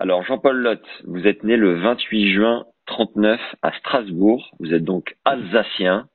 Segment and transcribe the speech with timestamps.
[0.00, 4.50] Alors Jean-Paul Lotte, vous êtes né le 28 juin 39 à Strasbourg.
[4.58, 6.08] Vous êtes donc alsacien.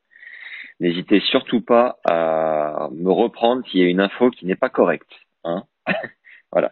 [0.80, 5.12] N'hésitez surtout pas à me reprendre s'il y a une info qui n'est pas correcte.
[5.44, 5.66] Hein
[6.52, 6.72] voilà.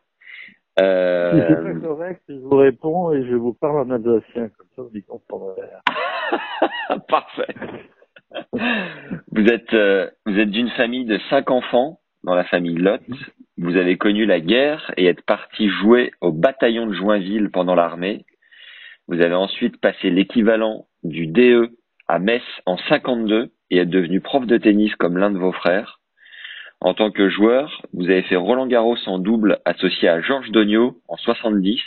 [0.80, 1.34] Euh...
[1.34, 4.82] Si c'est pas correct, je vous réponds et je vous parle en alsacien, comme ça
[4.82, 5.62] vous y comprendrez.
[7.08, 7.54] Parfait.
[9.32, 13.02] vous êtes euh, vous êtes d'une famille de cinq enfants dans la famille Lot.
[13.58, 18.26] Vous avez connu la guerre et êtes parti jouer au bataillon de Joinville pendant l'armée.
[19.08, 21.72] Vous avez ensuite passé l'équivalent du DE
[22.08, 26.00] à Metz en 52 et êtes devenu prof de tennis comme l'un de vos frères.
[26.80, 31.00] En tant que joueur, vous avez fait Roland Garros en double associé à Georges Dogno
[31.08, 31.82] en 70.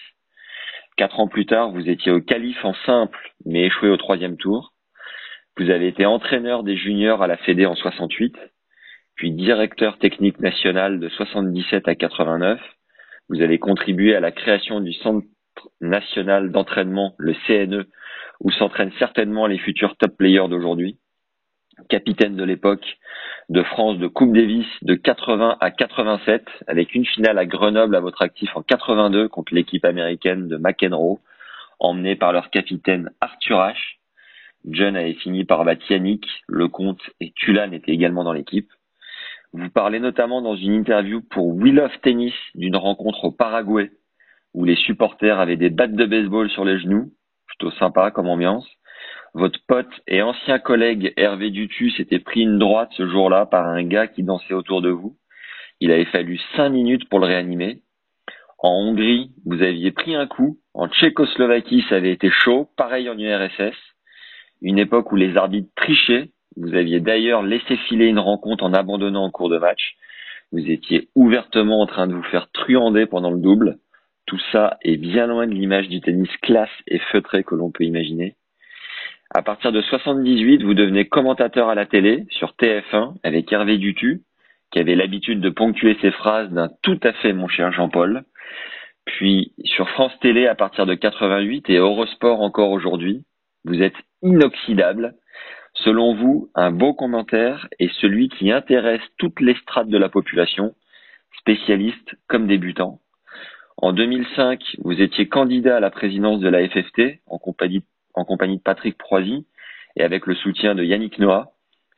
[0.96, 4.72] Quatre ans plus tard, vous étiez au Calife en simple, mais échoué au troisième tour.
[5.58, 8.34] Vous avez été entraîneur des juniors à la Fédé en 68,
[9.16, 12.60] puis directeur technique national de 77 à 89.
[13.28, 15.26] Vous avez contribué à la création du Centre
[15.80, 17.86] national d'entraînement, le CNE,
[18.40, 20.98] où s'entraînent certainement les futurs top players d'aujourd'hui
[21.88, 22.96] capitaine de l'époque
[23.48, 28.00] de France de Coupe Davis de 80 à 87, avec une finale à Grenoble à
[28.00, 31.20] votre actif en 82 contre l'équipe américaine de McEnroe,
[31.78, 33.76] emmenée par leur capitaine Arthur H.
[34.64, 38.68] John avait fini par battre Yannick, Lecomte et Tulan étaient également dans l'équipe.
[39.58, 43.90] Vous parlez notamment dans une interview pour Wheel of Tennis d'une rencontre au Paraguay,
[44.52, 47.10] où les supporters avaient des battes de baseball sur les genoux,
[47.46, 48.68] plutôt sympa comme ambiance.
[49.32, 53.82] Votre pote et ancien collègue Hervé Dutu s'était pris une droite ce jour-là par un
[53.82, 55.16] gars qui dansait autour de vous.
[55.80, 57.80] Il avait fallu cinq minutes pour le réanimer.
[58.58, 60.58] En Hongrie, vous aviez pris un coup.
[60.74, 62.68] En Tchécoslovaquie, ça avait été chaud.
[62.76, 63.76] Pareil en URSS.
[64.60, 66.28] Une époque où les arbitres trichaient.
[66.56, 69.96] Vous aviez d'ailleurs laissé filer une rencontre en abandonnant en cours de match.
[70.52, 73.78] Vous étiez ouvertement en train de vous faire truander pendant le double.
[74.26, 77.84] Tout ça est bien loin de l'image du tennis classe et feutré que l'on peut
[77.84, 78.36] imaginer.
[79.34, 84.22] À partir de 78, vous devenez commentateur à la télé sur TF1 avec Hervé Dutu,
[84.72, 88.24] qui avait l'habitude de ponctuer ses phrases d'un tout à fait mon cher Jean-Paul.
[89.04, 93.24] Puis sur France Télé à partir de 88 et Eurosport encore aujourd'hui,
[93.64, 95.14] vous êtes inoxydable.
[95.84, 100.74] Selon vous, un beau commentaire est celui qui intéresse toutes les strates de la population,
[101.38, 103.00] spécialistes comme débutants.
[103.76, 108.96] En 2005, vous étiez candidat à la présidence de la FFT en compagnie de Patrick
[108.96, 109.46] Proisy
[109.96, 111.52] et avec le soutien de Yannick Noah.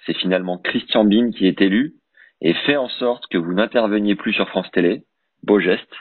[0.05, 1.95] C'est finalement Christian Bim qui est élu
[2.41, 5.03] et fait en sorte que vous n'interveniez plus sur France Télé.
[5.45, 5.95] Beau geste.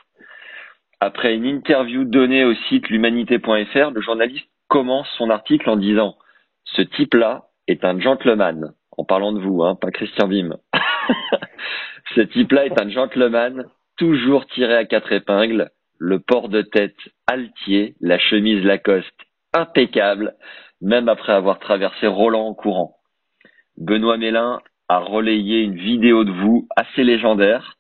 [0.99, 6.15] Après une interview donnée au site l'humanité.fr, le journaliste commence son article en disant
[6.63, 8.73] Ce type-là est un gentleman.
[8.97, 10.57] En parlant de vous, hein, pas Christian Bim.
[12.15, 13.65] Ce type-là est un gentleman,
[13.97, 15.69] toujours tiré à quatre épingles,
[15.99, 16.97] le port de tête
[17.27, 19.13] altier, la chemise Lacoste
[19.53, 20.35] impeccable,
[20.81, 22.97] même après avoir traversé Roland en courant.
[23.77, 27.77] Benoît Mélin a relayé une vidéo de vous assez légendaire.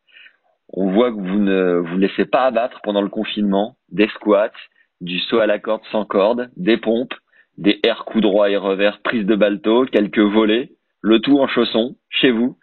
[0.73, 4.51] On voit que vous ne vous laissez pas abattre pendant le confinement, des squats,
[4.99, 7.13] du saut à la corde sans corde, des pompes,
[7.57, 11.95] des airs coups droits et revers, prise de balto, quelques volets, le tout en chaussons,
[12.09, 12.57] chez vous.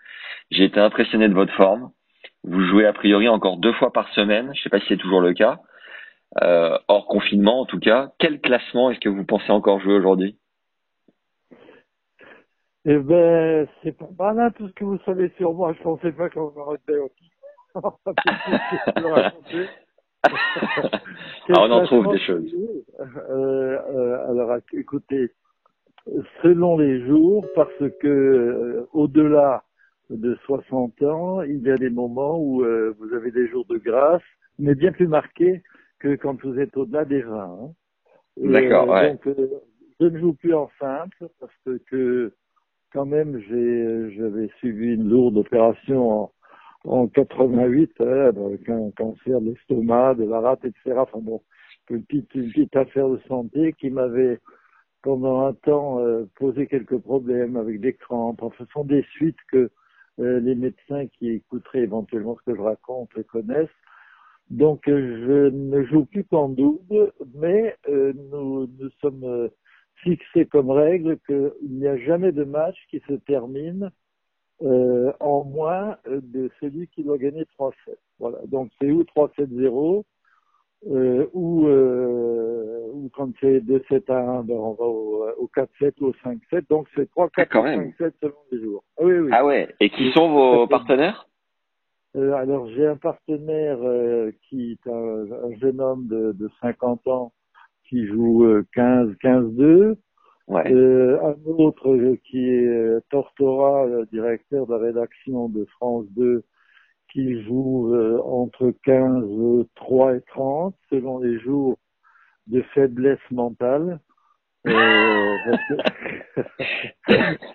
[0.51, 1.91] J'ai été impressionné de votre forme.
[2.45, 4.97] Vous jouez a priori encore deux fois par semaine, je ne sais pas si c'est
[4.97, 5.61] toujours le cas
[6.43, 8.11] euh, hors confinement en tout cas.
[8.19, 10.37] Quel classement est-ce que vous pensez encore jouer aujourd'hui?
[12.87, 15.73] Eh ben, c'est pas mal tout ce que vous savez sur moi.
[15.73, 17.31] Je pensais pas qu'on m'arrêtait aussi.
[21.51, 22.55] ah, on en trouve des choses.
[23.01, 25.31] Euh, euh, alors, écoutez,
[26.43, 29.65] selon les jours, parce que euh, au-delà
[30.11, 33.79] de 60 ans, il y a des moments où euh, vous avez des jours de
[33.79, 34.23] grâce,
[34.59, 35.63] mais bien plus marqués
[35.99, 37.43] que quand vous êtes au-delà des 20.
[37.43, 37.71] Hein.
[38.37, 39.13] D'accord, ouais.
[39.13, 39.49] Donc, euh,
[40.01, 42.33] je ne joue plus en simple parce que,
[42.93, 46.33] quand même, j'ai, j'avais suivi une lourde opération en,
[46.85, 50.95] en 88 hein, avec un cancer de l'estomac, de la rate, etc.
[50.99, 51.43] Enfin bon,
[51.91, 54.39] une petite, petite affaire de santé qui m'avait
[55.03, 58.43] pendant un temps euh, posé quelques problèmes avec des crampes.
[58.43, 59.71] Enfin, ce sont des suites que
[60.21, 63.69] euh, les médecins qui écouteraient éventuellement ce que je raconte connaissent.
[64.51, 69.49] Donc je ne joue plus qu'en double, mais nous, nous sommes
[69.97, 73.91] fixés comme règle qu'il n'y a jamais de match qui se termine
[74.63, 77.73] euh, en moins de celui qui doit gagner 3-7.
[78.19, 78.39] Voilà.
[78.47, 80.05] Donc c'est ou 3-7-0,
[80.91, 85.93] euh, ou, euh, ou quand c'est 2-7 à 1, ben on va au, au 4-7
[86.01, 86.69] ou au 5-7.
[86.69, 88.85] Donc c'est 3-4 ah, 5-7 selon les jours.
[88.99, 89.31] Ah oui, oui.
[89.33, 89.75] Ah ouais.
[89.81, 91.27] Et qui sont vos partenaires?
[92.17, 97.09] Euh, alors j'ai un partenaire euh, qui est un, un, jeune homme de, de 50
[97.09, 97.33] ans
[97.89, 98.47] qui joue
[98.77, 99.97] 15-15-2.
[100.49, 100.73] Euh, Ouais.
[100.73, 106.07] Euh, un autre euh, qui est euh, Tortora, le directeur de la rédaction de France
[106.17, 106.43] 2,
[107.13, 107.95] qui joue
[108.25, 111.79] entre 15, 3 et 30, selon les jours
[112.49, 114.01] de faiblesse mentale.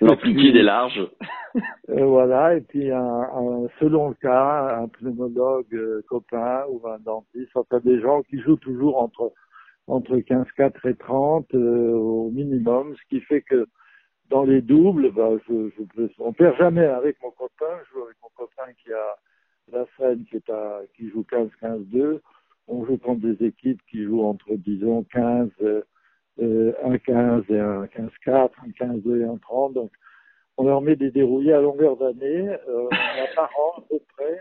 [0.01, 1.01] L'amplitude est large.
[1.89, 7.79] voilà, et puis un, un, selon le cas, un pneumologue copain ou un dentiste, enfin
[7.83, 9.33] des gens qui jouent toujours entre
[9.89, 13.67] entre 15, 4 et 30 euh, au minimum, ce qui fait que
[14.29, 17.79] dans les doubles, bah, je, je, on perd jamais avec mon copain.
[17.85, 19.15] Je joue avec mon copain qui a
[19.71, 22.21] la scène qui, est à, qui joue 15, 15, 2.
[22.67, 27.87] On joue contre des équipes qui jouent entre, disons, 15, euh, un 15 et un
[27.87, 29.73] 15, 4, un 15, 2 et un 30.
[29.73, 29.91] Donc,
[30.57, 32.49] on leur met des dérouillés à longueur d'année.
[32.67, 32.87] Euh,
[33.35, 34.39] par an à peu près,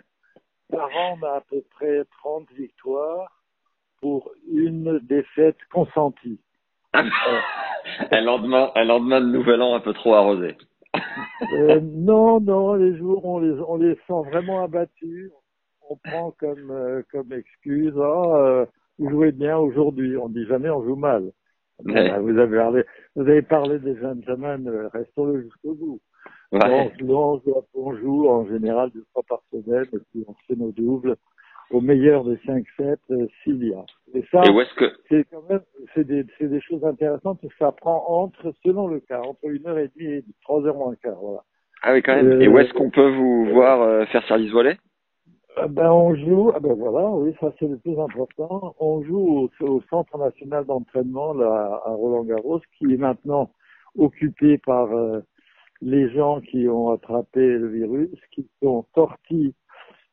[0.70, 3.38] par an, on a à peu près 30 victoires
[4.00, 6.40] pour une défaite consentie.
[6.94, 10.56] un, lendemain, un lendemain de nouvel an un peu trop arrosé.
[11.52, 15.30] euh, non, non, les jours on les, on les sent vraiment abattus.
[15.90, 18.66] On prend comme, euh, comme excuse, oh, euh,
[18.98, 20.16] vous jouez bien aujourd'hui.
[20.16, 21.30] On dit jamais on joue mal.
[21.84, 22.18] Ouais.
[22.18, 22.84] Vous, avez parlé,
[23.14, 26.00] vous avez parlé des gentlemen, euh, restons-le jusqu'au bout.
[26.50, 26.92] Ouais.
[27.00, 27.42] Donc,
[27.74, 31.16] on joue en général deux fois par semaine et puis on fait nos doubles
[31.70, 33.85] au meilleur des 5-7 euh, s'il y a.
[34.15, 34.43] Et ça,
[35.09, 35.61] c'est quand même,
[35.94, 39.44] c'est des, c'est des choses intéressantes parce que ça prend entre, selon le cas, entre
[39.44, 41.43] une heure et demie et trois heures moins quart, voilà.
[41.82, 42.32] Ah oui, quand même.
[42.32, 44.76] Euh, et où est-ce qu'on peut vous euh, voir euh, faire service volet?
[45.70, 48.76] Ben, on joue, ah ben voilà, oui, ça c'est le plus important.
[48.79, 53.50] On joue au, au Centre national d'entraînement là, à Roland Garros, qui est maintenant
[53.97, 54.88] occupé par
[55.82, 59.53] les gens qui ont attrapé le virus, qui sont sortis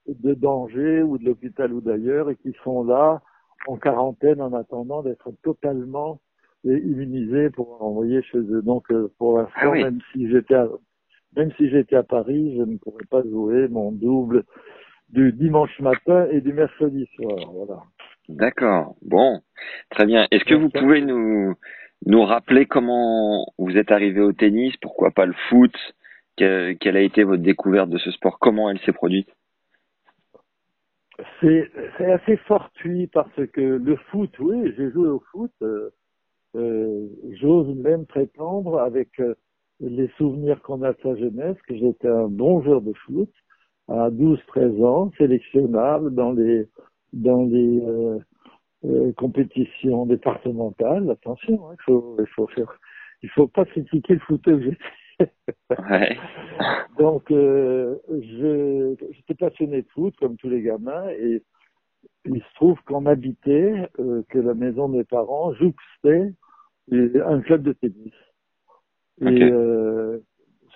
[0.08, 3.22] de danger ou de l'hôpital ou d'ailleurs et qui sont là
[3.68, 6.20] en quarantaine en attendant d'être totalement
[6.64, 8.62] immunisés pour envoyer chez eux.
[8.62, 10.68] Donc euh, pour l'instant, ah même si j'étais à,
[11.36, 14.44] même si j'étais à Paris, je ne pourrais pas jouer mon double
[15.10, 17.38] du dimanche matin et du mercredi soir.
[17.54, 17.82] Voilà.
[18.30, 18.96] D'accord.
[19.04, 19.42] Bon,
[19.92, 20.28] très bien.
[20.32, 21.54] Est-ce que vous pouvez nous
[22.06, 24.76] nous rappeler comment vous êtes arrivé au tennis?
[24.82, 25.76] Pourquoi pas le foot?
[26.38, 28.40] Quelle a été votre découverte de ce sport?
[28.40, 29.30] Comment elle s'est produite?
[31.40, 35.52] C'est assez fortuit parce que le foot, oui, j'ai joué au foot.
[35.62, 35.90] Euh,
[36.56, 37.08] euh,
[37.40, 39.36] J'ose même prétendre avec euh,
[39.80, 43.30] les souvenirs qu'on a de sa jeunesse que j'étais un bon joueur de foot
[43.88, 46.68] à 12-13 ans, sélectionnable dans les
[47.14, 48.20] dans les euh,
[48.86, 51.10] euh compétitions départementales.
[51.10, 52.80] Attention, hein, il faut il faut faire,
[53.22, 54.72] il faut pas critiquer le foot que
[55.90, 56.18] ouais.
[57.00, 57.98] Donc, euh,
[59.12, 61.44] j'étais passionné de foot, comme tous les gamins, et
[62.26, 66.34] il se trouve qu'on habitait, euh, que la maison de mes parents jouxtait
[66.92, 68.14] un club de tennis.
[69.22, 70.20] Et euh,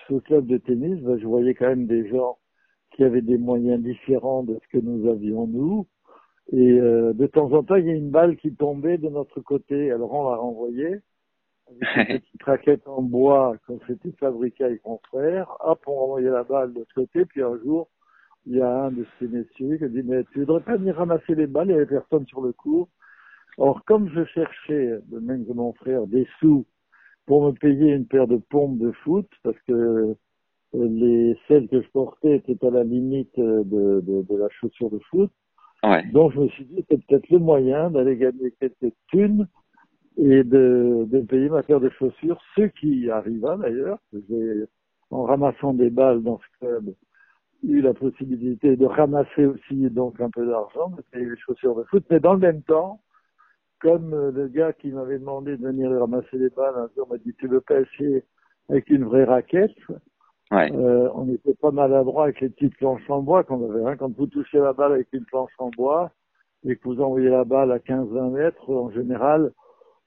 [0.08, 2.38] ce club de tennis, ben, je voyais quand même des gens
[2.92, 5.86] qui avaient des moyens différents de ce que nous avions nous.
[6.52, 9.40] Et euh, de temps en temps, il y a une balle qui tombait de notre
[9.40, 9.92] côté.
[9.92, 11.00] Alors on la renvoyait
[11.70, 15.48] avec une petite raquette en bois quand c'était fabriqué avec mon frère.
[15.60, 17.24] Hop, on renvoyait la balle de l'autre côté.
[17.24, 17.88] Puis un jour,
[18.46, 20.96] il y a un de ces messieurs qui a dit, mais tu voudrais pas venir
[20.96, 22.88] ramasser les balles, il y avait personne sur le cours.
[23.58, 26.66] Or, comme je cherchais, de même que mon frère, des sous
[27.26, 30.14] pour me payer une paire de pompes de foot, parce que euh,
[30.72, 34.98] les celles que je portais étaient à la limite de, de, de la chaussure de
[35.10, 35.30] foot.
[35.82, 36.04] Ouais.
[36.12, 39.46] Donc, je me suis dit, c'est peut-être le moyen d'aller gagner quelques thunes
[40.16, 43.98] et de, de payer ma paire de chaussures, ce qui arriva d'ailleurs.
[44.12, 44.64] J'ai,
[45.10, 46.94] en ramassant des balles dans ce club,
[47.62, 51.84] eu la possibilité de ramasser aussi donc un peu d'argent, de payer les chaussures de
[51.84, 53.00] foot, mais dans le même temps,
[53.80, 57.34] comme le gars qui m'avait demandé de venir ramasser les balles, un jour m'a dit
[57.38, 58.24] tu veux pas essayer
[58.68, 59.76] avec une vraie raquette?
[60.50, 60.70] Ouais.
[60.72, 63.84] euh, On était pas maladroit avec les petites planches en bois qu'on avait.
[63.84, 63.96] Hein.
[63.96, 66.10] Quand vous touchez la balle avec une planche en bois
[66.64, 69.52] et que vous envoyez la balle à 15-20 mètres, en général,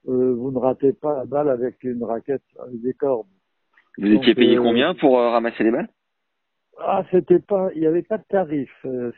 [0.08, 3.26] euh, vous ne ratez pas la balle avec une raquette avec des cordes.
[3.98, 5.88] Vous étiez payé euh, combien pour euh, ramasser les balles?
[6.78, 8.70] Ah, c'était pas, il n'y avait pas de tarif.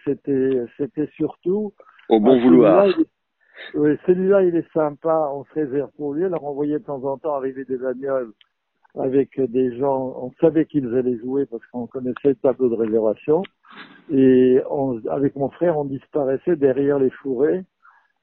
[0.05, 1.73] c'était, c'était surtout
[2.09, 2.87] au bon vouloir.
[3.75, 6.25] Oui, celui-là, il est sympa, on se réserve pour lui.
[6.25, 8.33] Alors, on voyait de temps en temps arriver des bagnoles
[8.99, 13.43] avec des gens, on savait qu'ils allaient jouer parce qu'on connaissait le tableau de réservation.
[14.11, 17.65] Et on, avec mon frère, on disparaissait derrière les fourrés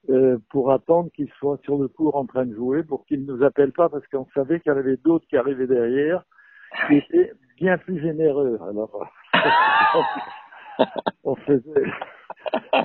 [0.10, 3.34] euh, pour attendre qu'ils soient sur le cours en train de jouer, pour qu'ils ne
[3.34, 6.24] nous appellent pas parce qu'on savait qu'il y en avait d'autres qui arrivaient derrière,
[6.88, 8.60] qui étaient bien plus généreux.
[8.68, 9.08] Alors,
[11.24, 11.92] on faisait,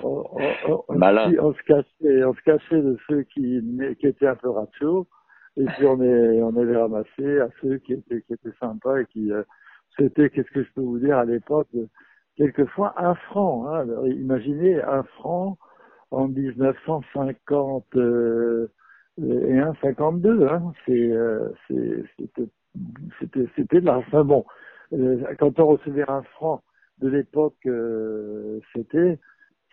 [0.05, 0.25] on,
[0.69, 3.61] on, on, se cachait, on se cachait de ceux qui,
[3.99, 5.09] qui étaient un peu rachos,
[5.57, 9.07] et puis on est, on avait ramassé à ceux qui étaient, qui étaient sympas et
[9.07, 9.43] qui, euh,
[9.99, 11.69] c'était, qu'est-ce que je peux vous dire à l'époque,
[12.37, 13.67] quelquefois un franc.
[13.69, 13.87] Hein.
[14.07, 15.59] imaginez un franc
[16.11, 18.69] en 1950 euh,
[19.21, 20.47] et un 52.
[20.47, 20.73] Hein.
[20.89, 21.51] Euh,
[22.19, 24.25] c'était, de l'argent.
[24.25, 24.45] bon,
[24.93, 26.63] euh, quand on recevait un franc
[26.99, 29.19] de l'époque, euh, c'était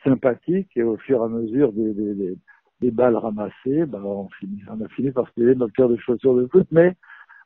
[0.04, 2.38] sympathique et au fur et à mesure des, des,
[2.82, 5.98] des, balles ramassées, ben on, finit, on a fini par se payer notre paire de
[5.98, 6.94] chaussures de foot, mais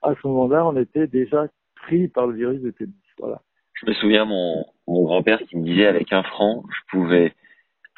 [0.01, 2.93] à ce moment-là, on était déjà pris par le virus de tennis.
[3.17, 3.41] Voilà.
[3.73, 7.33] Je me souviens mon, mon grand-père qui me disait avec un franc, je pouvais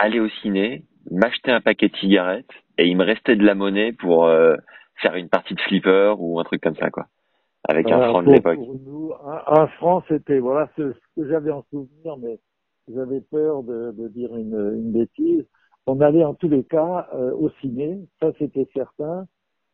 [0.02, 3.94] aller au ciné, m'acheter un paquet de cigarettes et il me restait de la monnaie
[3.94, 4.56] pour euh,
[5.02, 7.08] faire une partie de flipper ou un truc comme ça quoi
[7.70, 8.60] avec un franc de l'époque.
[9.48, 12.40] un, franc, c'était voilà ce, que j'avais en souvenir, mais
[12.88, 15.46] j'avais peur de, de dire une, une, bêtise.
[15.86, 19.28] On allait en tous les cas euh, au ciné, ça c'était certain.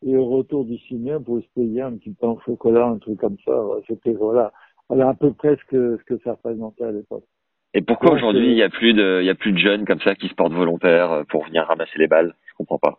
[0.06, 2.98] Et au retour du ciné, on pouvait se payer un petit pain au chocolat, un
[2.98, 3.58] truc comme ça.
[3.88, 4.52] C'était voilà,
[4.90, 7.26] voilà à peu près ce que, ce que ça représentait à l'époque.
[7.78, 10.00] Et pourquoi aujourd'hui il n'y a plus de, il y a plus de jeunes comme
[10.02, 12.34] ça qui se portent volontaires euh, pour venir ramasser les balles?
[12.50, 12.98] Je comprends pas.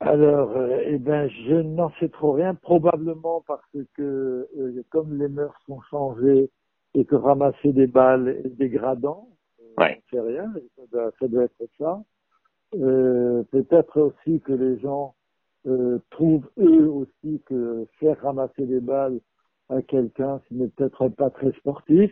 [0.00, 5.28] Alors, euh, eh ben, je n'en sais trop rien, probablement parce que euh, comme les
[5.28, 6.48] mœurs sont changées
[6.94, 9.28] et que ramasser des balles est dégradant,
[9.60, 10.00] euh, ouais.
[10.10, 12.00] sais rien, ça doit, être ça.
[12.72, 15.14] Peut-être aussi que les gens
[16.10, 19.20] trouvent eux aussi que faire ramasser des balles
[19.68, 22.10] à quelqu'un, ce n'est peut-être pas très sportif,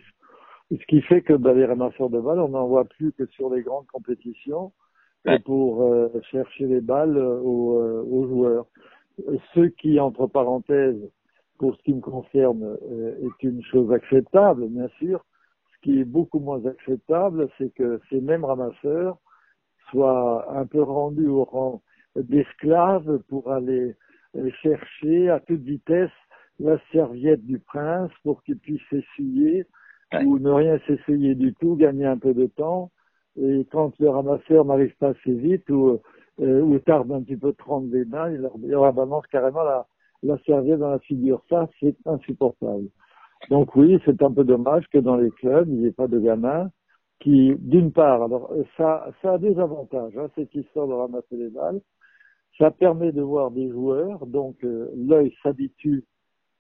[0.79, 3.53] ce qui fait que ben, les ramasseurs de balles, on n'en voit plus que sur
[3.53, 4.73] les grandes compétitions
[5.45, 8.67] pour euh, chercher les balles euh, aux, euh, aux, joueurs.
[9.55, 11.11] Ce qui, entre parenthèses,
[11.59, 12.77] pour ce qui me concerne,
[13.23, 15.25] est une chose acceptable, bien sûr.
[15.75, 19.19] Ce qui est beaucoup moins acceptable, c'est que ces mêmes ramasseurs
[19.91, 21.83] soient un peu rendus au rang
[22.17, 23.95] d'esclaves pour aller
[24.63, 26.11] chercher à toute vitesse
[26.59, 28.83] la serviette du prince pour qu'il puisse
[30.25, 32.91] ou ne rien s'essayer du tout, gagner un peu de temps
[33.41, 36.01] et quand le ramasseur n'arrive pas assez vite ou,
[36.41, 39.63] euh, ou tarde un petit peu de prendre des mains, il leur, il balance carrément
[39.63, 39.87] la,
[40.23, 41.43] la serviette dans la figure.
[41.49, 42.89] Ça, c'est insupportable.
[43.51, 46.19] Donc oui, c'est un peu dommage que dans les clubs, il n'y ait pas de
[46.19, 46.71] gamins
[47.21, 51.51] qui, d'une part, alors ça, ça a des avantages, hein, cette histoire de ramasser les
[51.51, 51.81] balles.
[52.59, 56.05] Ça permet de voir des joueurs, donc euh, l'œil s'habitue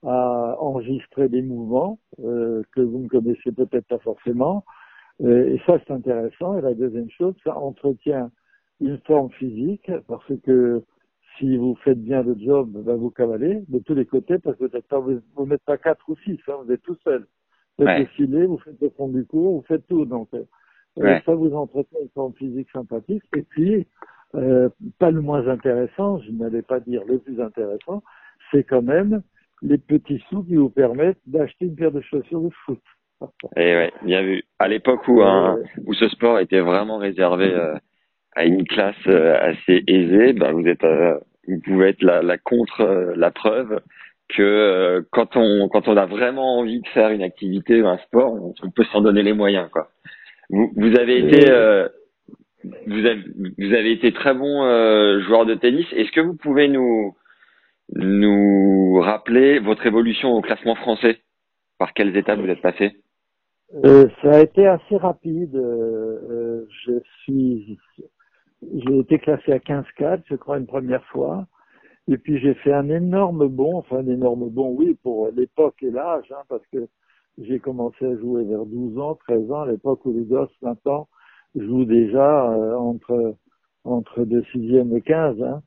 [0.04, 4.64] à enregistrer des mouvements euh, que vous ne connaissez peut-être pas forcément.
[5.22, 6.58] Euh, et ça, c'est intéressant.
[6.58, 8.30] Et la deuxième chose, ça entretient
[8.80, 10.82] une forme physique parce que
[11.38, 14.64] si vous faites bien le job, ben vous cavalez de tous les côtés parce que
[14.96, 17.26] vous, vous n'êtes pas quatre ou six, hein, vous êtes tout seul.
[17.78, 18.46] Vous faites ouais.
[18.46, 20.04] vous faites le fond du cours, vous faites tout.
[20.04, 20.44] Donc, euh,
[20.96, 21.22] ouais.
[21.24, 23.22] ça vous entretient une forme physique sympathique.
[23.36, 23.86] Et puis,
[24.34, 24.68] euh,
[24.98, 28.02] pas le moins intéressant, je n'allais pas dire le plus intéressant,
[28.50, 29.22] c'est quand même
[29.62, 32.80] les petits sous qui vous permettent d'acheter une paire de chaussures de foot.
[33.56, 34.42] Et eh ouais, bien vu.
[34.58, 37.74] À l'époque où, un, où ce sport était vraiment réservé euh,
[38.34, 42.38] à une classe euh, assez aisée, ben vous êtes, euh, vous pouvez être la, la
[42.38, 43.80] contre la preuve
[44.28, 48.54] que quand on quand on a vraiment envie de faire une activité ou un sport,
[48.62, 49.90] on, peut s'en donner les moyens quoi.
[50.48, 51.40] Vous, vous avez été
[52.86, 53.22] vous avez
[53.58, 54.62] vous avez été très bon
[55.20, 55.86] joueur de tennis.
[55.92, 57.14] Est-ce que vous pouvez nous
[57.94, 61.20] nous rappeler votre évolution au classement français
[61.78, 62.96] Par quelles étapes vous êtes passé?
[63.84, 65.56] Euh, ça a été assez rapide.
[65.56, 67.78] Euh, euh je suis,
[68.62, 71.46] j'ai été classé à 15-4, je crois, une première fois.
[72.08, 75.90] Et puis j'ai fait un énorme bond, enfin un énorme bond, oui, pour l'époque et
[75.90, 76.88] l'âge, hein, parce que
[77.38, 81.08] j'ai commencé à jouer vers 12 ans, 13 ans, à l'époque où les gosses, maintenant,
[81.54, 83.36] jouent déjà euh, entre
[83.84, 85.42] entre 2 sixièmes et 15.
[85.42, 85.62] Hein.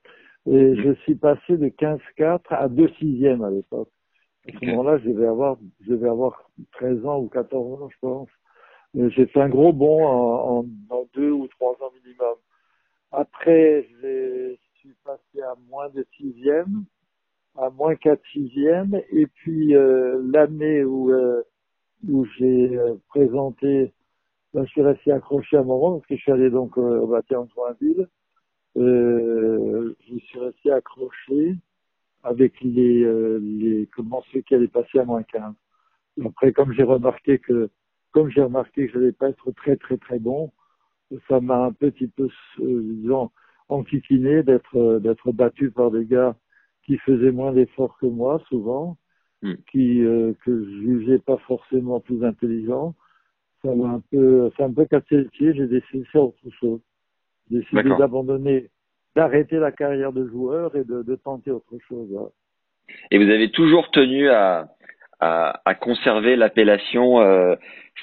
[0.48, 3.90] Et je suis passé de 15-4 à 2 sixièmes à l'époque.
[4.48, 8.30] À ce moment-là, je vais avoir, je avoir 13 ans ou 14 ans, je pense.
[8.94, 12.36] J'ai fait un gros bond en, en, en, deux ou trois ans minimum.
[13.12, 16.86] Après, je suis passé à moins de sixième,
[17.58, 21.42] à moins quatre sixième, et puis euh, l'année où euh,
[22.08, 23.94] où j'ai euh, présenté
[24.54, 27.08] ben, je suis resté accroché à un moment parce que je suis allé donc au
[27.08, 28.08] bâtiment de Joinville.
[28.78, 31.56] Euh, je suis resté accroché
[32.24, 35.54] avec les, euh, les comment ceux qui allaient passer à moins 15.
[36.26, 37.70] Après, comme j'ai remarqué que
[38.12, 40.52] comme j'ai remarqué que je n'allais pas être très très très bon,
[41.28, 42.30] ça m'a un petit peu
[42.60, 43.32] euh, disons
[43.70, 46.36] enquiquiné d'être euh, d'être battu par des gars
[46.84, 48.98] qui faisaient moins d'efforts que moi souvent,
[49.42, 49.56] hmm.
[49.72, 52.96] qui euh, que je jugeais pas forcément plus intelligents.
[53.64, 55.54] Ça m'a un peu ça m'a un peu cassé le pied.
[55.54, 56.82] J'ai décidé de faire autre chose.
[57.50, 58.70] Décidé d'abandonner,
[59.16, 62.10] d'arrêter la carrière de joueur et de, de tenter autre chose.
[63.12, 64.68] Et vous avez toujours tenu à
[65.20, 67.56] à, à conserver l'appellation euh,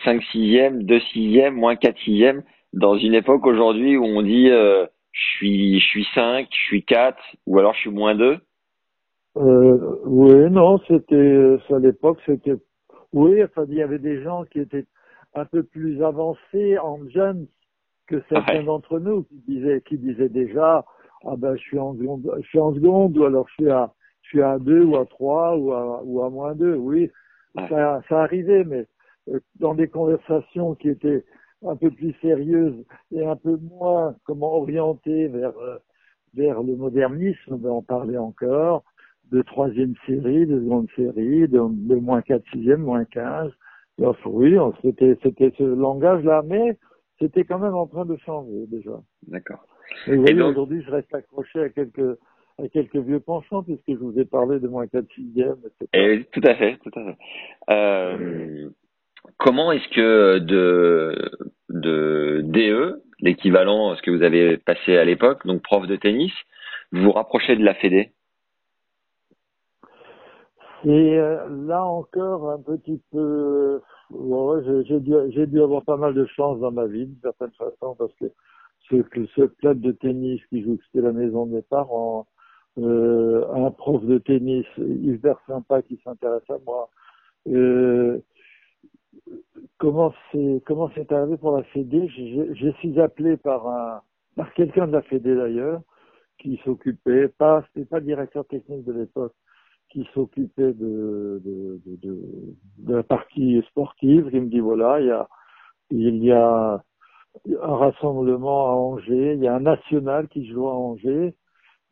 [0.05, 4.87] 5 6e, 2 6e, moins 4 6e dans une époque aujourd'hui où on dit euh,
[5.13, 8.39] je suis je suis 5, je suis 4 ou alors je suis moins 2
[9.37, 12.57] euh, Oui, non, c'était à l'époque c'était
[13.13, 14.87] oui, enfin il y avait des gens qui étaient
[15.35, 17.47] un peu plus avancés en jeunes
[18.13, 20.85] que certains d'entre nous qui disaient qui disaient déjà
[21.25, 23.93] ah ben je suis en seconde je suis en seconde ou alors je suis à
[24.21, 27.11] je suis à 2 ou à 3 ou à ou à moins 2, oui.
[27.55, 28.87] Ça ça arrivait mais
[29.29, 31.25] euh, dans des conversations qui étaient
[31.67, 35.79] un peu plus sérieuse et un peu moins comment orientée vers euh,
[36.35, 38.85] vers le modernisme, ben on parlait encore
[39.31, 43.51] de troisième série, de seconde série, de, de moins 4 sixième, moins 15.
[43.99, 46.77] Alors, oui, c'était c'était ce langage-là, mais
[47.23, 49.01] c'était quand même en train de changer déjà.
[49.29, 49.65] D'accord.
[50.09, 52.19] Et, aujourd'hui, je reste accroché à quelques
[52.59, 55.87] à quelques vieux penchants puisque je vous ai parlé de moins 4 sixième, etc.
[55.95, 57.17] Et, tout à fait, tout à fait.
[57.71, 58.69] Euh,
[59.39, 61.31] comment est-ce que de,
[61.71, 66.33] de DE, l'équivalent, ce que vous avez passé à l'époque, donc prof de tennis,
[66.91, 68.11] vous vous rapprochez de la Fédé?
[70.85, 73.81] Et euh, là encore un petit peu,
[74.13, 78.13] ouais, j'ai dû, avoir pas mal de chance dans ma vie d'une certaine façon parce
[78.15, 78.27] que
[78.91, 78.97] ce,
[79.37, 82.27] ce club de tennis qui joue, c'était la maison de mes parents,
[82.79, 86.89] euh, un prof de tennis hyper sympa qui s'intéresse à moi.
[87.49, 88.21] Euh,
[89.79, 92.09] comment c'est arrivé pour la Fédé?
[92.09, 94.03] Je, suis appelé par
[94.37, 95.83] par quelqu'un de la Fédé d'ailleurs
[96.39, 99.35] qui s'occupait pas c'était pas le directeur technique de l'époque
[99.93, 101.41] qui s'occupait de
[102.87, 105.01] la partie sportive qui me dit voilà
[105.91, 106.83] il y a
[107.63, 111.35] un rassemblement à Angers il y a un national qui joue à Angers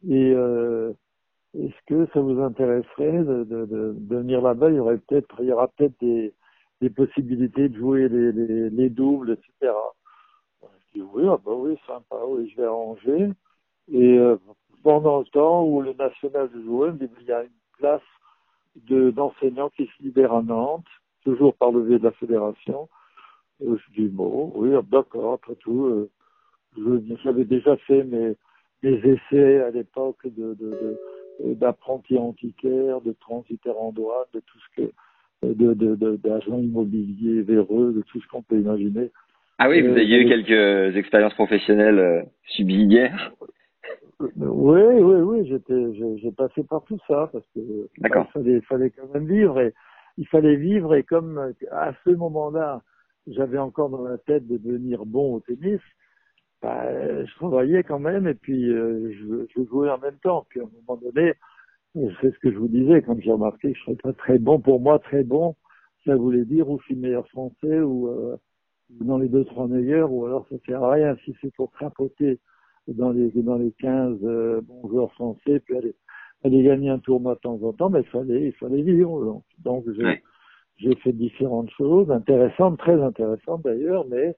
[0.09, 0.93] et euh,
[1.55, 4.71] est-ce que ça vous intéresserait de, venir là-bas?
[4.71, 4.81] Il y
[5.53, 9.73] aura peut-être des possibilités de jouer les, les, les doubles, etc.
[10.63, 13.31] Je dis oui, ah bah oui, sympa, oui, je vais arranger.
[13.93, 14.37] Et euh,
[14.83, 18.03] pendant le temps où le national jouer, il y a une place
[18.89, 20.87] de d'enseignants qui se libère à Nantes,
[21.25, 22.89] toujours par le biais de la fédération.
[23.61, 26.11] Et je dis bon, oui, d'accord, après tout, euh,
[27.25, 28.37] j'avais déjà fait mes,
[28.83, 30.99] mes essais à l'époque de, de,
[31.55, 34.93] d'apprenti antiquaire, de transitaire en douane, de tout ce que
[35.43, 39.11] de, de, d'agents immobiliers véreux, de tout ce qu'on peut imaginer.
[39.59, 43.33] Ah oui, vous avez eu euh, quelques expériences professionnelles euh, subsidiaires
[44.21, 48.91] Oui, oui, oui, j'étais, j'ai, passé par tout ça parce que bah, il fallait, fallait
[48.91, 49.73] quand même vivre et
[50.19, 52.83] il fallait vivre et comme à ce moment-là,
[53.27, 55.81] j'avais encore dans la tête de devenir bon au tennis,
[56.61, 60.47] bah, je travaillais quand même et puis euh, je, je jouais en même temps.
[60.51, 61.33] Puis à un moment donné,
[61.95, 64.61] c'est ce que je vous disais quand j'ai remarqué que je serais pas très bon.
[64.61, 65.57] Pour moi, très bon,
[66.05, 68.37] ça voulait dire ou je suis meilleur français ou euh,
[68.91, 72.39] dans les deux trois meilleurs, ou alors ça sert à rien si c'est pour crapoter
[72.89, 75.95] dans les dans les 15 euh, bons joueurs français, puis aller,
[76.45, 79.25] aller gagner un tournoi de temps en temps, mais il fallait il fallait vivre.
[79.25, 80.23] Donc, donc j'ai
[80.79, 84.35] j'ai fait différentes choses, intéressantes, très intéressantes d'ailleurs, mais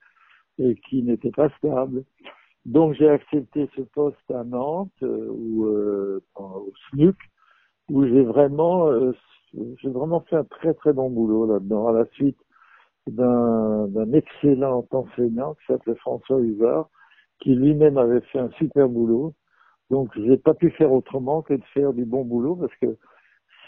[0.59, 2.05] et qui n'étaient pas stables.
[2.67, 7.17] Donc j'ai accepté ce poste à Nantes euh, ou euh, au SNUC
[7.91, 9.13] où j'ai vraiment, euh,
[9.53, 11.89] j'ai vraiment fait un très très bon boulot là-dedans.
[11.89, 12.39] À la suite
[13.09, 16.89] d'un, d'un excellent enseignant qui s'appelait François Huvard,
[17.43, 19.35] qui lui-même avait fait un super boulot.
[19.91, 22.97] Donc, j'ai pas pu faire autrement que de faire du bon boulot parce que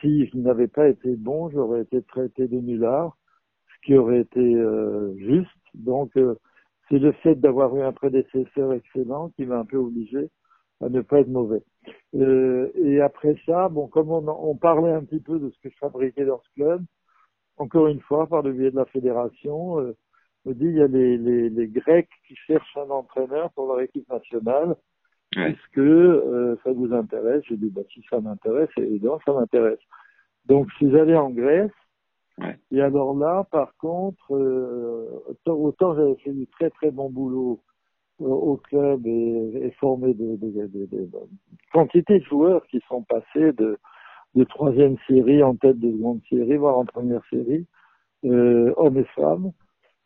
[0.00, 3.16] si je n'avais pas été bon, j'aurais été traité de nullard,
[3.66, 5.50] ce qui aurait été euh, juste.
[5.74, 6.36] Donc, euh,
[6.88, 10.30] c'est le fait d'avoir eu un prédécesseur excellent qui m'a un peu obligé
[10.80, 11.62] à ne pas être mauvais.
[12.14, 15.70] Euh, et après ça, bon, comme on, on, parlait un petit peu de ce que
[15.70, 16.82] je fabriquais dans ce club,
[17.56, 19.96] encore une fois, par le biais de la fédération, euh,
[20.44, 23.80] me dit il y a les, les, les, Grecs qui cherchent un entraîneur pour leur
[23.80, 24.76] équipe nationale.
[25.36, 27.42] Est-ce que euh, ça vous intéresse?
[27.48, 29.80] J'ai dit bah, si ça m'intéresse, évidemment ça m'intéresse.
[30.46, 31.72] Donc je suis allé en Grèce
[32.70, 37.60] Et alors là, par contre, euh, autant, j'avais fait du très très bon boulot
[38.20, 41.10] euh, au club et, et formé de, de, de, de,
[41.72, 43.78] quantité de joueurs qui sont passés de,
[44.34, 47.66] de troisième série en tête de seconde série, voire en première série,
[48.24, 49.52] euh, hommes et femmes.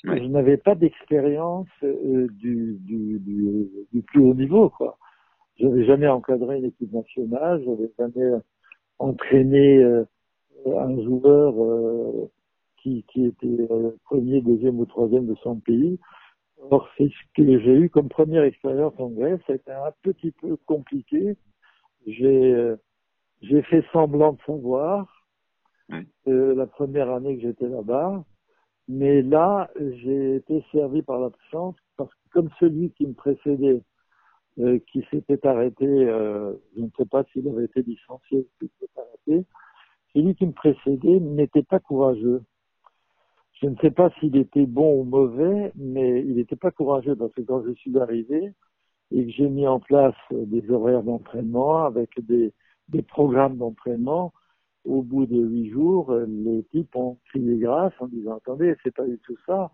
[0.04, 4.96] Je n'avais pas d'expérience euh, du, du, du, du, plus haut niveau, quoi.
[5.56, 8.30] J'avais jamais encadré une équipe nationale, j'avais jamais
[9.00, 10.04] entraîné euh,
[10.66, 12.30] un joueur euh,
[12.76, 13.68] qui, qui était
[14.04, 15.98] premier, deuxième ou troisième de son pays.
[16.70, 19.40] Or, c'est ce que j'ai eu comme première expérience en Grèce.
[19.48, 21.36] Ça a été un petit peu compliqué.
[22.06, 22.74] J'ai
[23.42, 25.24] j'ai fait semblant de savoir
[26.26, 28.24] la première année que j'étais là-bas.
[28.88, 33.82] Mais là, j'ai été servi par la chance parce que comme celui qui me précédait,
[34.58, 38.70] euh, qui s'était arrêté, euh, je ne sais pas s'il avait été licencié ou s'il
[38.80, 39.46] s'était arrêté,
[40.14, 42.42] celui qui me précédait n'était pas courageux.
[43.60, 47.32] Je ne sais pas s'il était bon ou mauvais, mais il n'était pas courageux parce
[47.34, 48.54] que quand je suis arrivé
[49.10, 52.52] et que j'ai mis en place des horaires d'entraînement avec des,
[52.88, 54.32] des programmes d'entraînement,
[54.88, 59.06] au bout de huit jours, les types ont crié grâce en disant attendez, c'est pas
[59.06, 59.70] du tout ça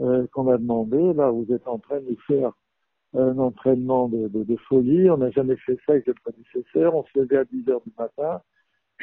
[0.00, 1.12] euh, qu'on a demandé.
[1.14, 2.52] Là, vous êtes en train de faire
[3.14, 5.08] un entraînement de, de, de folie.
[5.08, 6.94] On n'a jamais fait ça avec le prédécesseur.
[6.94, 8.40] On se levait à 10 heures du matin.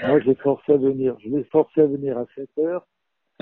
[0.06, 1.15] Moi, j'ai forcé à venir.
[1.23, 2.86] Je l'ai forcé à venir à 7 heures.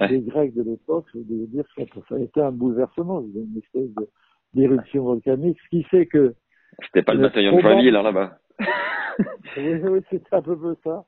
[0.09, 3.89] Les Grecs de l'époque, je veux dire ça a été un bouleversement, une espèce
[4.53, 6.33] d'éruption volcanique, ce qui fait que...
[6.85, 8.39] C'était pas le bataillon de Joinville, hein, là-bas.
[9.57, 11.05] oui, oui, c'est un peu ça.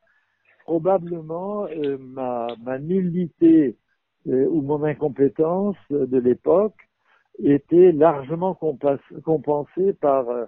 [0.64, 3.78] Probablement, euh, ma, ma nullité
[4.28, 6.78] euh, ou mon incompétence de l'époque
[7.44, 8.58] était largement
[9.24, 10.46] compensée par euh,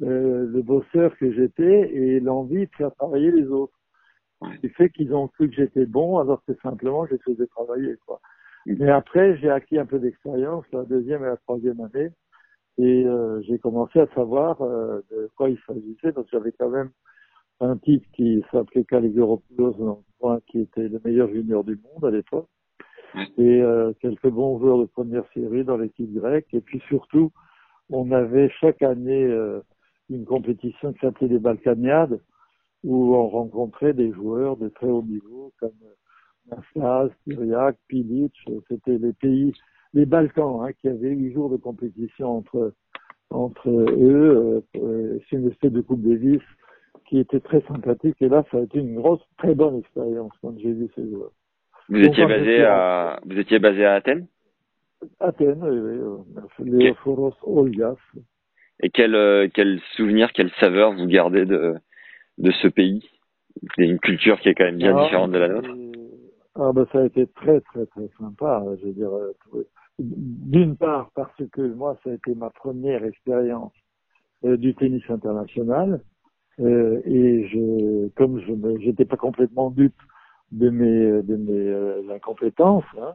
[0.00, 3.78] le bosseur que j'étais et l'envie de faire travailler les autres.
[4.60, 7.94] Qui fait qu'ils ont cru que j'étais bon alors que simplement je faisais travailler.
[8.04, 8.20] Quoi.
[8.66, 12.10] Mais après, j'ai acquis un peu d'expérience la deuxième et la troisième année
[12.78, 13.06] et
[13.42, 16.90] j'ai commencé à savoir de quoi il s'agissait que j'avais quand même
[17.62, 20.02] un type qui s'appelait Caligoropoulos,
[20.46, 22.48] qui était le meilleur junior du monde à l'époque,
[23.38, 26.52] et euh, quelques bons joueurs de première série dans l'équipe grecque.
[26.52, 27.30] Et puis surtout,
[27.90, 29.28] on avait chaque année
[30.08, 32.20] une compétition qui s'appelait les Balkaniades,
[32.84, 35.70] où on rencontrait des joueurs de très haut niveau comme
[36.50, 38.34] Naslas, Kyriak, Pilic.
[38.68, 39.52] C'était les pays
[39.94, 42.74] les Balkans, hein, qui avaient huit jours de compétition entre
[43.30, 46.42] entre eux, euh, c'est une espèce de Coupe Davis
[47.12, 48.16] qui était très sympathique.
[48.22, 51.32] Et là, ça a été une grosse, très bonne expérience quand j'ai vu ces joueurs.
[51.90, 54.26] Vous étiez basé à, vous étiez basé à Athènes?
[55.20, 56.00] Athènes, oui,
[56.58, 56.70] oui.
[56.70, 57.98] Léophoros Olgas.
[58.80, 61.74] Et quel, euh, quel souvenir, quelle saveur vous gardez de,
[62.38, 63.06] de ce pays?
[63.76, 65.68] C'est une culture qui est quand même bien ah, différente de la nôtre.
[66.54, 68.64] Ah ben ça a été très très très sympa.
[68.80, 69.34] Je veux dire, euh,
[69.98, 73.74] d'une part parce que moi, ça a été ma première expérience
[74.46, 76.00] euh, du tennis international.
[76.60, 80.00] Euh, et je, comme je n'étais pas complètement dupe
[80.50, 83.14] de mes, de mes euh, incompétences, hein,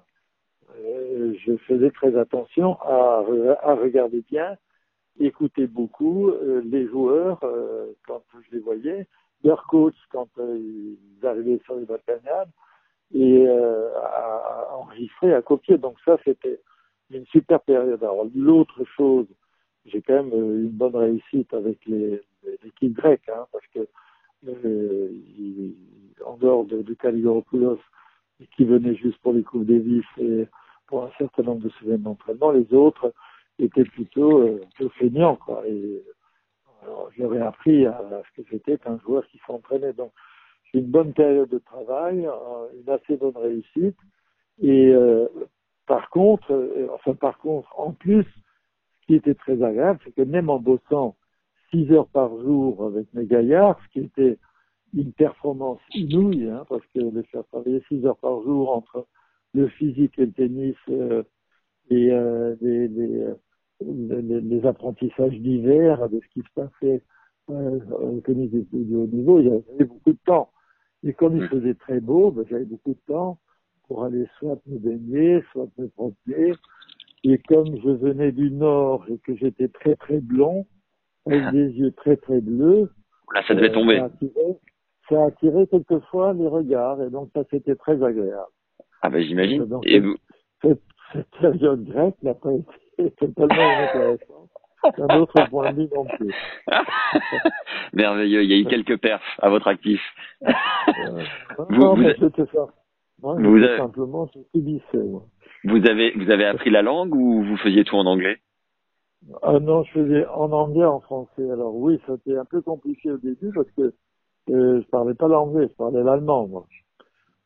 [0.80, 3.24] euh, je faisais très attention à,
[3.62, 4.58] à regarder bien,
[5.20, 6.32] écouter beaucoup
[6.64, 7.40] les joueurs
[8.06, 9.08] quand je les voyais,
[9.44, 12.50] leurs coachs quand ils arrivaient sur les bataillades,
[13.14, 15.78] et à, à enregistrer, à copier.
[15.78, 16.60] Donc ça, c'était
[17.10, 18.04] une super période.
[18.04, 19.28] Alors l'autre chose,
[19.88, 23.88] j'ai quand même euh, une bonne réussite avec l'équipe grecque, hein, parce que
[24.48, 25.10] euh,
[26.26, 27.80] en dehors de, de Kaligoropoulos,
[28.56, 30.48] qui venait juste pour les Coupes Davis et
[30.86, 33.14] pour un certain nombre de semaines d'entraînement, les autres
[33.60, 34.62] étaient plutôt euh,
[35.00, 35.68] feignants, quoi.
[35.68, 36.04] Et
[37.18, 39.94] j'aurais appris à, ce que c'était un joueur qui s'entraînait.
[39.94, 40.12] Donc,
[40.66, 43.98] j'ai une bonne période de travail, euh, une assez bonne réussite.
[44.62, 44.92] Et
[45.86, 46.52] par contre,
[46.92, 48.26] enfin par contre, en plus,
[49.08, 51.16] qui était très agréable, c'est que même en bossant
[51.72, 54.38] six heures par jour avec mes gaillards, ce qui était
[54.94, 59.08] une performance inouïe, hein, parce que les faire travailler six heures par jour entre
[59.54, 61.24] le physique et le tennis euh,
[61.90, 67.02] et euh, les, les, les, apprentissages divers de ce qui se passait
[67.50, 70.52] euh, au tennis du, haut niveau, il y avait beaucoup de temps.
[71.04, 73.40] Et comme il faisait très beau, ben, j'avais beaucoup de temps
[73.88, 76.54] pour aller soit me baigner, soit me promener.
[77.30, 80.66] Et comme je venais du nord et que j'étais très très blond,
[81.26, 82.90] avec des yeux très très bleus,
[83.34, 84.02] là ça devait euh, tomber.
[85.10, 88.48] Ça a, attiré, quelquefois les regards et donc ça c'était très agréable.
[89.02, 89.68] Ah ben j'imagine.
[89.84, 90.16] Et vous
[90.62, 92.52] cette, cette, période grecque n'a pas
[92.98, 94.50] été totalement intéressante.
[94.96, 96.34] C'est un autre point de vue non plus.
[97.94, 100.00] Merveilleux, il y a eu quelques perfs à votre actif.
[100.44, 100.52] Euh,
[101.68, 102.68] vous, non, mais c'était ça
[103.22, 103.78] vous avez...
[103.78, 104.30] simplement,
[105.64, 108.38] Vous avez, vous avez appris la langue ou vous faisiez tout en anglais?
[109.42, 111.50] Ah non, je faisais en anglais, en français.
[111.50, 113.94] Alors oui, c'était un peu compliqué au début parce que
[114.50, 116.66] euh, je parlais pas l'anglais, je parlais l'allemand, moi.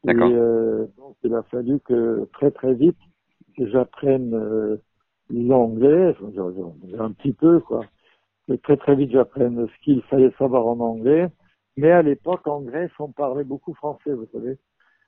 [0.03, 0.29] D'accord.
[0.29, 2.97] Et euh, donc il a fallu que très très vite
[3.57, 4.77] que j'apprenne euh,
[5.29, 6.15] l'anglais,
[6.99, 7.85] un petit peu quoi.
[8.47, 11.27] Que très très vite j'apprenne ce qu'il fallait savoir en anglais.
[11.77, 14.57] Mais à l'époque, en Grèce, on parlait beaucoup français, vous savez.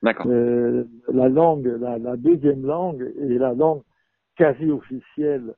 [0.05, 3.81] Euh, la langue, la, deuxième langue et la langue
[4.35, 5.55] quasi officielle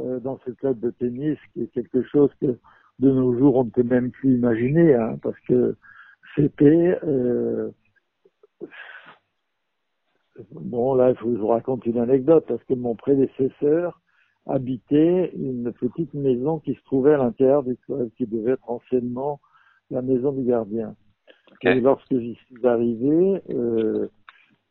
[0.00, 2.58] euh, dans ce club de tennis, qui est quelque chose que
[2.98, 5.76] de nos jours on ne peut même plus imaginer, hein, parce que
[6.34, 7.70] c'était euh,
[10.50, 14.00] bon là je vous raconte une anecdote parce que mon prédécesseur
[14.46, 19.40] habitait une petite maison qui se trouvait à l'intérieur du club, qui devait être anciennement
[19.90, 20.96] la maison du gardien.
[21.62, 24.08] Et lorsque j'y suis arrivé, euh,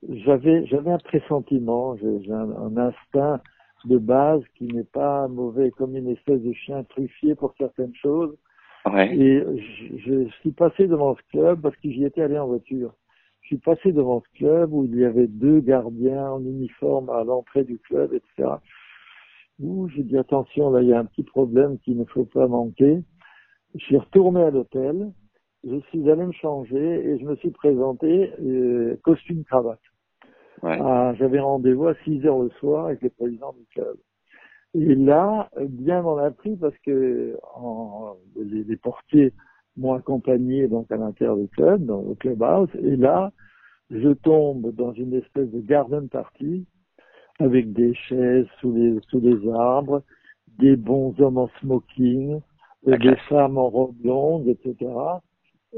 [0.10, 3.42] j'avais j'avais un pressentiment, j'ai un, un, instinct
[3.86, 8.36] de base qui n'est pas mauvais, comme une espèce de chien truffier pour certaines choses.
[8.92, 9.16] Ouais.
[9.16, 12.94] Et je, je, suis passé devant ce club parce que j'y étais allé en voiture.
[13.42, 17.24] Je suis passé devant ce club où il y avait deux gardiens en uniforme à
[17.24, 18.56] l'entrée du club, etc.
[19.60, 22.48] Où j'ai dit attention, là il y a un petit problème qu'il ne faut pas
[22.48, 23.04] manquer.
[23.76, 25.12] Je suis retourné à l'hôtel,
[25.64, 29.80] je suis allé me changer et je me suis présenté euh, costume cravate.
[30.62, 30.78] Ouais.
[30.82, 33.98] Ah, J'avais rendez-vous à 6 heures le soir avec le président du club.
[34.76, 39.34] Et là, bien m'en a pris parce que en, les, les, portiers
[39.78, 42.70] m'ont accompagné donc à l'intérieur du club, dans le clubhouse.
[42.82, 43.32] Et là,
[43.92, 46.66] je tombe dans une espèce de garden party
[47.40, 50.02] avec des chaises sous les sous les arbres,
[50.60, 52.40] des bons hommes en smoking,
[52.86, 52.98] okay.
[52.98, 54.90] des femmes en robe longue, etc.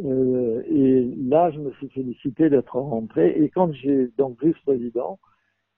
[0.04, 3.42] Euh, et là, je me suis félicité d'être rentré.
[3.42, 5.20] Et quand j'ai donc vu ce président,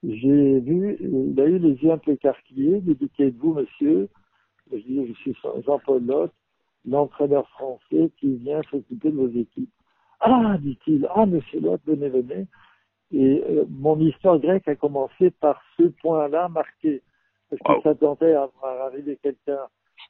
[0.03, 2.81] j'ai vu, il a eu les yeux un peu écarquillés.
[2.85, 4.09] Il dit, qui êtes-vous, monsieur?
[4.71, 6.33] Je dis, je suis Jean-Paul Lotte,
[6.85, 9.71] l'entraîneur français qui vient s'occuper de vos équipes.
[10.19, 12.47] Ah, dit-il, ah, monsieur Lotte, venez, venez.
[13.11, 17.01] Et euh, mon histoire grecque a commencé par ce point-là marqué.
[17.49, 17.81] Parce qu'il wow.
[17.81, 19.59] s'attendait à voir arriver quelqu'un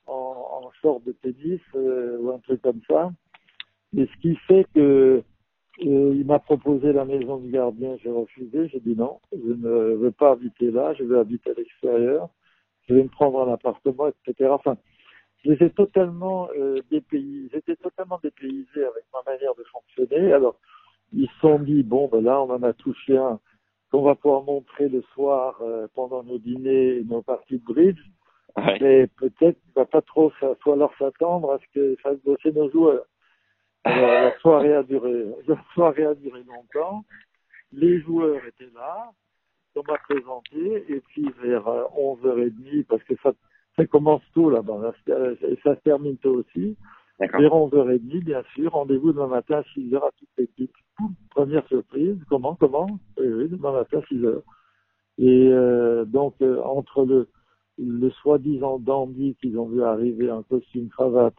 [0.08, 3.12] en, en short de tennis euh, ou un truc comme ça.
[3.96, 5.24] Et ce qui fait que
[5.86, 9.94] euh, il m'a proposé la maison du gardien, j'ai refusé, j'ai dit non, je ne
[9.96, 12.30] veux pas habiter là, je veux habiter à l'extérieur,
[12.88, 14.50] je vais me prendre un appartement, etc.
[14.52, 14.78] Enfin,
[15.46, 20.34] j'étais totalement euh, dépaysé, j'étais totalement dépaysé avec ma manière de fonctionner.
[20.34, 20.60] Alors,
[21.14, 23.40] ils se sont dit bon, ben là, on en a touché un
[23.92, 28.00] qu'on va pouvoir montrer le soir euh, pendant nos dîners et nos parties de bridge.
[28.58, 28.78] Ouais.
[28.82, 30.32] Mais peut-être qu'il va pas trop
[30.64, 33.06] falloir s'attendre à ce que ça bosser nos joueurs.
[33.88, 37.06] Alors, la soirée a duré, la soirée a duré longtemps.
[37.72, 39.12] Les joueurs étaient là.
[39.76, 40.86] On m'a présenté.
[40.92, 43.32] Et puis, vers 11h30, parce que ça,
[43.76, 44.94] ça commence tôt là-bas.
[45.08, 46.76] Et ça se termine tôt aussi.
[47.20, 48.72] Vers 11h30, bien sûr.
[48.74, 50.74] Rendez-vous demain matin à 6h à toute l'équipe.
[51.30, 52.18] Première surprise.
[52.30, 52.88] Comment, comment?
[53.18, 54.42] Oui, oui, demain matin à 6h.
[55.20, 57.30] Et euh, donc, euh, entre le,
[57.78, 61.36] le soi-disant dandy qu'ils ont vu arriver en costume cravate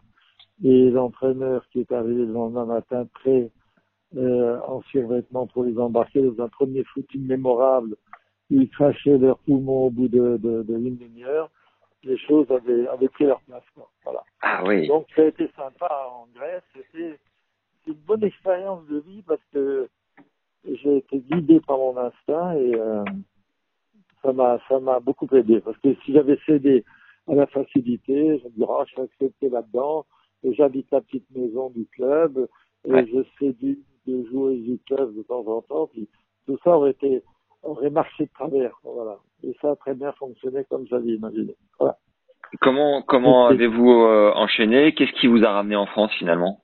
[0.65, 3.51] et l'entraîneur qui est arrivé le lendemain matin prêt
[4.17, 7.97] euh, en survêtement pour les embarquer dans un premier footing mémorable
[8.51, 11.51] ils crachaient leurs poumons au bout de, de, de une demi-heure,
[12.03, 13.65] les choses avaient, avaient pris leur place.
[13.75, 13.91] Quoi.
[14.05, 14.23] Voilà.
[14.41, 14.89] Ah oui.
[14.89, 16.63] Donc ça a été sympa en Grèce.
[16.75, 17.19] C'était
[17.87, 19.89] une bonne expérience de vie parce que
[20.65, 23.05] j'ai été guidé par mon instinct et euh,
[24.23, 26.85] ça m'a ça m'a beaucoup aidé parce que si j'avais cédé
[27.29, 30.07] à la facilité, je me dirais, oh, je serais accepté là-dedans,
[30.45, 32.49] et j'habite la petite maison du club,
[32.85, 33.07] et Ouais.
[33.07, 36.09] je séduis des joueurs du club de temps en temps, puis
[36.47, 37.23] tout ça aurait été,
[37.63, 39.19] aurait marché de travers, voilà.
[39.43, 41.55] Et ça a très bien fonctionné comme j'avais imaginé.
[41.79, 41.97] Voilà.
[42.61, 44.95] Comment comment avez-vous euh, enchaîné?
[44.95, 46.61] Qu'est-ce qui vous a ramené en France finalement?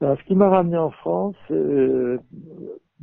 [0.00, 2.18] Alors, ce qui m'a ramené en France, euh,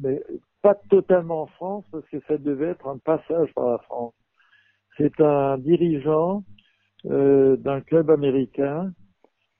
[0.02, 0.24] mais
[0.62, 4.14] pas totalement en France, parce que ça devait être un passage par la France.
[4.98, 6.44] C'est un dirigeant
[7.06, 8.92] euh, d'un club américain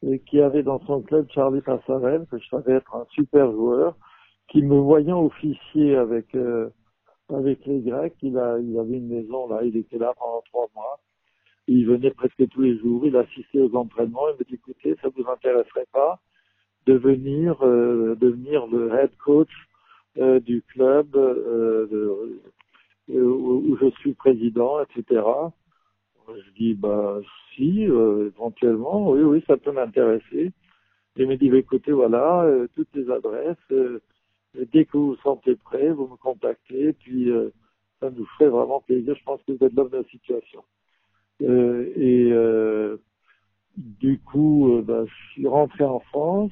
[0.08, 3.96] et qui avait dans son club Charlie Passarel, que je savais être un super joueur,
[4.50, 6.70] qui me voyant officier avec euh,
[7.34, 10.68] avec les Grecs, il a il avait une maison là, il était là pendant trois
[10.76, 11.00] mois.
[11.68, 15.10] Il venait presque tous les jours, il assistait aux entraînements, il me dit écoutez, ça
[15.16, 16.20] vous intéresserait pas
[16.86, 19.50] de venir euh, devenir le head coach
[20.18, 21.16] euh, du club
[23.08, 25.24] où je suis président, etc.
[26.28, 27.20] Je dis bah
[27.54, 30.52] si, euh, éventuellement, oui, oui, ça peut m'intéresser.
[31.18, 34.02] Il me dit bah, écoutez, voilà, euh, toutes les adresses, euh,
[34.74, 37.30] dès que vous vous sentez prêt, vous me contactez, puis
[38.00, 39.16] ça nous ferait vraiment plaisir.
[39.16, 40.64] Je pense que vous êtes l'homme de la situation.
[41.42, 42.32] Et
[43.78, 46.52] du coup, bah, je suis rentré en France,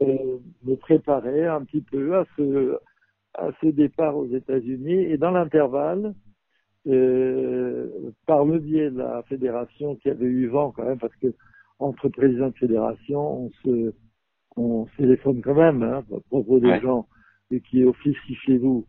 [0.00, 2.78] me préparer un petit peu à ce,
[3.34, 5.04] à ce départ aux États-Unis.
[5.04, 6.14] Et dans l'intervalle,
[8.26, 11.34] par le biais de la fédération qui avait eu vent quand même, parce que
[11.78, 13.94] entre présidents de fédération, on se
[14.56, 17.06] on téléphone quand même hein, à propos des gens
[17.50, 18.86] et qui officient chez vous.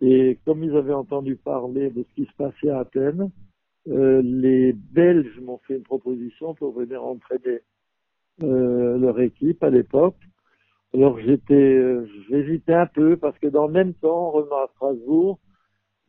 [0.00, 3.30] Et comme ils avaient entendu parler de ce qui se passait à Athènes,
[3.88, 7.60] euh, les Belges m'ont fait une proposition pour venir entraîner
[8.42, 10.16] euh, leur équipe à l'époque.
[10.94, 15.38] Alors j'étais, euh, j'hésitais un peu parce que dans le même temps, revenant à Strasbourg,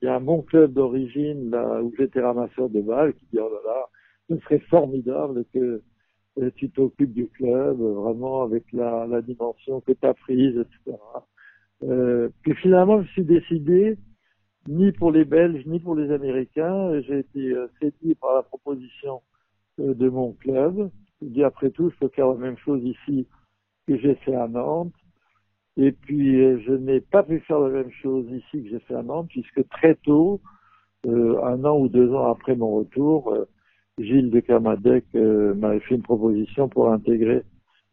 [0.05, 3.59] y a mon club d'origine là où j'étais ramasseur de balles qui dit oh là
[3.65, 3.85] là,
[4.29, 5.81] ce serait formidable que
[6.55, 10.97] tu t'occupes du club, vraiment avec la, dimension que tu as prise, etc.
[11.83, 13.97] Euh, puis finalement, je suis décidé,
[14.67, 16.99] ni pour les Belges, ni pour les Américains.
[17.01, 19.21] J'ai été euh, séduit par la proposition
[19.79, 20.89] euh, de mon club.
[21.21, 23.27] Je dis après tout, je peux faire la même chose ici
[23.87, 24.93] que j'ai fait à Nantes.
[25.77, 28.95] Et puis, euh, je n'ai pas pu faire la même chose ici que j'ai fait
[28.95, 30.41] à Nantes, puisque très tôt,
[31.07, 33.31] un an ou deux ans après mon retour,
[33.97, 37.43] Gilles de Camadec euh, m'avait fait une proposition pour intégrer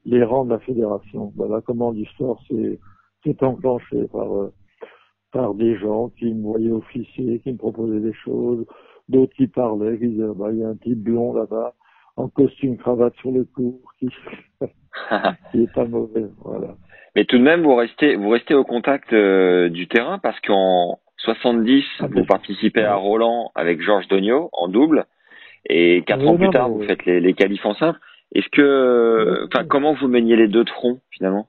[0.04, 1.32] les rangs de la fédération.
[1.36, 2.78] Voilà comment l'histoire s'est
[3.40, 4.52] enclenchée par, euh,
[5.30, 8.66] par des gens qui me voyaient officier, qui me proposaient des choses,
[9.08, 11.72] d'autres qui parlaient, qui disaient, bah, il y a un type blond là-bas,
[12.16, 14.08] en costume cravate sur le cours, qui,
[15.52, 16.76] qui est pas mauvais, voilà.
[17.14, 20.98] Mais tout de même, vous restez, vous restez au contact euh, du terrain parce qu'en
[21.18, 25.06] 70, ah, vous participez à Roland avec Georges Dogno en double.
[25.68, 28.00] Et quatre ans plus tard, vous faites les, les qualifs en simple.
[28.34, 31.48] Est-ce que, enfin, comment vous meniez les deux de front finalement?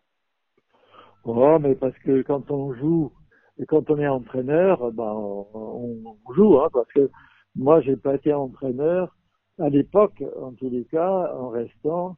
[1.24, 3.12] Oh, mais parce que quand on joue
[3.60, 7.10] et quand on est entraîneur, ben on, joue, hein, parce que
[7.56, 9.16] moi j'ai pas été entraîneur
[9.60, 12.18] à l'époque, en tous les cas, en restant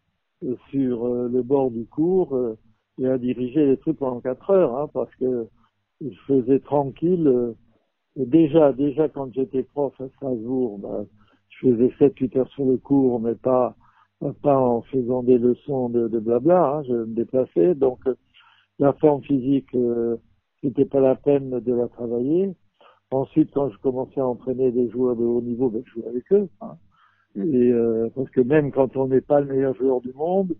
[0.71, 2.57] sur euh, le bord du cours euh,
[2.99, 5.47] et à diriger les trucs pendant quatre heures, hein, parce que
[6.01, 7.27] je faisais tranquille.
[7.27, 7.53] Euh,
[8.15, 11.05] déjà, déjà quand j'étais prof à Strasbourg, ben,
[11.49, 13.75] je faisais 7-8 heures sur le cours, mais pas,
[14.41, 17.75] pas en faisant des leçons de, de blabla, hein, je me déplaçais.
[17.75, 17.99] Donc,
[18.79, 20.17] la forme physique, euh,
[20.63, 22.53] c'était pas la peine de la travailler.
[23.11, 26.31] Ensuite, quand je commençais à entraîner des joueurs de haut niveau, ben, je jouais avec
[26.33, 26.49] eux.
[26.61, 26.75] Hein.
[27.35, 30.55] Et euh, parce que même quand on n'est pas le meilleur joueur du monde,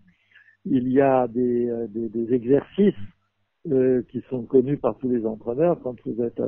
[0.66, 2.94] il y a des, euh, des, des exercices
[3.70, 5.80] euh, qui sont connus par tous les entraîneurs.
[5.82, 6.40] Quand vous êtes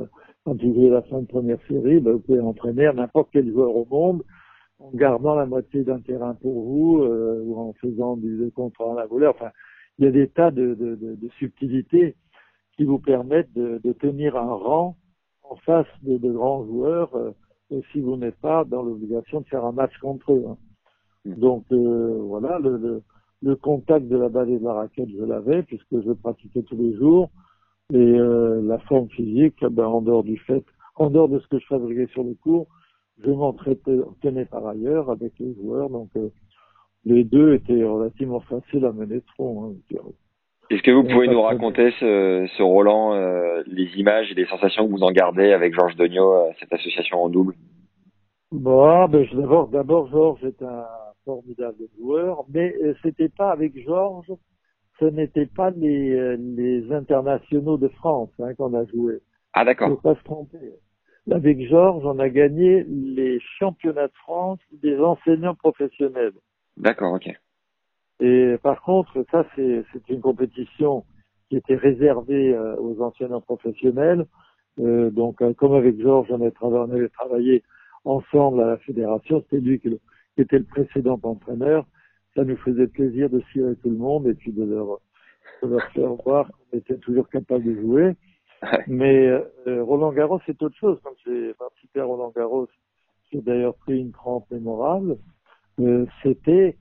[0.45, 3.75] quand vous jouez la fin de première série, ben, vous pouvez entraîner n'importe quel joueur
[3.75, 4.23] au monde
[4.79, 8.95] en gardant la moitié d'un terrain pour vous euh, ou en faisant du contrat à
[8.95, 9.27] la volée.
[9.27, 9.51] Enfin,
[9.97, 12.15] il y a des tas de, de, de, de subtilités
[12.77, 14.95] qui vous permettent de, tenir un rang
[15.43, 17.31] en face de, grands joueurs euh,
[17.91, 20.45] si vous n'êtes pas dans l'obligation de faire un match contre eux.
[20.47, 20.57] Hein.
[21.25, 21.33] Mm.
[21.33, 23.03] Donc euh, voilà, le, le,
[23.41, 26.77] le, contact de la balle et de la raquette, je l'avais puisque je pratiquais tous
[26.77, 27.29] les jours.
[27.91, 30.63] Et euh, la forme physique, ben, en dehors du fait,
[30.95, 32.67] en dehors de ce que je fabriquais sur le cours,
[33.23, 36.29] je m'entraînais par ailleurs avec les joueurs, donc euh,
[37.05, 39.71] les deux étaient relativement faciles à mener de front.
[39.71, 39.97] Hein,
[40.69, 44.85] Est-ce que vous pouvez nous raconter ce, ce Roland, euh, les images et les sensations
[44.85, 47.53] que vous en gardez avec Georges Dogno, euh, cette association en double?
[48.51, 49.25] Bon, ben,
[49.71, 50.85] d'abord, Georges est un
[51.29, 54.33] formidable joueur, mais c'était pas avec Georges,
[54.99, 59.19] ce n'était pas les, les internationaux de France hein, qu'on a joué.
[59.53, 59.89] Ah d'accord.
[59.89, 60.73] Faut pas se tromper
[61.31, 66.33] avec Georges, on a gagné les championnats de France des enseignants professionnels.
[66.77, 67.29] D'accord, ok.
[68.21, 71.05] Et par contre, ça, c'est une compétition
[71.49, 74.25] qui était réservée euh, aux enseignants professionnels.
[74.79, 77.63] Euh, donc, euh, comme avec Georges, on, on, avait travaillé
[78.05, 79.41] ensemble à la fédération.
[79.41, 79.99] C'était lui qui,
[80.41, 81.85] était le précédent entraîneur.
[82.35, 84.99] Ça nous faisait plaisir de cirer tout le monde et puis de leur,
[85.63, 88.15] de leur faire voir qu'on était toujours capable de jouer.
[88.87, 90.99] Mais euh, Roland Garros, c'est autre chose.
[91.03, 92.67] Quand j'ai participé à Roland Garros,
[93.31, 95.17] j'ai d'ailleurs pris une crampe mémorable.
[95.79, 96.77] Euh, c'était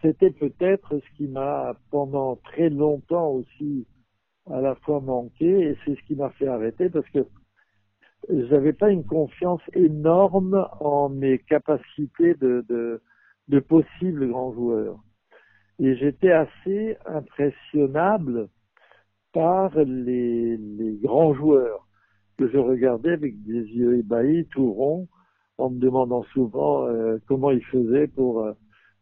[0.00, 3.86] c'était peut-être ce qui m'a pendant très longtemps aussi
[4.50, 7.26] à la fois manqué et c'est ce qui m'a fait arrêter parce que
[8.28, 13.02] j'avais pas une confiance énorme en mes capacités de, de,
[13.48, 14.98] de possibles grands joueurs.
[15.78, 18.48] Et j'étais assez impressionnable
[19.32, 21.86] par les, les grands joueurs
[22.38, 25.08] que je regardais avec des yeux ébahis, tout ronds,
[25.58, 28.52] en me demandant souvent euh, comment ils faisaient pour euh,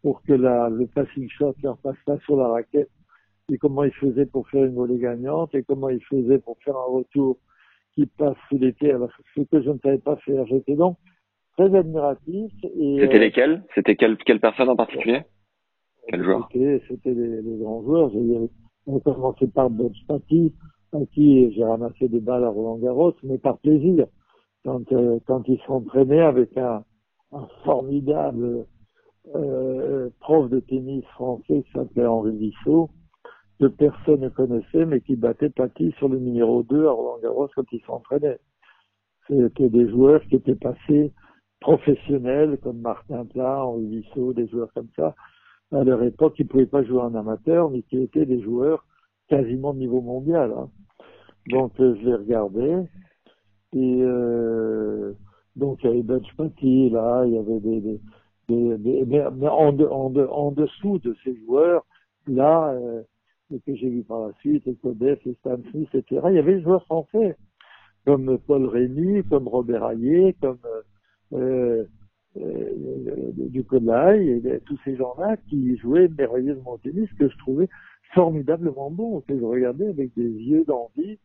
[0.03, 2.91] pour que le passing shot leur passe pas sur la raquette
[3.51, 6.77] et comment il faisait pour faire une volée gagnante et comment il faisait pour faire
[6.77, 7.39] un retour
[7.95, 8.93] qui passe sous l'été,
[9.37, 10.47] ce que je ne savais pas faire.
[10.47, 10.97] J'étais donc
[11.57, 12.53] très admiratif.
[12.63, 13.63] C'était euh, lesquels?
[13.75, 15.23] C'était quelle, quelle personne en particulier?
[16.09, 16.49] Quel joueur?
[16.53, 18.11] C'était les, les, grands joueurs.
[18.87, 20.53] On commençait par Bob Spati,
[20.93, 24.07] à qui j'ai ramassé des balles à Roland Garros, mais par plaisir.
[24.65, 26.85] Quand, euh, quand il s'entraînait avec un,
[27.33, 28.67] un formidable
[29.35, 32.91] euh, prof de tennis français qui s'appelait Henri Vissot,
[33.61, 37.49] que personne ne connaissait, mais qui battait Paty sur le numéro 2 à Roland Garros
[37.55, 38.39] quand il s'entraînait.
[39.29, 41.13] C'était des joueurs qui étaient passés
[41.61, 45.15] professionnels, comme Martin Plat, Henri Vissot, des joueurs comme ça.
[45.73, 48.85] À leur époque, ils ne pouvaient pas jouer en amateur, mais qui étaient des joueurs
[49.29, 50.53] quasiment de niveau mondial.
[50.53, 50.69] Hein.
[51.49, 52.89] Donc, euh, je les regardais.
[53.73, 55.13] Et euh,
[55.57, 58.01] donc, il y avait Bench Paty, là, il y avait des,
[58.49, 61.85] mais, en, en, dessous de ces joueurs,
[62.27, 63.03] là, euh,
[63.51, 66.03] que j'ai vu par la suite, les Codef, les Stan etc.
[66.29, 67.37] Il y avait des joueurs français,
[68.05, 70.59] comme Paul Rémy, comme Robert Hayé, comme
[71.33, 71.85] euh,
[72.37, 77.69] euh, Ducolay, et tous ces gens-là qui jouaient merveilleusement au tennis, que je trouvais
[78.15, 81.19] formidablement bon, que je regardais avec des yeux d'envie.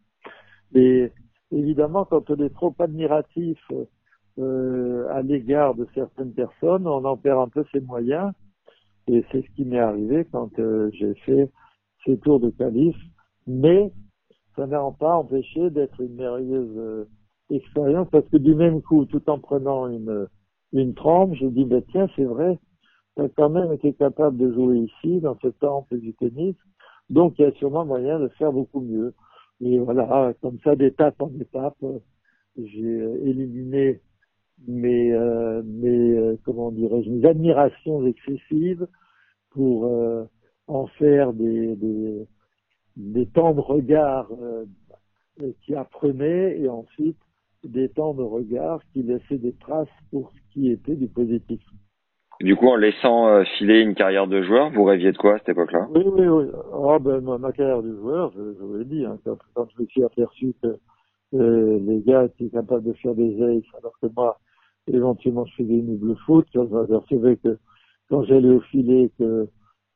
[0.74, 1.12] Et
[1.52, 3.60] évidemment, quand on est trop admiratif
[4.40, 8.32] euh, à l'égard de certaines personnes, on en perd un peu ses moyens.
[9.08, 11.50] Et c'est ce qui m'est arrivé quand euh, j'ai fait
[12.06, 12.98] ces tours de calife,
[13.48, 13.92] mais
[14.56, 17.10] ça n'a pas empêché d'être une merveilleuse euh,
[17.50, 20.28] expérience parce que du même coup, tout en prenant une,
[20.74, 22.60] une trempe, je dis, ben tiens, c'est vrai,
[23.16, 26.56] tu as quand même été capable de jouer ici, dans ce temple du tennis,
[27.10, 29.14] donc il y a sûrement moyen de faire beaucoup mieux.
[29.62, 31.78] Et voilà, comme ça, d'étape en étape,
[32.56, 34.02] j'ai éliminé
[34.68, 38.88] mes, euh, mes euh, comment dirais-je, mes admirations excessives
[39.52, 40.26] pour euh,
[40.70, 42.28] en faire des, des,
[42.96, 44.66] des temps de regard euh,
[45.64, 47.18] qui apprenaient et ensuite
[47.64, 51.62] des temps de regard qui laissaient des traces pour ce qui était du positif.
[52.40, 55.38] Du coup, en laissant euh, filer une carrière de joueur, vous rêviez de quoi à
[55.40, 55.88] cette époque-là?
[55.94, 56.46] Oui, oui, oui.
[56.72, 59.82] Oh, ben, ma, carrière de joueur, je, je vous l'ai dit, hein, quand, quand, je
[59.82, 60.78] me suis aperçu que
[61.34, 64.40] euh, les gars étaient capables de faire des ailes, alors que moi,
[64.88, 67.58] éventuellement, je faisais une double foot, quand je m'apercevais que
[68.10, 69.50] quand j'allais au filet, que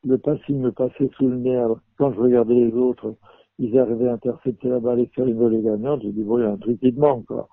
[0.06, 1.56] le passing me passait sous le nez.
[1.56, 3.16] Alors, quand je regardais les autres,
[3.60, 6.02] ils arrivaient à intercepter la balle et faire une volée gagnante.
[6.04, 7.48] J'ai dit, bon, il y a un truc qui manque, quoi.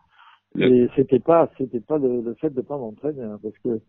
[0.58, 3.80] Et c'était pas, c'était pas le, fait de pas m'entraîner, hein, parce que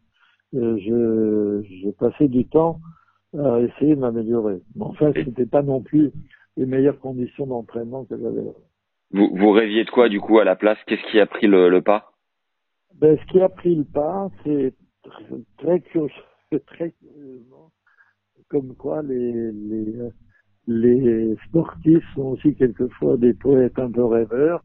[0.54, 2.80] euh, je, je passais du temps
[3.38, 4.62] à essayer de m'améliorer.
[4.76, 6.12] Mais enfin, c'était pas non plus
[6.58, 8.44] les meilleures conditions d'entraînement que j'avais.
[9.12, 10.78] Vous, vous rêviez de quoi, du coup, à la place?
[10.86, 12.12] Qu'est-ce qui a pris le, le pas?
[12.96, 14.74] Ben, ce qui a pris le pas, c'est
[15.58, 15.80] très,
[16.50, 16.94] très, très,
[18.52, 19.96] comme quoi les, les,
[20.68, 24.62] les sportifs sont aussi quelquefois des poètes un peu rêveurs.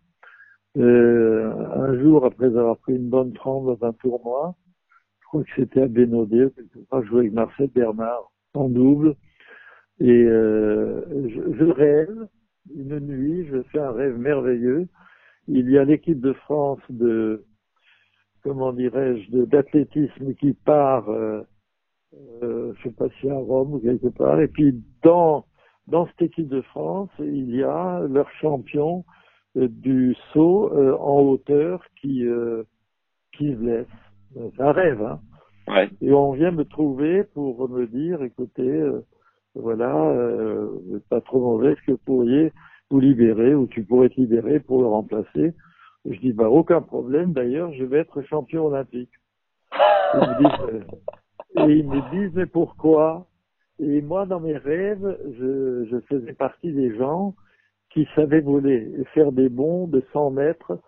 [0.76, 4.56] Euh, un jour, après avoir pris une bonne trempe dans un tournoi,
[5.20, 9.14] je crois que c'était à Bénodet, je jouais avec Marcel Bernard en double,
[10.00, 12.28] et euh, je, je, rêve,
[12.74, 14.88] une nuit, je fais un rêve merveilleux.
[15.46, 17.44] Il y a l'équipe de France de,
[18.42, 21.42] comment dirais-je, d'athlétisme qui part euh,
[22.42, 24.40] euh, je sais pas si à Rome ou quelque part.
[24.40, 25.44] Et puis dans
[25.86, 29.04] dans cette équipe de France, il y a leur champion
[29.56, 32.64] euh, du saut euh, en hauteur qui euh,
[33.32, 33.86] qui se blesse.
[34.34, 35.20] C'est un rêve, hein.
[35.68, 35.88] Ouais.
[36.00, 38.88] Et on vient me trouver pour me dire, écoutez,
[39.54, 40.14] voilà,
[41.08, 42.52] pas trop mauvais, est-ce que vous pourriez
[42.90, 45.54] vous libérer ou tu pourrais te libérer pour le remplacer?
[46.08, 47.32] Je dis, bah aucun problème.
[47.32, 49.10] D'ailleurs, je vais être champion olympique.
[51.56, 53.26] Et ils me disent, mais pourquoi
[53.78, 57.34] Et moi, dans mes rêves, je, je, faisais partie des gens
[57.90, 60.78] qui savaient voler et faire des bonds de 100 mètres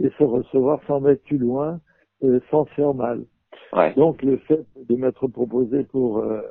[0.00, 1.80] et se recevoir 100 mètres plus loin
[2.24, 3.24] euh, sans faire mal.
[3.72, 3.94] Ouais.
[3.94, 6.42] Donc, le fait de m'être proposé pour euh,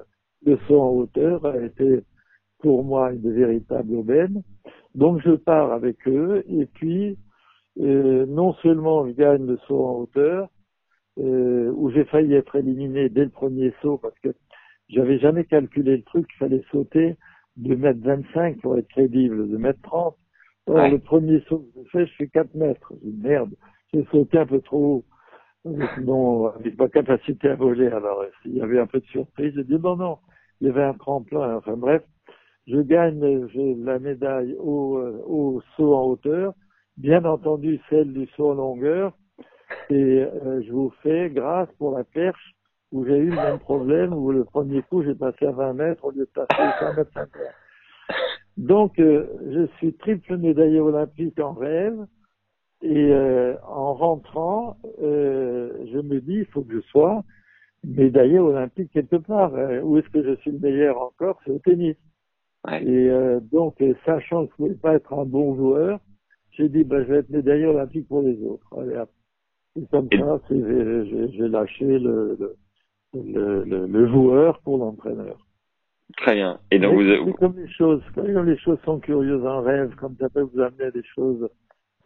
[0.46, 2.04] le saut en hauteur a été
[2.60, 4.42] pour moi une véritable aubaine.
[4.96, 7.18] Donc, je pars avec eux et puis,
[7.80, 10.50] euh, non seulement je gagne le saut en hauteur,
[11.20, 14.30] euh, où j'ai failli être éliminé dès le premier saut parce que
[14.90, 17.16] j'avais jamais calculé le truc, il fallait sauter
[17.58, 20.16] de mètre 25 pour être crédible, de mètre 30.
[20.68, 22.94] Alors, le premier saut que je fais, je fais 4 mètres.
[23.04, 23.54] Je dis, merde,
[23.94, 25.06] j'ai sauté un peu trop haut.
[26.02, 29.54] Non, avec ma capacité à voler, alors il y avait un peu de surprise.
[29.56, 30.20] Je dis, non, non,
[30.62, 31.58] il y avait un tremplin.
[31.58, 32.04] Enfin bref,
[32.68, 33.48] je gagne
[33.84, 36.54] la médaille au, euh, au saut en hauteur.
[36.98, 39.14] Bien entendu, celle du saut en longueur.
[39.90, 42.54] Et euh, je vous fais grâce pour la perche
[42.92, 46.06] où j'ai eu le même problème où le premier coup j'ai passé à 20 mètres
[46.06, 47.30] au lieu de passer à 100 mètres 50.
[48.58, 52.06] Donc, euh, je suis triple médaillé olympique en rêve.
[52.82, 57.24] Et euh, en rentrant, euh, je me dis, il faut que je sois
[57.84, 59.54] médaillé olympique quelque part.
[59.84, 61.40] où est-ce que je suis le meilleur encore?
[61.46, 61.96] C'est au tennis.
[62.82, 63.10] Et
[63.52, 66.00] donc, sachant que je ne pouvais pas être un bon joueur,
[66.52, 68.68] j'ai dit, bah, je vais être médaillé olympique pour les autres.
[68.78, 68.96] Allez,
[69.78, 72.38] et comme ça, j'ai lâché le,
[73.14, 75.38] le, le, le, joueur pour l'entraîneur.
[76.18, 76.60] Très bien.
[76.72, 80.30] Et donc vous, comme les choses, comme les choses sont curieuses en rêve, comme ça
[80.30, 81.50] peut vous amener à des choses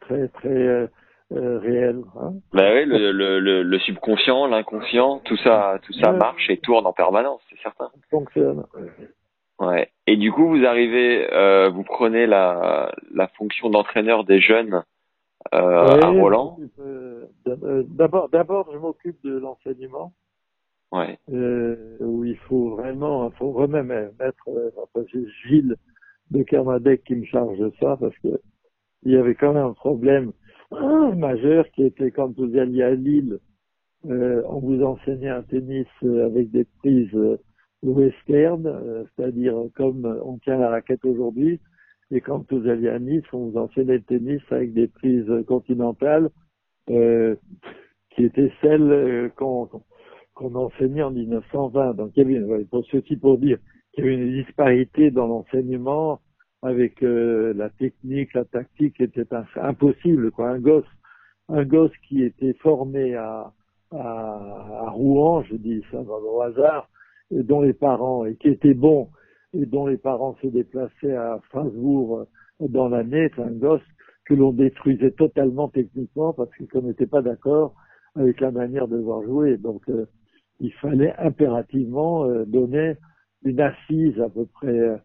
[0.01, 0.87] très très euh,
[1.33, 2.01] euh réelles.
[2.19, 6.85] Hein bah oui, le, le, le, subconscient, l'inconscient, tout ça, tout ça marche et tourne
[6.85, 7.89] en permanence, c'est certain.
[7.93, 8.63] Ça fonctionne.
[9.59, 9.89] Ouais.
[10.07, 14.83] Et du coup, vous arrivez, euh, vous prenez la, la fonction d'entraîneur des jeunes
[15.53, 16.57] euh, à Roland.
[16.79, 17.10] Euh,
[17.45, 20.13] d'abord, d'abord, je m'occupe de l'enseignement.
[20.91, 21.17] Ouais.
[21.31, 25.75] Euh, où il faut vraiment, il faut vraiment mettre, enfin, c'est Gilles
[26.31, 28.41] de Kermadec qui me charge de ça parce que
[29.03, 30.31] il y avait quand même un problème
[31.15, 33.39] majeur qui était quand vous alliez à Lille,
[34.05, 37.17] euh, on vous enseignait un tennis avec des prises
[37.83, 41.59] western, euh, c'est-à-dire comme on tient la raquette aujourd'hui,
[42.11, 46.29] et quand vous alliez à Nice, on vous enseignait le tennis avec des prises continentales
[46.91, 47.35] euh,
[48.11, 49.69] qui étaient celles euh, qu'on
[50.33, 51.93] qu'on enseignait en 1920.
[51.95, 53.57] Donc il y avait, pour ceci pour dire
[53.93, 56.21] qu'il y avait une disparité dans l'enseignement
[56.61, 59.25] avec euh, la technique, la tactique était
[59.55, 60.31] impossible.
[60.31, 60.49] Quoi.
[60.49, 60.85] Un gosse,
[61.49, 63.51] un gosse qui était formé à,
[63.91, 66.89] à, à Rouen, je dis ça au hasard,
[67.31, 69.09] dont les parents et qui était bon
[69.53, 73.81] et dont les parents se déplaçaient à Strasbourg euh, dans l'année, c'est un gosse
[74.25, 77.75] que l'on détruisait totalement techniquement parce qu'on n'était pas d'accord
[78.15, 79.57] avec la manière de voir jouer.
[79.57, 80.05] Donc euh,
[80.59, 82.95] il fallait impérativement euh, donner
[83.43, 85.01] une assise à peu près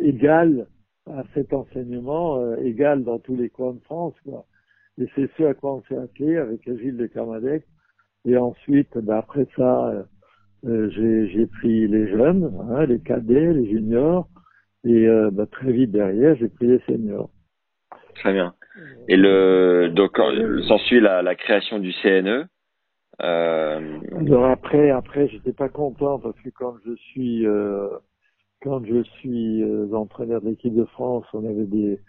[0.00, 0.66] égale
[1.10, 4.12] à cet enseignement, égal dans tous les coins de France.
[4.22, 4.44] Quoi.
[4.98, 7.64] Et c'est ce à quoi on s'est attelé avec Gilles de Carmadec.
[8.26, 10.06] Et ensuite, ben, après ça,
[10.66, 14.28] euh, j'ai pris les jeunes, hein, les cadets, les juniors,
[14.84, 17.30] et euh, bah, très vite derrière, j'ai pris les seniors.
[18.16, 18.54] Très bien.
[19.08, 20.18] Et le donc
[20.68, 22.46] s'ensuit la, la création du CNE.
[23.22, 23.98] Euh...
[24.26, 27.88] Alors après, après, j'étais pas content parce que quand je suis euh,
[28.62, 32.00] quand je suis euh, entraîneur de l'équipe de France, on avait des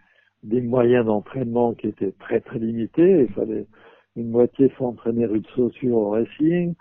[0.43, 3.25] des moyens d'entraînement qui étaient très très limités.
[3.27, 3.67] Il fallait
[4.15, 6.73] une moitié s'entraîner rue de Saussure au racing,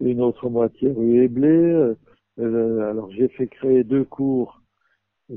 [0.00, 1.48] une autre moitié rue Eblé.
[1.48, 1.94] Euh,
[2.40, 4.60] euh, alors j'ai fait créer deux cours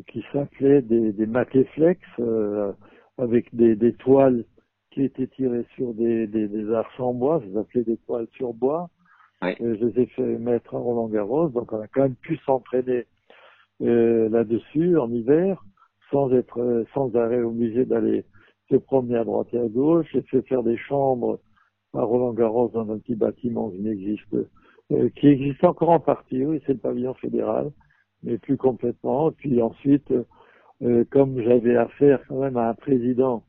[0.07, 2.71] qui s'appelaient des, des matéflex euh,
[3.21, 4.45] avec des, des, toiles
[4.91, 8.53] qui étaient tirées sur des, des, des arcs en bois, ça s'appelait des toiles sur
[8.53, 8.89] bois.
[9.41, 13.05] je les ai fait mettre à Roland Garros, donc on a quand même pu s'entraîner
[13.79, 15.63] là-dessus en hiver
[16.11, 18.25] sans être sans arrêt obligé d'aller
[18.69, 20.07] se promener à droite et à gauche.
[20.13, 21.39] J'ai fait faire des chambres
[21.93, 24.35] à Roland Garros dans un petit bâtiment qui n'existe,
[24.91, 27.71] euh, qui existe encore en partie, oui, c'est le pavillon fédéral,
[28.23, 29.31] mais plus complètement.
[29.31, 30.11] Puis ensuite,
[30.83, 33.43] euh, comme j'avais affaire quand même à un président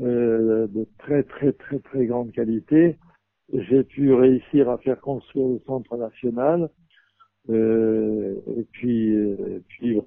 [0.00, 2.96] euh, de très très très très grande qualité,
[3.52, 6.70] j'ai pu réussir à faire construire le centre national
[7.48, 9.16] et puis
[9.68, 10.00] puis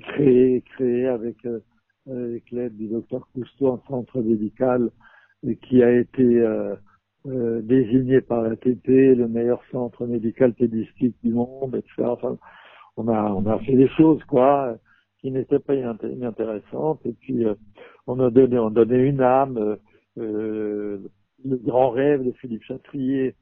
[0.00, 1.36] créer créer avec
[2.06, 4.90] avec l'aide du docteur Cousteau un centre médical
[5.60, 6.42] qui a été
[7.26, 12.04] euh, désigné par la TP le meilleur centre médical pédistique du monde, etc.
[12.06, 12.38] Enfin,
[12.96, 14.78] on a on a fait des choses quoi
[15.20, 17.54] qui n'étaient pas inintéressantes et puis euh,
[18.06, 19.76] on a donné on donnait une âme euh,
[20.18, 20.98] euh
[21.44, 23.36] le grand rêve de Philippe Chatrier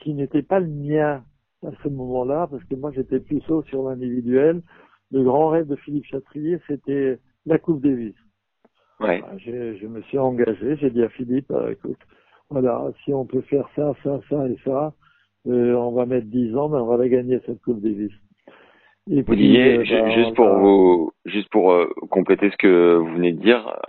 [0.00, 1.24] qui n'était pas le mien
[1.64, 4.60] à ce moment-là parce que moi j'étais plus haut sur l'individuel
[5.12, 8.14] le grand rêve de Philippe Chatrier c'était la Coupe Davis
[9.00, 9.22] ouais.
[9.38, 11.96] je, je me suis engagé j'ai dit à Philippe écoute
[12.52, 14.92] voilà, si on peut faire ça, ça, ça et ça,
[15.46, 18.12] euh, on va mettre 10 ans, mais on va la gagner cette Coupe Davis.
[19.10, 19.22] Et euh,
[19.78, 23.80] bah, juste pour vous, juste pour euh, compléter ce que vous venez de dire,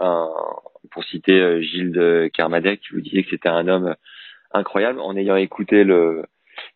[0.91, 3.95] pour citer Gilles de Kermadec, vous disiez que c'était un homme
[4.51, 4.99] incroyable.
[4.99, 6.24] En ayant écouté le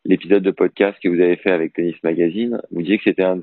[0.05, 3.39] l'épisode de podcast que vous avez fait avec Tennis Magazine, vous disiez que c'était un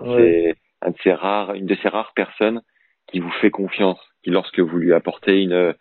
[0.84, 2.62] un de ces rares, une de ces rares personnes
[3.06, 5.74] qui vous fait confiance, qui lorsque vous lui apportez une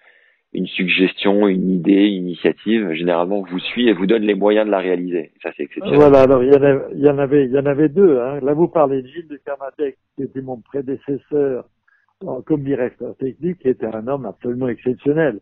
[0.54, 4.72] une suggestion, une idée, une initiative, généralement vous suit et vous donne les moyens de
[4.72, 5.32] la réaliser.
[5.42, 6.00] Ça c'est exceptionnel.
[6.00, 8.20] Voilà, alors il y en avait, y en avait, il y en avait deux.
[8.20, 8.40] Hein.
[8.42, 11.66] Là vous parlez de Gilles de Carmatec, qui était mon prédécesseur
[12.46, 15.40] comme directeur technique, qui était un homme absolument exceptionnel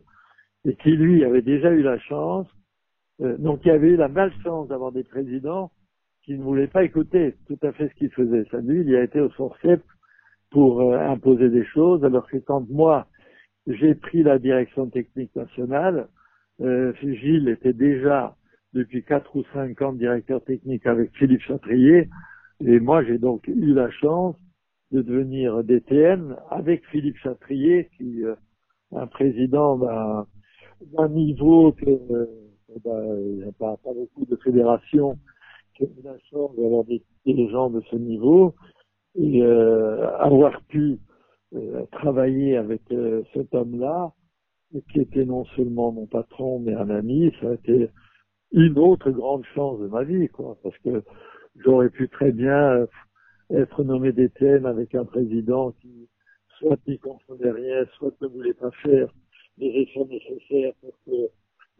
[0.64, 2.46] et qui lui avait déjà eu la chance,
[3.20, 5.70] euh, donc qui avait eu la malchance d'avoir des présidents
[6.24, 8.44] qui ne voulaient pas écouter tout à fait ce qu'il faisait.
[8.50, 9.84] Ça lui, il y a été au forceps
[10.50, 13.06] pour imposer des choses, alors que quand moi,
[13.66, 16.08] j'ai pris la direction technique nationale,
[16.60, 18.36] Gilles était déjà
[18.72, 22.08] depuis quatre ou cinq ans directeur technique avec Philippe Chatrier,
[22.64, 24.36] et moi j'ai donc eu la chance
[24.92, 28.22] de devenir DTN avec Philippe Chatrier, qui
[28.94, 31.86] un président d'un niveau que
[32.74, 35.18] n'y a pas, pas, beaucoup de fédérations
[35.74, 38.54] qui ont la chance d'avoir des, des, gens de ce niveau.
[39.14, 40.98] Et euh, avoir pu
[41.54, 44.12] euh, travailler avec euh, cet homme-là,
[44.90, 47.90] qui était non seulement mon patron mais un ami, ça a été
[48.52, 51.02] une autre grande chance de ma vie, quoi, parce que
[51.56, 52.86] j'aurais pu très bien
[53.50, 56.08] être nommé DTN avec un président qui
[56.58, 59.08] soit n'y comprenait rien, soit ne voulait pas faire
[59.58, 61.28] les efforts nécessaires pour que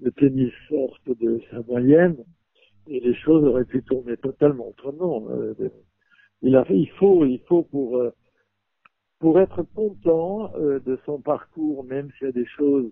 [0.00, 2.16] le tennis sorte de sa moyenne
[2.88, 5.26] et les choses auraient pu tourner totalement autrement.
[5.30, 5.54] Euh,
[6.42, 8.10] il, a, il faut, il faut pour euh,
[9.22, 12.90] pour être content euh, de son parcours, même s'il y a des choses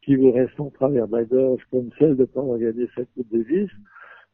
[0.00, 3.12] qui vous restent en travers de la gorge, comme celle de ne pas gagné cette
[3.12, 3.70] Coupe Davis,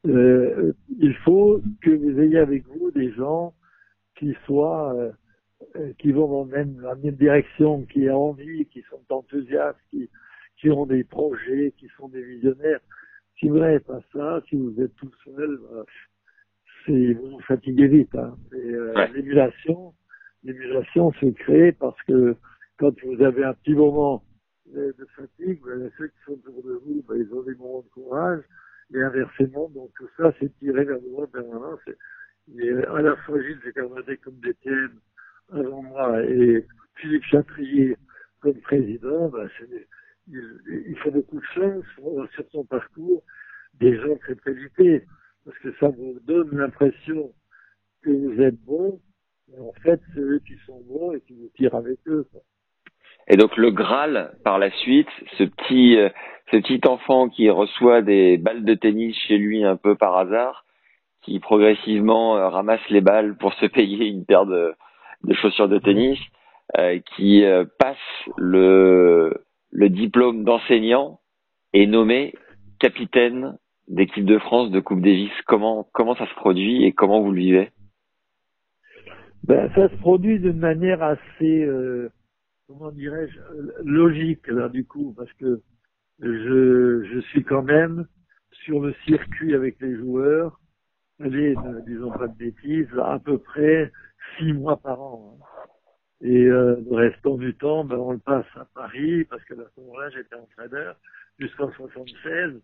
[0.07, 3.55] euh, il faut que vous ayez avec vous des gens
[4.17, 4.95] qui soient
[5.99, 10.09] qui vont dans même, la même direction, qui ont envie, qui sont enthousiastes, qui,
[10.59, 12.81] qui ont des projets, qui sont des visionnaires.
[13.39, 15.85] Si vous n'avez pas ça, si vous êtes tout seul, bah,
[16.85, 18.15] c'est vous vous fatiguez vite.
[18.15, 18.37] Hein.
[18.55, 19.95] Euh, l'émulation,
[20.45, 22.37] l'émulation se crée parce que
[22.79, 24.25] quand vous avez un petit moment
[24.67, 27.89] de, fatigue, bah, ceux qui sont autour de vous, bah, ils ont des moments de
[27.89, 28.43] courage
[28.95, 29.69] et inversement.
[29.75, 31.79] Donc tout ça, c'est tiré vers le haut permanent.
[32.59, 34.99] Et à la fois Gilles Zécarmadé comme d'Étienne
[35.53, 36.67] avant moi et
[36.97, 37.97] Philippe Chatrier
[38.41, 39.87] comme président, c'est
[40.29, 41.85] il, il, fait beaucoup de choses
[42.35, 43.23] sur son parcours
[43.75, 45.05] des gens très qualité,
[45.45, 47.33] parce que ça vous donne l'impression
[48.03, 49.01] que vous êtes bon,
[49.53, 52.27] mais en fait, c'est eux qui sont bons et qui vous tirent avec eux.
[53.29, 56.09] Et donc le Graal, par la suite, ce petit, euh,
[56.51, 60.65] ce petit enfant qui reçoit des balles de tennis chez lui un peu par hasard,
[61.23, 64.75] qui progressivement euh, ramasse les balles pour se payer une paire de,
[65.25, 66.19] de chaussures de tennis,
[66.79, 67.97] euh, qui euh, passe
[68.37, 71.21] le le diplôme d'enseignant
[71.73, 72.35] est nommé
[72.79, 73.57] capitaine
[73.89, 75.33] d'équipe de France de Coupe Davis.
[75.47, 77.71] Comment, comment ça se produit et comment vous le vivez?
[79.45, 82.11] Ben, Ça se produit d'une manière assez, euh,
[82.67, 83.39] comment dirais-je,
[83.85, 85.61] logique, là, du coup, parce que
[86.21, 88.07] je, je suis quand même
[88.65, 90.61] sur le circuit avec les joueurs,
[91.21, 93.91] allez, ne disons pas de bêtises, à peu près
[94.39, 95.37] six mois par an.
[95.41, 95.45] Hein.
[96.23, 99.69] Et euh, le restant du temps, ben, on le passe à Paris, parce que à
[99.75, 100.97] ce moment-là, j'étais entraîneur
[101.39, 102.61] jusqu'en 76.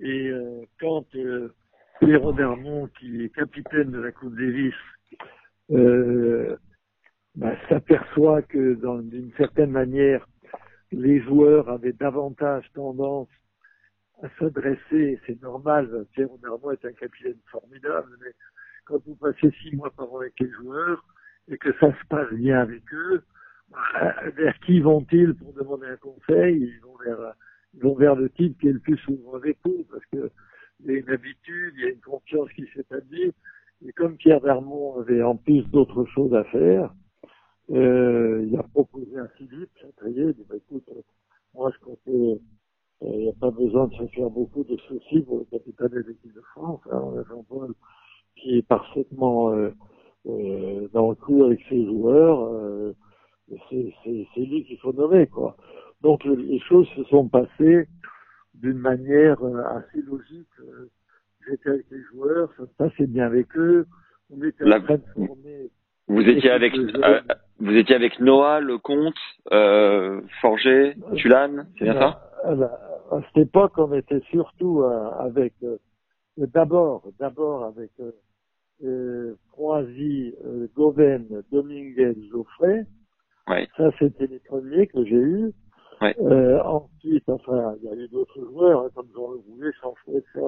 [0.00, 1.52] Et euh, quand euh,
[2.00, 2.34] Pierrot
[2.98, 4.74] qui est capitaine de la Coupe Davis,
[5.70, 6.56] euh,
[7.34, 10.26] ben, s'aperçoit que d'une certaine manière,
[10.92, 13.28] les joueurs avaient davantage tendance
[14.22, 18.32] à s'adresser, c'est normal, Pierrot Dermont est un capitaine formidable, mais
[18.84, 21.04] quand vous passez six mois par an avec les joueurs,
[21.48, 23.22] et que ça se passe bien avec eux,
[23.70, 26.62] bah, vers qui vont-ils pour demander un conseil?
[26.62, 27.34] Ils vont vers,
[27.74, 30.30] ils vont vers le type qui est le plus souvent avec eux, parce que
[30.80, 33.32] il y a une habitude, il y a une confiance qui s'établit.
[33.86, 36.94] Et comme Pierre Vermont avait en plus d'autres choses à faire,
[37.70, 40.88] euh, il a proposé à Philippe Chatrier, il dit, bah, écoute,
[41.54, 42.40] moi je comptais,
[43.02, 45.88] euh, il n'y a pas besoin de se faire beaucoup de soucis pour le capitaine
[45.88, 46.80] de l'équipe de France.
[46.90, 47.74] Hein, Jean-Paul,
[48.36, 49.70] qui est parfaitement euh,
[50.26, 52.94] euh, dans le coup avec ses joueurs, euh,
[53.48, 55.56] c'est lui qu'il faut nommer quoi.
[56.00, 57.86] Donc les choses se sont passées
[58.54, 60.48] d'une manière assez logique.
[61.48, 63.86] Euh, j'étais avec les joueurs, ça se passait bien avec eux.
[64.30, 65.70] On était en train de former.
[66.06, 67.20] Vous étiez avec euh,
[67.60, 69.14] vous étiez avec Noah, Lecomte,
[69.52, 72.30] euh, Forger, Tulane, c'est bien ça?
[73.10, 75.54] À cette époque, on était surtout avec
[76.36, 77.90] d'abord d'abord avec
[78.82, 82.84] euh, Croisy, euh, Goven, Dominguez, Geoffrey.
[83.48, 83.68] Ouais.
[83.76, 85.52] Ça, c'était les premiers que j'ai eus.
[86.00, 86.14] Ouais.
[86.20, 90.18] Euh, ensuite, enfin, il y a eu d'autres joueurs, hein, comme Jean Le Roulet, Sanfou,
[90.18, 90.40] etc.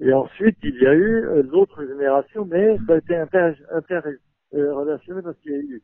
[0.00, 4.18] Et ensuite, il y a eu euh, l'autre génération, mais ça a été interrelationnel
[4.52, 5.82] inter, parce qu'il y a eu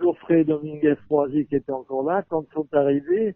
[0.00, 2.24] Geoffrey, Dominguez, Croisy qui étaient encore là.
[2.28, 3.34] Quand sont arrivés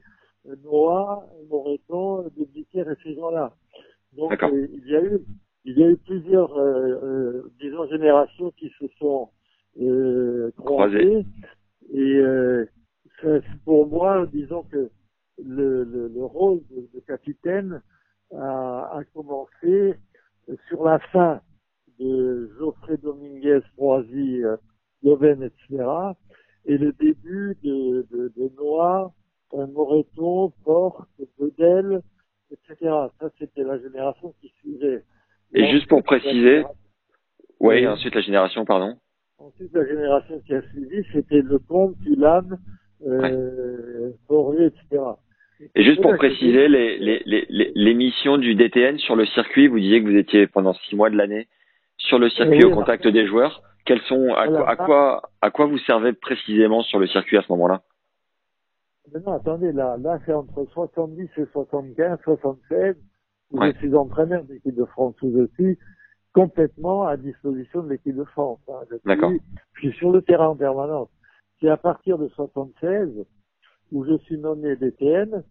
[0.64, 3.54] Noah, Moreton, Dubiquer et ces gens-là.
[4.16, 5.20] Donc, il y a eu
[5.64, 9.28] il y a eu plusieurs, euh, euh, disons, générations qui se sont
[9.80, 11.26] euh, croisées.
[11.92, 12.66] Et euh,
[13.64, 14.90] pour moi, disons que
[15.44, 17.82] le, le, le rôle de, de capitaine
[18.34, 19.94] a, a, commencé
[20.68, 21.40] sur la fin
[21.98, 24.56] de Geoffrey Dominguez, Froisy, euh,
[25.02, 25.84] Loven, etc.
[26.66, 29.12] et le début de, de, de Noix,
[29.52, 32.00] Moreton, Porte, Bedel,
[32.50, 32.76] etc.
[33.18, 35.02] Ça, c'était la génération qui suivait.
[35.52, 36.64] Et, juste pour préciser,
[37.58, 38.96] oui, ensuite la génération, pardon.
[39.38, 42.58] Ensuite, la génération qui a suivi, c'était le Comte, Tulane,
[43.06, 45.02] euh, etc.
[45.74, 49.78] Et juste pour préciser, les, les, les, les, missions du DTN sur le circuit, vous
[49.78, 51.48] disiez que vous étiez pendant six mois de l'année
[51.98, 53.62] sur le circuit au contact des joueurs.
[53.84, 57.42] Quels sont, à, quoi, à quoi, à quoi vous servez précisément sur le circuit à
[57.42, 57.82] ce moment-là?
[59.26, 62.96] Non, attendez, là, là c'est entre 70 et 75, 76,
[63.50, 65.78] où je suis entraîneur d'équipe de France vous aussi,
[66.32, 68.60] complètement à disposition de l'équipe de France.
[68.68, 69.32] Hein, D'accord.
[69.74, 71.08] Je suis sur le terrain en permanence.
[71.60, 73.26] C'est à partir de 76
[73.92, 75.42] où je suis nommé DTN,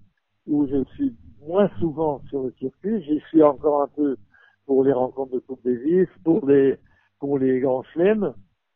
[0.48, 1.16] où je suis
[1.46, 3.02] moins souvent sur le circuit.
[3.04, 4.18] J'y suis encore un peu
[4.66, 6.78] pour les rencontres de Coupe Davis, pour les
[7.20, 8.34] pour les grands chelems,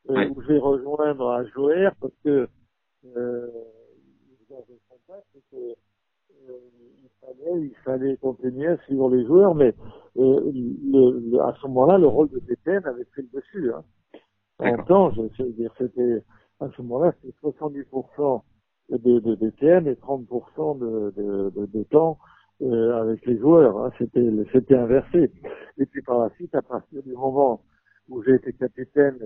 [0.10, 2.48] euh, où je vais rejoindre à Joer parce que
[3.16, 3.48] euh,
[5.52, 6.60] que euh,
[7.04, 9.74] il fallait il fallait continuer à suivre les joueurs, mais
[10.18, 13.72] euh, le, à ce moment-là, le rôle de DTN avait pris le dessus.
[13.74, 13.84] Hein.
[14.60, 16.24] En temps, je, je veux dire, c'était
[16.60, 18.42] à ce moment-là, c'était 70%
[18.98, 19.46] de, de
[19.88, 22.18] et 30% de, temps
[22.62, 23.78] euh, avec les joueurs.
[23.78, 23.92] Hein.
[23.98, 25.32] C'était inversé.
[25.78, 27.62] Et puis par la suite, à partir du moment
[28.10, 29.18] où j'ai été capitaine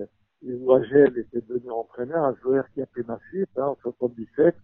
[0.46, 4.54] et où était devenu entraîneur, un joueur qui a pris ma suite hein, en 77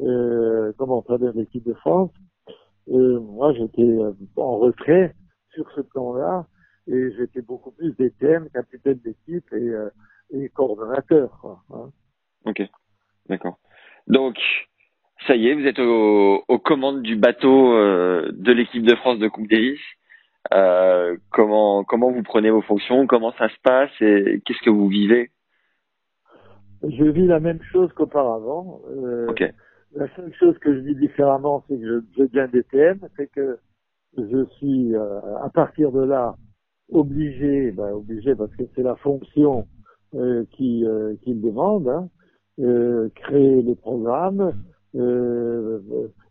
[0.00, 2.10] euh, comme entraîneur de l'équipe de France.
[2.88, 3.98] Euh, moi, j'étais
[4.36, 5.14] en retrait
[5.50, 6.46] sur ce plan-là
[6.88, 9.72] et j'étais beaucoup plus DTN, capitaine d'équipe et,
[10.32, 11.62] et coordonnateur.
[11.70, 11.90] Hein.
[12.44, 12.62] Ok,
[13.28, 13.58] d'accord.
[14.06, 14.36] Donc,
[15.26, 19.18] ça y est, vous êtes aux, aux commandes du bateau euh, de l'équipe de France
[19.18, 19.80] de Coupe Davis.
[20.52, 23.06] Euh, comment comment vous prenez vos fonctions?
[23.06, 23.90] Comment ça se passe?
[24.00, 25.30] Et qu'est-ce que vous vivez?
[26.82, 28.80] Je vis la même chose qu'auparavant.
[28.90, 29.28] Euh,
[29.94, 33.58] La seule chose que je vis différemment, c'est que je, je viens DTM, c'est que
[34.18, 36.34] je suis euh, à partir de là
[36.90, 39.66] obligé, ben, obligé parce que c'est la fonction
[40.14, 41.88] euh, qui euh, qui le demande.
[41.88, 42.08] Hein,
[42.58, 44.52] créer les programmes,
[44.94, 45.80] euh,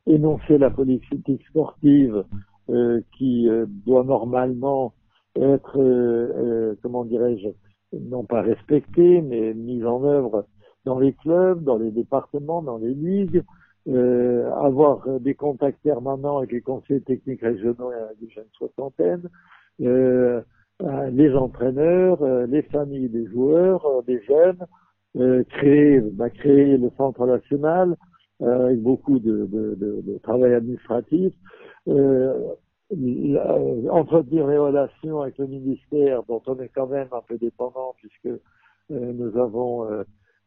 [0.05, 2.23] énoncer la politique sportive
[2.69, 3.49] euh, qui
[3.85, 4.93] doit normalement
[5.35, 7.49] être, comment dirais-je,
[7.97, 10.45] non pas respectée, mais mise en œuvre
[10.85, 13.43] dans les clubs, dans les départements, dans les ligues,
[13.87, 19.27] euh, avoir des contacts permanents avec les conseils techniques régionaux et les jeunes soixantaines,
[19.81, 20.41] euh,
[21.11, 24.65] les entraîneurs, les familles des joueurs, des jeunes,
[25.17, 27.95] euh, créer, bah, créer le centre national
[28.41, 31.33] euh, avec beaucoup de, de, de, de travail administratif,
[31.87, 32.55] euh,
[33.89, 38.25] entretenir les relations avec le ministère dont on est quand même un peu dépendant puisque
[38.25, 38.39] euh,
[38.89, 40.03] nous avons euh,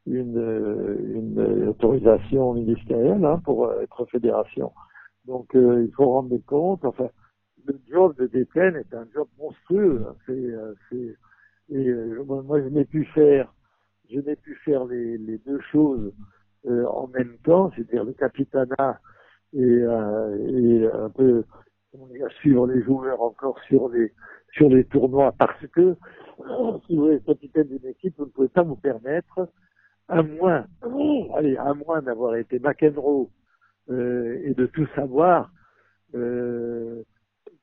[0.06, 4.72] une, une, autorisation ministérielle hein, pour être fédération.
[5.26, 6.84] Donc il faut rendre des comptes.
[6.84, 7.08] Enfin,
[7.66, 10.04] le job de DTN est un job monstrueux.
[10.06, 10.14] Hein.
[10.26, 11.16] C'est,
[11.70, 11.92] et
[12.26, 13.54] moi je n'ai pu faire
[14.11, 16.12] je n'ai pu faire les, les deux choses
[16.66, 19.00] euh, en même temps, c'est-à-dire le capitanat
[19.52, 21.44] et, euh, et un peu
[22.12, 24.12] dire, suivre les joueurs encore sur les
[24.52, 25.96] sur les tournois parce que
[26.86, 29.48] si vous êtes capitaine d'une équipe, vous ne pouvez pas vous permettre,
[30.09, 30.66] à moins,
[31.34, 33.30] allez, à moins d'avoir été McEnroe
[33.90, 35.50] euh, et de tout savoir,
[36.14, 37.02] euh,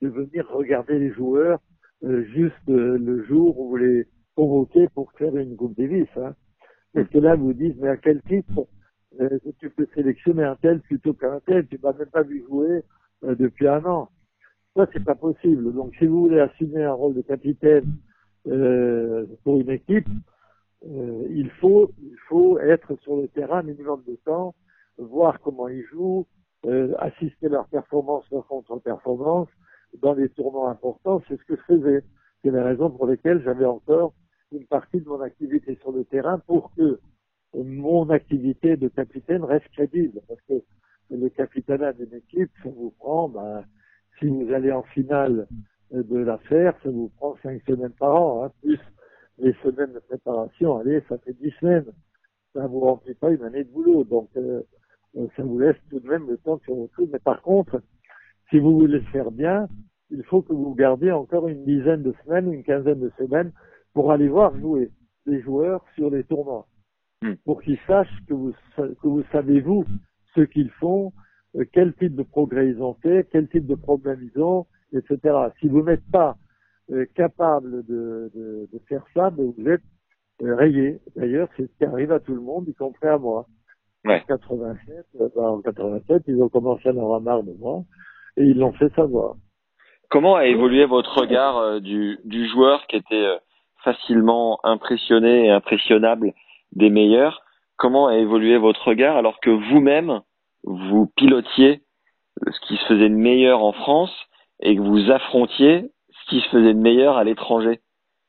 [0.01, 1.59] de venir regarder les joueurs
[2.03, 6.07] euh, juste le jour où les convoqué pour faire une Coupe Davis.
[6.17, 6.33] Hein.
[6.93, 8.67] Parce que là, vous dites, mais à quel titre
[9.19, 12.83] euh, tu peux sélectionner un tel plutôt qu'un tel Tu m'as même pas vu jouer
[13.23, 14.09] euh, depuis un an.
[14.75, 15.73] Ça, c'est pas possible.
[15.73, 17.97] Donc, si vous voulez assumer un rôle de capitaine
[18.47, 20.07] euh, pour une équipe,
[20.87, 24.55] euh, il faut il faut être sur le terrain minimum de temps,
[24.97, 26.25] voir comment ils jouent,
[26.99, 29.49] assister leur performance, leur contre-performance
[30.01, 31.21] dans les tournois importants.
[31.27, 32.03] C'est ce que je faisais.
[32.43, 34.13] C'est la raison pour lesquelles j'avais encore
[34.51, 36.99] une partie de mon activité sur le terrain pour que
[37.53, 40.21] mon activité de capitaine reste crédible.
[40.27, 40.53] Parce que
[41.09, 43.63] le capitanat d'une équipe, ça vous prend, ben,
[44.19, 45.47] si vous allez en finale
[45.91, 48.79] de l'affaire, ça vous prend cinq semaines par an, hein, plus
[49.37, 50.77] les semaines de préparation.
[50.77, 51.91] Allez, ça fait dix semaines.
[52.53, 54.03] Ça vous remplit pas une année de boulot.
[54.03, 54.61] Donc, euh,
[55.35, 57.81] ça vous laisse tout de même le temps sur votre Mais par contre,
[58.49, 59.67] si vous voulez le faire bien,
[60.09, 63.51] il faut que vous gardiez encore une dizaine de semaines, une quinzaine de semaines
[63.93, 64.89] pour aller voir jouer
[65.25, 66.67] les joueurs sur les tournois,
[67.21, 67.33] hmm.
[67.45, 69.85] pour qu'ils sachent que vous, que vous savez, vous,
[70.35, 71.13] ce qu'ils font,
[71.55, 75.35] euh, quel type de progrès ils ont fait, quel type de problème ils ont, etc.
[75.59, 76.37] Si vous n'êtes pas
[76.91, 79.83] euh, capable de, de, de, faire ça, ben vous êtes
[80.41, 80.99] rayé.
[81.15, 83.45] D'ailleurs, c'est ce qui arrive à tout le monde, y compris à moi.
[84.05, 84.21] Ouais.
[84.23, 87.83] En 87, euh, ben, en 87, ils ont commencé à en avoir marre de moi
[88.37, 89.35] et ils l'ont fait savoir.
[90.09, 93.37] Comment a évolué votre regard euh, du, du joueur qui était euh,
[93.83, 96.33] facilement impressionné et impressionnable
[96.73, 97.43] des meilleurs
[97.81, 100.21] Comment a évolué votre regard alors que vous-même,
[100.63, 101.81] vous pilotiez
[102.45, 104.15] ce qui se faisait de meilleur en France
[104.61, 107.79] et que vous affrontiez ce qui se faisait de meilleur à l'étranger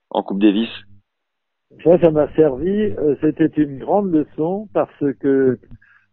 [0.08, 0.70] en Coupe Davis?
[1.84, 2.70] Ça, ça m'a servi.
[2.70, 5.58] euh, C'était une grande leçon parce que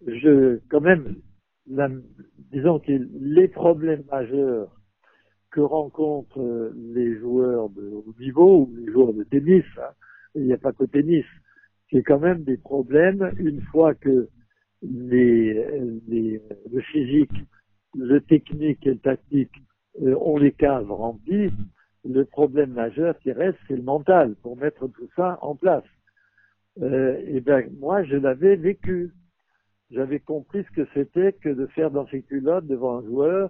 [0.06, 1.16] je, quand même,
[2.52, 4.68] disons que les problèmes majeurs
[5.52, 9.92] que rencontrent euh, les joueurs de haut niveau ou les joueurs de tennis, hein,
[10.36, 11.26] il n'y a pas que tennis,
[11.92, 14.30] c'est quand même des problèmes une fois que
[14.82, 15.54] les,
[16.08, 16.42] les,
[16.72, 17.32] le physique,
[17.96, 19.56] le technique et le tactique
[20.02, 21.52] euh, ont les cases remplies,
[22.06, 25.84] le problème majeur qui reste, c'est le mental pour mettre tout ça en place.
[26.82, 29.12] Euh, et ben moi, je l'avais vécu.
[29.92, 33.50] J'avais compris ce que c'était que de faire dans ses culottes devant un joueur.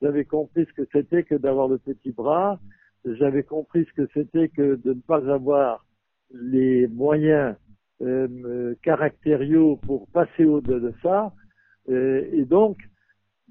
[0.00, 2.60] J'avais compris ce que c'était que d'avoir le petit bras.
[3.04, 5.84] J'avais compris ce que c'était que de ne pas avoir
[6.30, 7.56] les moyens
[8.00, 11.32] euh, caractériaux pour passer au-delà de ça.
[11.88, 12.78] Euh, et donc,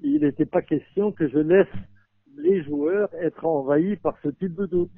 [0.01, 1.67] il n'était pas question que je laisse
[2.37, 4.91] les joueurs être envahis par ce type de doute.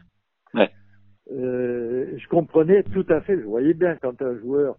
[0.54, 0.70] Ouais.
[1.32, 4.78] Euh, je comprenais tout à fait, je voyais bien quand un joueur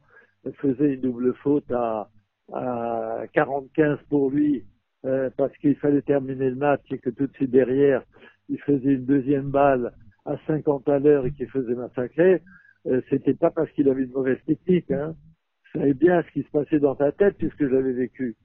[0.56, 2.10] faisait une double faute à,
[2.52, 4.64] à 45 pour lui
[5.04, 8.02] euh, parce qu'il fallait terminer le match et que tout de suite derrière
[8.48, 9.92] il faisait une deuxième balle
[10.26, 12.42] à 50 à l'heure et qu'il faisait massacrer,
[12.86, 14.90] euh, c'était pas parce qu'il avait une mauvaise technique.
[14.90, 15.14] Hein.
[15.62, 18.36] Je savais bien ce qui se passait dans ta tête puisque je l'avais vécu.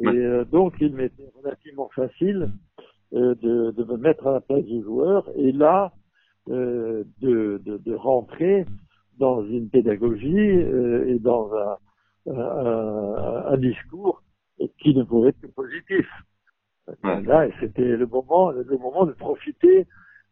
[0.00, 2.50] Et euh, donc il m'était relativement facile
[3.12, 5.92] euh, de, de me mettre à la place du joueur et là
[6.48, 8.64] euh, de, de, de rentrer
[9.18, 11.76] dans une pédagogie euh, et dans un,
[12.32, 14.21] un, un discours
[14.80, 16.06] qui ne pouvait être que positif.
[17.04, 17.22] Ouais.
[17.22, 19.86] Là, c'était le moment, le moment de profiter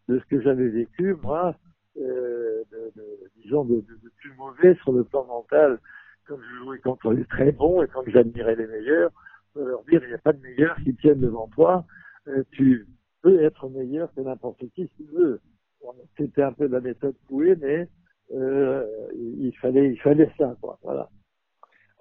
[0.09, 1.55] de ce que j'avais vécu, moi,
[1.99, 3.85] euh, de, de- disons, de,
[4.19, 5.79] plus mauvais sur le plan mental,
[6.27, 9.11] quand je jouais contre les très bons et quand j'admirais les meilleurs,
[9.57, 11.85] de leur dire, il n'y a pas de meilleurs qui tiennent devant toi,
[12.29, 12.87] euh, tu
[13.23, 15.41] peux être meilleur que n'importe qui si tu veux.
[15.83, 17.89] Bon, C'était un peu la méthode couée, mais
[18.33, 20.79] euh, il fallait, il fallait ça, quoi.
[20.83, 21.09] Voilà.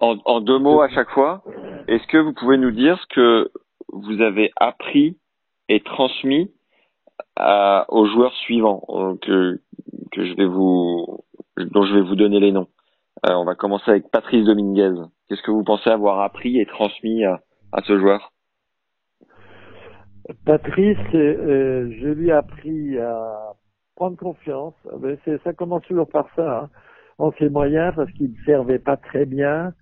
[0.00, 1.42] En, en deux mots à chaque fois,
[1.88, 3.50] est-ce que vous pouvez nous dire ce que
[3.92, 5.18] vous avez appris
[5.68, 6.50] et transmis
[7.36, 9.60] à- aux joueurs suivants euh, que,
[10.12, 11.20] que je vais vous,
[11.58, 12.68] dont je vais vous donner les noms
[13.26, 14.94] Euh, On va commencer avec Patrice Dominguez.
[15.28, 17.40] Qu'est-ce que vous pensez avoir appris et transmis à,
[17.72, 18.32] à ce joueur?
[20.46, 23.52] Patrice, euh, je lui ai appris à
[23.96, 24.74] prendre confiance.
[25.44, 26.70] Ça commence toujours par ça, hein,
[27.18, 29.72] en ses moyens, parce qu'il ne servait pas très bien.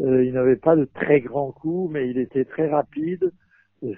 [0.00, 3.32] Euh, il n'avait pas de très grands coups, mais il était très rapide.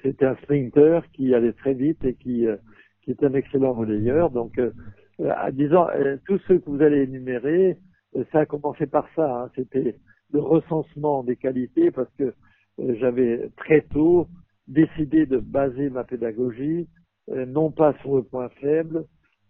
[0.02, 2.56] C'était un sprinter qui allait très vite et qui, euh,
[3.02, 4.30] qui est un excellent relayeur.
[4.30, 4.72] Donc, euh,
[5.20, 7.78] euh, disons, euh, tous ceux que vous allez énumérer,
[8.16, 9.44] euh, ça a commencé par ça.
[9.44, 9.50] hein.
[9.54, 9.96] C'était
[10.32, 12.32] le recensement des qualités, parce que
[12.78, 14.26] j'avais très tôt
[14.68, 16.88] décidé de baser ma pédagogie
[17.28, 19.04] non pas sur le point faible,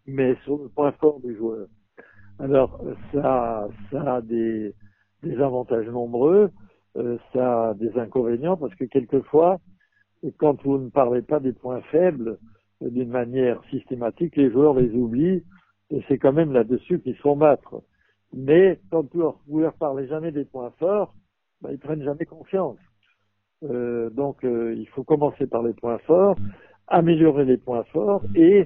[0.07, 1.67] mais sur le point fort du joueur.
[2.39, 2.83] Alors
[3.13, 4.75] ça, ça a des,
[5.23, 6.51] des avantages nombreux,
[6.97, 9.59] euh, ça a des inconvénients parce que quelquefois,
[10.39, 12.39] quand vous ne parlez pas des points faibles
[12.83, 15.45] euh, d'une manière systématique, les joueurs les oublient
[15.91, 17.83] et c'est quand même là-dessus qu'ils se font battre.
[18.33, 19.05] Mais quand
[19.47, 21.15] vous leur, parlez jamais des points forts,
[21.63, 22.79] ben, ils prennent jamais confiance.
[23.65, 26.37] Euh, donc euh, il faut commencer par les points forts,
[26.87, 28.65] améliorer les points forts et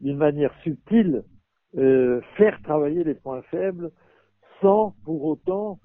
[0.00, 1.24] d'une manière subtile
[1.76, 3.90] euh, faire travailler les points faibles
[4.62, 5.78] sans pour autant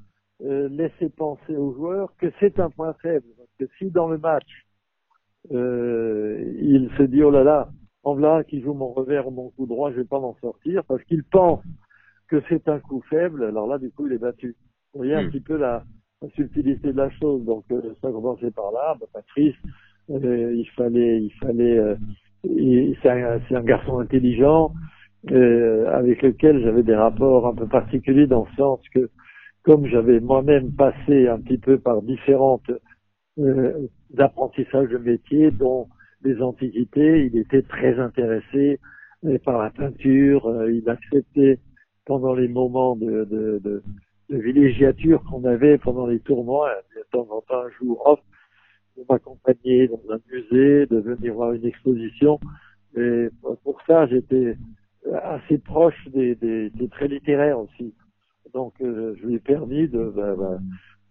[0.44, 3.26] euh, laisser penser aux joueurs que c'est un point faible.
[3.38, 4.66] Parce que si dans le match
[5.52, 7.70] euh, il se dit oh là là,
[8.04, 10.84] en voilà qui joue mon revers ou mon coup droit, je vais pas m'en sortir
[10.86, 11.64] parce qu'il pense
[12.30, 14.56] que c'est un coup faible, alors là du coup il est battu.
[14.94, 15.30] Vous voyez un Hmm.
[15.30, 15.84] petit peu la,
[16.22, 17.44] la subtilité de la chose.
[17.46, 18.96] Donc euh, ça a commencé par là.
[19.00, 19.56] Bah, Patrice,
[20.12, 21.78] euh, il fallait, il fallait.
[21.78, 21.96] euh,
[22.44, 24.74] c'est un, un garçon intelligent
[25.32, 29.10] euh, avec lequel j'avais des rapports un peu particuliers dans le sens que
[29.64, 32.72] comme j'avais moi-même passé un petit peu par différentes
[33.40, 33.88] euh,
[34.18, 35.88] apprentissages de métier, dont
[36.24, 38.80] les antiquités, il était très intéressé
[39.26, 41.60] euh, par la peinture, euh, il acceptait
[42.06, 43.84] pendant les moments de, de, de,
[44.30, 48.20] de villégiature qu'on avait pendant les tournois, de temps en temps un jour off,
[48.98, 52.40] de m'accompagner dans un musée, de venir voir une exposition.
[52.98, 53.30] Et
[53.64, 54.58] pour ça, j'étais
[55.24, 57.94] assez proche des, des, des traits littéraires aussi.
[58.54, 60.58] Donc, je lui ai permis de, bah, bah,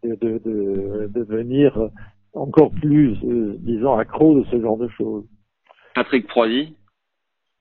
[0.03, 1.78] de, de, de, devenir
[2.34, 3.16] encore plus,
[3.61, 5.24] disons, accro de ce genre de choses.
[5.95, 6.74] Patrick Proisy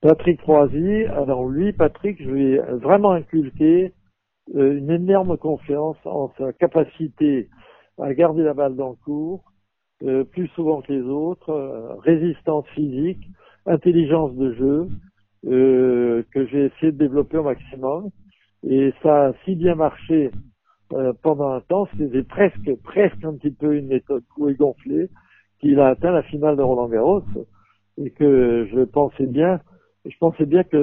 [0.00, 3.92] Patrick Proisy, alors lui, Patrick, je lui ai vraiment inculqué
[4.54, 7.48] une énorme confiance en sa capacité
[7.98, 9.44] à garder la balle dans le cours,
[10.02, 13.20] euh, plus souvent que les autres, euh, résistance physique,
[13.66, 14.88] intelligence de jeu,
[15.46, 18.10] euh, que j'ai essayé de développer au maximum.
[18.68, 20.30] Et ça a si bien marché
[21.22, 25.08] pendant un temps, c'était presque, presque un petit peu une méthode couée gonflée,
[25.60, 27.22] qu'il a atteint la finale de Roland Garros
[27.98, 29.60] et que je pensais bien,
[30.04, 30.76] je pensais bien que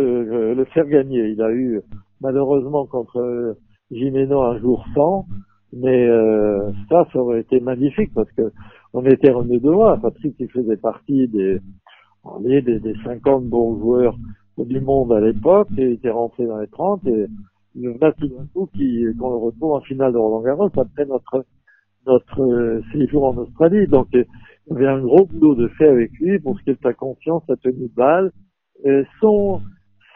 [0.55, 1.27] le faire gagner.
[1.29, 1.81] Il a eu
[2.21, 3.57] malheureusement contre
[3.91, 5.25] Gimeno un jour sans,
[5.73, 8.51] mais euh, ça, ça aurait été magnifique parce que
[8.93, 9.97] on était remis de loin.
[9.97, 11.59] Patrick, qui faisait partie des,
[12.39, 14.15] des, des 50 bons joueurs
[14.57, 17.27] du monde à l'époque et était rentré dans les 30 et
[17.77, 18.11] d'un
[18.53, 21.45] coup qui, qu'on le retrouve en finale de Roland Garros après notre,
[22.05, 23.87] notre euh, séjour en Australie.
[23.87, 24.25] Donc, il
[24.71, 26.93] y avait un gros boulot de fait avec lui pour ce qui est de sa
[26.93, 28.31] confiance, sa tenue de balle,
[29.21, 29.61] son,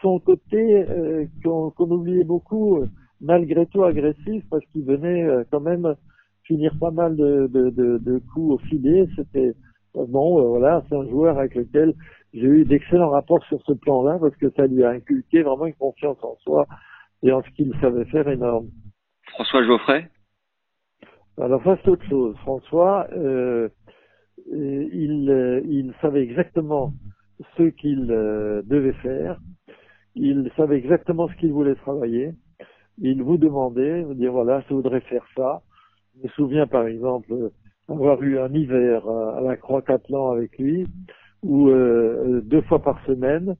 [0.02, 2.84] son côté euh, qu'on, qu'on oubliait beaucoup,
[3.20, 5.94] malgré tout agressif parce qu'il venait euh, quand même
[6.44, 9.08] finir pas mal de, de, de, de coups au filet.
[9.16, 9.54] C'était
[9.96, 11.94] euh, bon, euh, voilà, c'est un joueur avec lequel
[12.34, 15.74] j'ai eu d'excellents rapports sur ce plan-là parce que ça lui a inculqué vraiment une
[15.74, 16.66] confiance en soi
[17.22, 18.68] et en ce qu'il savait faire énorme.
[19.28, 20.08] François Geoffrey?
[21.40, 22.36] Alors ça c'est autre chose.
[22.38, 23.68] François, euh,
[24.50, 26.92] il, il savait exactement
[27.56, 29.38] ce qu'il devait faire.
[30.14, 32.34] Il savait exactement ce qu'il voulait travailler
[32.98, 35.62] il vous demandait, vous dire voilà, je voudrais faire ça.
[36.16, 37.50] Je me souviens par exemple
[37.88, 40.86] avoir eu un hiver à la Croix-Catlan avec lui,
[41.42, 43.56] où euh, deux fois par semaine,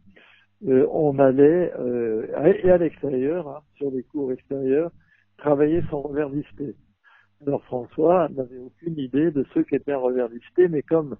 [0.68, 2.26] euh, on allait, euh,
[2.62, 4.90] et à l'extérieur, hein, sur les cours extérieurs,
[5.38, 6.30] travailler son revers
[7.46, 10.28] Alors François n'avait aucune idée de ce qu'était un revers
[10.70, 11.16] mais comme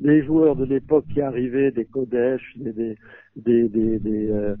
[0.00, 4.54] les joueurs de l'époque qui arrivaient, des Kodesh, des, des, des, des, euh,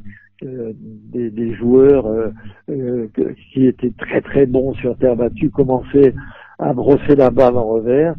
[0.44, 2.30] euh, des, des, joueurs euh,
[2.70, 3.08] euh,
[3.52, 6.14] qui étaient très très bons sur terre battue commençaient
[6.60, 8.14] à brosser la balle en revers.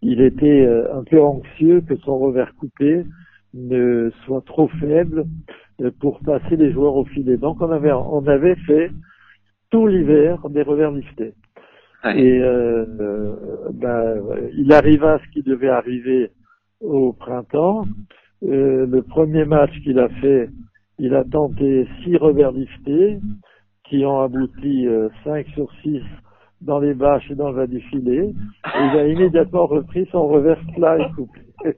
[0.00, 3.04] Il était un peu anxieux que son revers coupé
[3.54, 5.24] ne soit trop faible
[6.00, 7.36] pour passer les joueurs au filet.
[7.36, 8.90] Donc on avait on avait fait
[9.70, 11.34] tout l'hiver des revers liftés.
[12.04, 12.40] Et
[13.74, 14.22] ben,
[14.56, 16.30] il arriva ce qui devait arriver
[16.80, 17.84] au printemps.
[18.42, 20.48] le premier match qu'il a fait
[21.00, 23.18] il a tenté six revers liftés
[23.84, 26.02] qui ont abouti euh, cinq sur six
[26.60, 28.28] dans les bâches et dans le du filet.
[28.28, 31.42] Et il a immédiatement repris son revers slide couplé.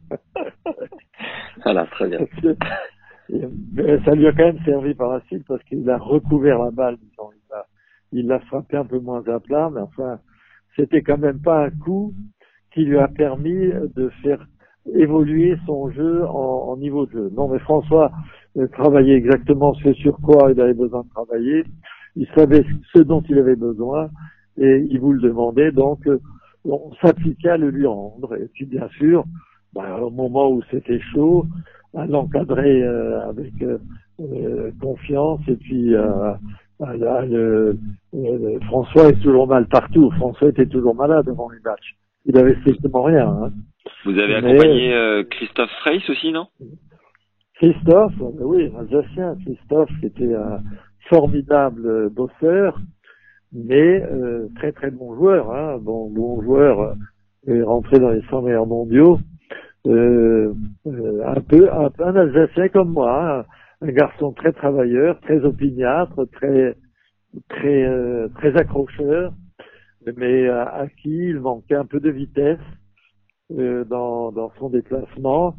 [1.65, 2.19] voilà, très bien.
[4.05, 6.97] ça lui a quand même servi par la suite parce qu'il a recouvert la balle,
[8.13, 10.19] Il l'a frappé un peu moins à plat, mais enfin,
[10.77, 12.13] c'était quand même pas un coup
[12.73, 14.47] qui lui a permis de faire
[14.95, 17.31] évoluer son jeu en, en niveau de jeu.
[17.37, 18.11] Non, mais François,
[18.73, 21.65] travaillait exactement ce sur quoi il avait besoin de travailler.
[22.17, 24.11] Il savait ce dont il avait besoin
[24.59, 25.73] et il vous le demandait.
[25.73, 26.19] Donc, euh,
[26.65, 28.37] on s'appliquait à le lui rendre.
[28.37, 29.25] Et puis, bien sûr,
[29.73, 31.47] bah, au moment où c'était chaud,
[31.97, 35.41] à l'encadrer euh, avec euh, confiance.
[35.49, 35.95] Et puis,
[38.67, 40.11] François est toujours mal partout.
[40.13, 41.97] François était toujours malade devant les matchs.
[42.25, 43.29] Il avait strictement rien.
[43.29, 43.51] Hein.
[44.05, 46.47] Vous avez accompagné Christophe Freys aussi, non?
[47.57, 50.61] Christophe, oui, Alsacien, Christophe était un
[51.09, 52.79] formidable bosseur,
[53.53, 56.97] mais euh, très très bon joueur, hein, bon, bon joueur,
[57.49, 59.19] euh, rentré dans les 100 meilleurs mondiaux,
[59.87, 60.55] euh,
[60.87, 63.45] euh, un peu un, un, Alsacien comme moi, hein,
[63.83, 66.77] un garçon très travailleur, très opiniâtre, très
[67.49, 69.33] très euh, très accrocheur,
[70.17, 72.59] mais à, à, qui il manquait un peu de vitesse
[73.51, 75.55] dans, dans son déplacement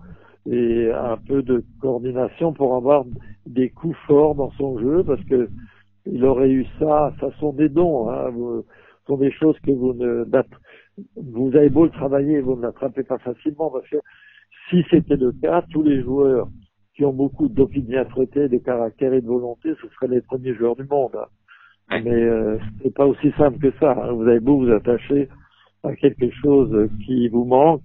[0.49, 3.05] et un peu de coordination pour avoir
[3.45, 5.47] des coups forts dans son jeu parce que
[6.06, 8.66] il aurait eu ça, ça sont des dons, hein, vous,
[9.08, 10.26] sont des choses que vous ne
[11.16, 13.97] vous avez beau le travailler, vous ne l'attrapez pas facilement parce que
[14.70, 16.47] si c'était le cas, tous les joueurs
[16.95, 20.84] qui ont beaucoup d'opiniâtreté, de caractère et de volonté, ce seraient les premiers joueurs du
[20.84, 21.18] monde.
[21.89, 22.01] Hein.
[22.04, 23.91] Mais euh, c'est pas aussi simple que ça.
[23.91, 24.12] Hein.
[24.14, 25.28] Vous avez beau vous attacher
[25.84, 27.84] à quelque chose qui vous manque,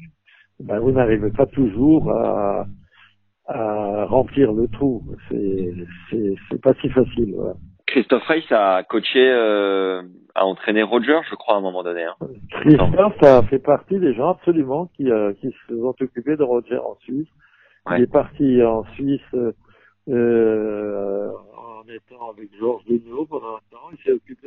[0.60, 2.66] ben, vous n'arrivez pas toujours à,
[3.46, 5.02] à remplir le trou.
[5.30, 7.34] C'est pas si facile.
[7.34, 7.54] Voilà.
[7.98, 10.04] Christophe Reis a coaché, euh,
[10.36, 12.04] a entraîné Roger, je crois, à un moment donné.
[12.04, 12.14] Hein.
[12.52, 16.78] Christophe a fait partie des gens absolument qui, euh, qui se sont occupés de Roger
[16.78, 17.26] en Suisse.
[17.90, 19.34] Il est parti en Suisse
[20.08, 23.90] euh, en étant avec Georges Denot pendant un temps.
[23.90, 24.46] Il s'est occupé,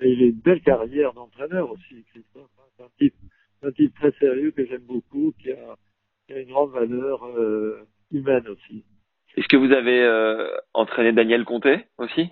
[0.00, 2.48] et il a une belle carrière d'entraîneur aussi, Christophe.
[2.58, 2.62] Hein.
[2.78, 3.14] C'est un type,
[3.62, 5.76] un type très sérieux que j'aime beaucoup, qui a,
[6.26, 7.20] qui a une grande valeur
[8.10, 8.86] humaine aussi.
[9.36, 12.30] Est-ce que vous avez entraîné Daniel Comté aussi?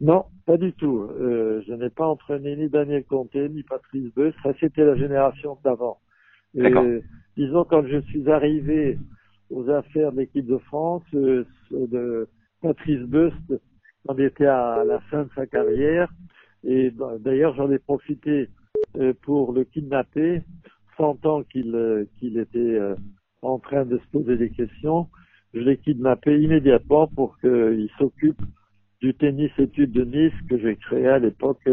[0.00, 1.08] Non, pas du tout.
[1.20, 4.34] Euh, je n'ai pas entraîné ni Daniel Comté, ni Patrice Beus.
[4.42, 5.98] Ça, c'était la génération d'avant.
[7.36, 8.98] disons, quand je suis arrivé
[9.50, 12.28] aux affaires de l'équipe de France, euh, de
[12.62, 13.60] Patrice Beust,
[14.08, 16.10] on était à la fin de sa carrière.
[16.64, 18.48] Et d'ailleurs, j'en ai profité
[18.96, 20.42] euh, pour le kidnapper,
[20.96, 22.78] sentant qu'il euh, qu'il était
[23.42, 25.08] en train de se poser des questions.
[25.52, 28.40] Je l'ai kidnappé immédiatement pour qu'il s'occupe
[29.00, 31.68] du tennis études de Nice que j'ai créé à l'époque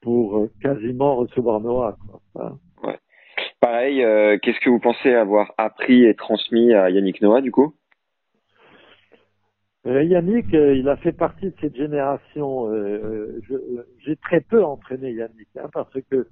[0.00, 1.96] pour quasiment recevoir Noah.
[2.32, 2.58] Quoi.
[3.62, 7.76] Pareil, euh, qu'est-ce que vous pensez avoir appris et transmis à Yannick Noah du coup?
[9.86, 12.68] Euh, Yannick, euh, il a fait partie de cette génération.
[14.04, 16.26] J'ai très peu entraîné Yannick hein, parce que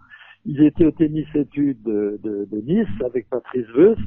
[0.44, 4.00] il était au tennis études de, Nice avec Patrice Veust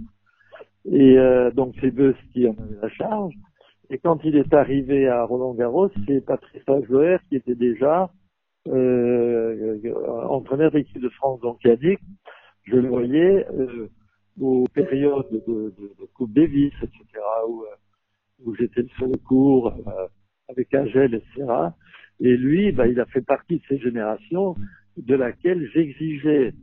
[0.91, 1.15] et
[1.53, 3.34] donc c'est Veust qui en avait la charge.
[3.94, 8.10] Et quand il est arrivé à Roland Garros, c'est Patrice Lajoer qui était déjà
[8.66, 11.39] entraîneur d'équipe de France.
[11.41, 12.00] Donc Yannick
[12.64, 13.89] je le voyais euh,
[14.39, 17.04] aux périodes de, de, de, Coupe Davis, etc.,
[17.48, 20.08] où, euh, où j'étais sur le cours euh,
[20.50, 21.46] avec Agel, etc.
[22.20, 24.56] Et lui, bah, il a fait partie de ces générations
[24.98, 26.54] de laquelle j'exigeais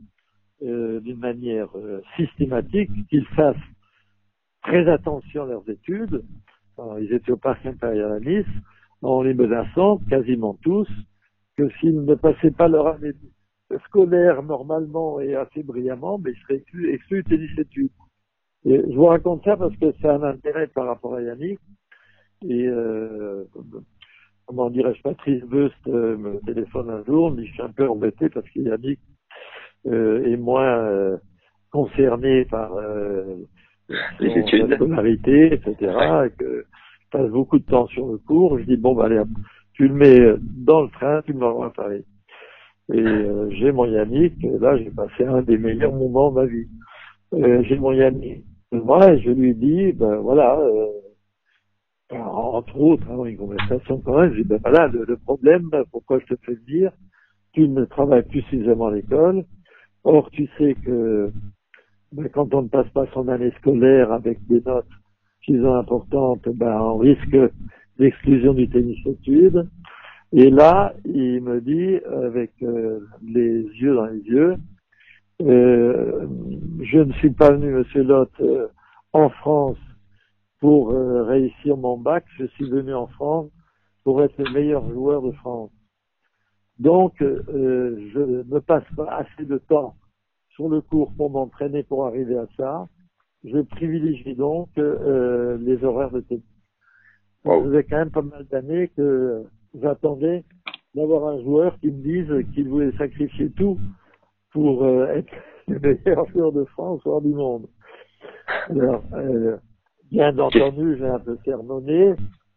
[0.63, 1.69] euh, d'une manière
[2.17, 3.55] systématique qu'ils fassent
[4.63, 6.23] très attention à leurs études.
[6.99, 8.45] Ils étaient au Parc Impérial à Nice,
[9.01, 10.87] en les menaçant quasiment tous
[11.57, 13.13] que s'ils ne passaient pas leur année
[13.85, 17.91] scolaire normalement et assez brillamment, mais je serais exclu, exclu tennis études.
[18.65, 21.59] Je vous raconte ça parce que c'est un intérêt par rapport à Yannick.
[22.47, 23.45] Et euh,
[24.45, 28.29] comment dirais-je, Patrice Bust euh, me téléphone un jour, dit je suis un peu embêté
[28.29, 28.99] parce que Yannick
[29.87, 31.17] euh, est moins euh,
[31.71, 32.73] concerné par
[34.19, 35.75] les études, la scolarité, etc.
[36.25, 36.65] Et que
[37.01, 38.59] je passe beaucoup de temps sur le cours.
[38.59, 39.21] Je dis bon bah allez,
[39.73, 42.05] tu le mets dans le train, tu me l'envoies à Paris.
[42.93, 46.67] Et euh, j'ai mon Yannick, là j'ai passé un des meilleurs moments de ma vie.
[47.33, 50.87] Euh, j'ai mon Yannick, moi, je lui dis, ben voilà, euh,
[52.17, 56.33] entre autres, hein, une conversation quand même, je dis, ben voilà, le, problème, pourquoi je
[56.33, 56.91] te fais le dire,
[57.51, 59.43] tu ne travailles plus suffisamment à l'école,
[60.05, 61.33] or tu sais que
[62.11, 64.85] ben, quand on ne passe pas son année scolaire avec des notes
[65.41, 67.37] suffisamment importantes, ben on risque
[67.97, 69.67] l'exclusion du tennis études.
[70.33, 74.55] Et là, il me dit, avec euh, les yeux dans les yeux,
[75.41, 76.27] euh,
[76.81, 78.67] je ne suis pas venu, Monsieur Lotte, euh,
[79.13, 79.77] en France
[80.59, 83.49] pour réussir mon bac, je suis venu en France
[84.03, 85.71] pour être le meilleur joueur de France.
[86.77, 89.95] Donc, je ne passe pas assez de temps
[90.55, 92.87] sur le cours pour m'entraîner pour arriver à ça.
[93.43, 96.43] Je privilégie donc les horaires de tennis.
[97.43, 99.43] Ça faisait quand même pas mal d'années que
[99.73, 100.43] j'attendais
[100.93, 103.79] d'avoir un joueur qui me dise qu'il voulait sacrifier tout
[104.51, 105.33] pour euh, être
[105.67, 107.67] le meilleur joueur de France, voire du monde.
[108.69, 109.57] Alors, euh,
[110.11, 112.13] bien entendu, j'ai un peu sermonné,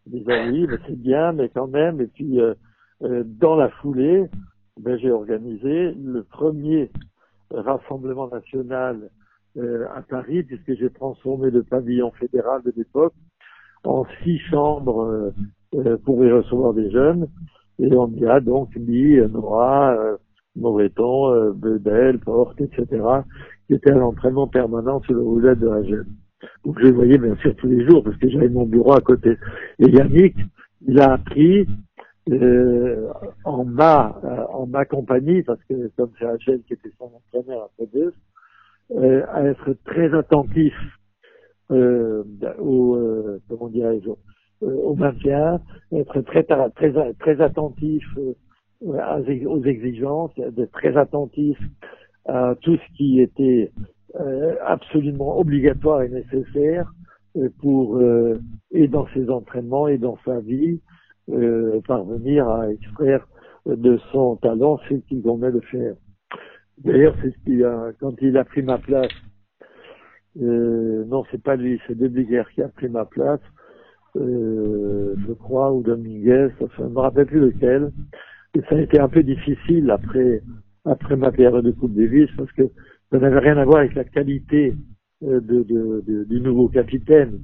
[0.06, 2.00] des amis, mais c'est bien, mais quand même.
[2.00, 2.54] Et puis, euh,
[3.02, 4.26] euh dans la foulée,
[4.80, 6.90] ben, j'ai organisé le premier
[7.60, 9.10] rassemblement national
[9.56, 13.14] euh, à Paris, puisque j'ai transformé le pavillon fédéral de l'époque
[13.84, 15.32] en six chambres
[15.74, 17.28] euh, pour y recevoir des jeunes.
[17.78, 20.16] Et on y a donc mis Nora, euh,
[20.56, 22.86] Moreton, euh, Bedel, Porte, etc.,
[23.66, 26.06] qui étaient à l'entraînement permanent sur le roulette de la jeune.
[26.64, 29.00] Donc je les voyais bien sûr tous les jours parce que j'avais mon bureau à
[29.00, 29.36] côté.
[29.78, 30.36] Et Yannick,
[30.86, 31.66] il a appris
[32.30, 33.12] euh,
[33.44, 34.20] en ma
[34.50, 38.14] en ma compagnie parce que comme c'est Rachel qui était son entraîneur à deux,
[38.92, 40.74] euh, à être très attentif
[41.70, 42.24] euh,
[42.58, 42.98] au
[43.48, 44.10] comment dirais-je
[44.64, 45.60] euh, au maintien,
[45.92, 48.34] être très très très attentif euh,
[49.46, 51.58] aux exigences, d'être très attentif
[52.26, 53.72] à tout ce qui était
[54.20, 56.90] euh, absolument obligatoire et nécessaire
[57.60, 58.00] pour
[58.70, 60.80] et dans ses entraînements et dans sa vie
[61.86, 63.26] parvenir à extraire
[63.66, 65.94] de son talent ce qu'il venait de faire.
[66.78, 69.12] D'ailleurs, c'est ce qu'il a, quand il a pris ma place,
[70.42, 73.40] euh, non, c'est pas lui, c'est Debliger qui a pris ma place
[74.16, 77.90] euh, je crois, ou Dominguez, enfin, je me rappelle plus lequel.
[78.54, 80.42] Et ça a été un peu difficile après,
[80.84, 82.62] après ma période de Coupe Davis parce que
[83.10, 84.74] ça n'avait rien à voir avec la qualité
[85.24, 87.40] euh, du nouveau capitaine.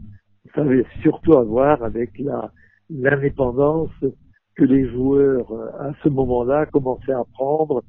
[0.55, 2.52] Ça avait surtout à voir avec la,
[2.91, 3.91] l'indépendance
[4.57, 7.83] que les joueurs, euh, à ce moment-là, commençaient à prendre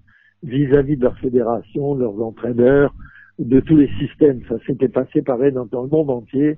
[0.43, 2.93] vis-à-vis de leur fédération, de leurs entraîneurs,
[3.39, 4.41] de tous les systèmes.
[4.47, 6.55] Ça s'était passé pareil dans, le monde entier.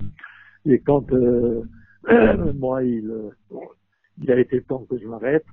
[0.65, 1.63] Et quand euh,
[2.55, 3.11] moi, il,
[4.21, 5.45] il a été temps que je m'arrête,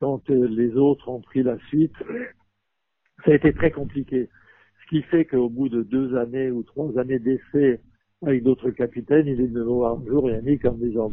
[0.00, 1.94] quand les autres ont pris la suite,
[3.24, 4.28] ça a été très compliqué.
[4.82, 7.80] Ce qui fait qu'au bout de deux années ou trois années d'essai
[8.24, 11.12] avec d'autres capitaines, il est de nouveau un jour Yannick en disant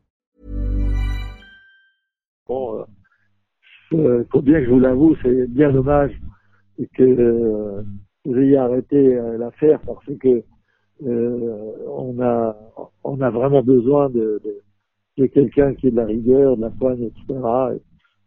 [2.51, 2.85] Bon,
[3.93, 6.11] euh, faut bien que je vous l'avoue, c'est bien dommage
[6.95, 7.81] que euh,
[8.25, 10.43] vous ayez arrêté euh, l'affaire parce que
[11.07, 14.41] euh, on a vraiment besoin de,
[15.33, 17.39] quelqu'un qui est de la rigueur, de la poigne, etc.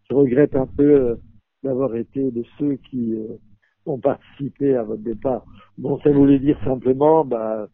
[0.08, 1.16] je regrette un peu euh,
[1.62, 3.36] d'avoir été de ceux qui euh,
[3.84, 5.44] ont participé à votre départ.
[5.76, 7.68] Bon, ça voulait dire simplement, bah,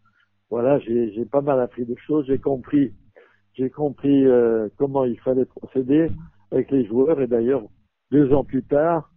[0.50, 2.92] voilà, j'ai pas mal appris de choses, j'ai compris,
[3.54, 6.10] j'ai compris euh, comment il fallait procéder
[6.52, 7.20] avec les joueurs.
[7.20, 7.62] Et d'ailleurs,
[8.10, 9.10] deux ans plus tard,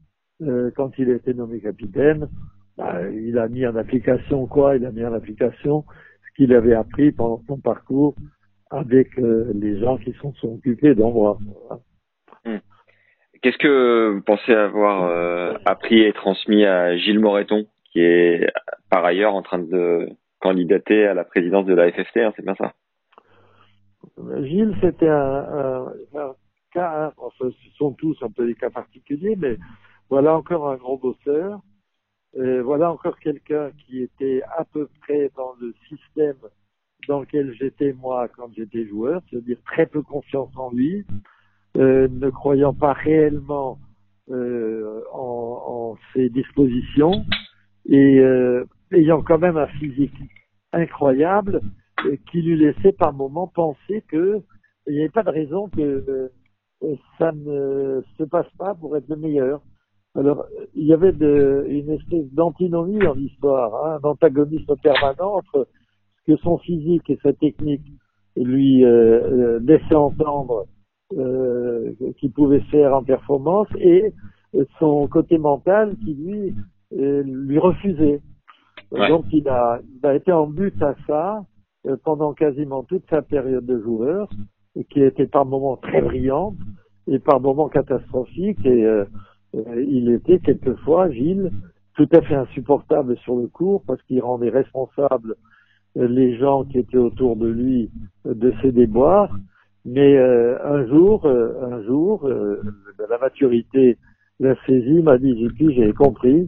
[0.76, 2.28] quand il a été nommé capitaine,
[2.78, 4.76] bah, il a mis en application quoi?
[4.76, 5.86] Il a mis en application
[6.28, 8.16] ce qu'il avait appris pendant son parcours
[8.72, 11.38] avec euh, les gens qui sont, sont occupés d'envoi.
[12.46, 12.58] Hmm.
[13.42, 18.52] Qu'est-ce que vous pensez avoir euh, appris et transmis à Gilles Moreton, qui est
[18.90, 22.56] par ailleurs en train de candidater à la présidence de la FFT, hein, c'est bien
[22.56, 22.74] ça?
[24.42, 25.86] Gilles, c'était un,
[26.74, 29.58] cas, hein, enfin, ce sont tous un peu des cas particuliers, mais
[30.10, 31.62] voilà encore un gros bosseur.
[32.36, 36.38] Et voilà encore quelqu'un qui était à peu près dans le système
[37.08, 41.06] dans lequel j'étais moi quand j'étais joueur, c'est-à-dire très peu confiance en lui,
[41.78, 43.78] euh, ne croyant pas réellement
[44.30, 47.26] euh, en, en, ses dispositions
[47.88, 50.14] et euh, ayant quand même un physique
[50.72, 51.62] incroyable
[52.06, 54.42] euh, qui lui laissait par moments penser que
[54.88, 56.30] il n'y avait pas de raison que euh,
[57.18, 59.62] ça ne se passe pas pour être le meilleur.
[60.16, 60.46] Alors,
[60.76, 65.68] il y avait de, une espèce d'antinomie en l'histoire, hein, un antagonisme permanent entre
[66.28, 67.82] que son physique et sa technique
[68.36, 70.66] lui euh, euh laissaient entendre
[71.18, 74.14] euh, qu'il pouvait faire en performance et
[74.80, 76.56] son côté mental qui lui
[76.98, 78.22] euh, lui refusait.
[78.92, 81.44] Donc il a, il a été en but à ça
[82.04, 84.30] pendant quasiment toute sa période de joueur,
[84.90, 86.56] qui était par moments très brillante
[87.08, 88.66] et par moments catastrophique.
[88.66, 88.88] Et
[89.54, 91.52] il était quelquefois, Gilles,
[91.96, 95.36] tout à fait insupportable sur le cours parce qu'il rendait responsable
[95.96, 97.92] les gens qui étaient autour de lui
[98.26, 99.30] de ses déboires.
[99.86, 102.62] Mais euh, un jour, euh, un jour, euh,
[103.10, 103.98] la maturité
[104.40, 106.48] l'a saisi, m'a dit JP, j'ai compris.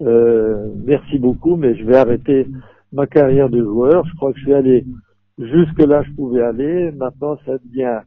[0.00, 2.46] merci beaucoup, mais je vais arrêter
[2.92, 4.04] ma carrière de joueur.
[4.06, 4.84] Je crois que je suis allé
[5.38, 6.90] jusque là, je pouvais aller.
[6.92, 8.00] Maintenant, ça devient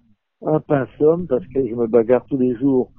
[0.45, 2.91] un pinceau parce que je me bagarre tous les jours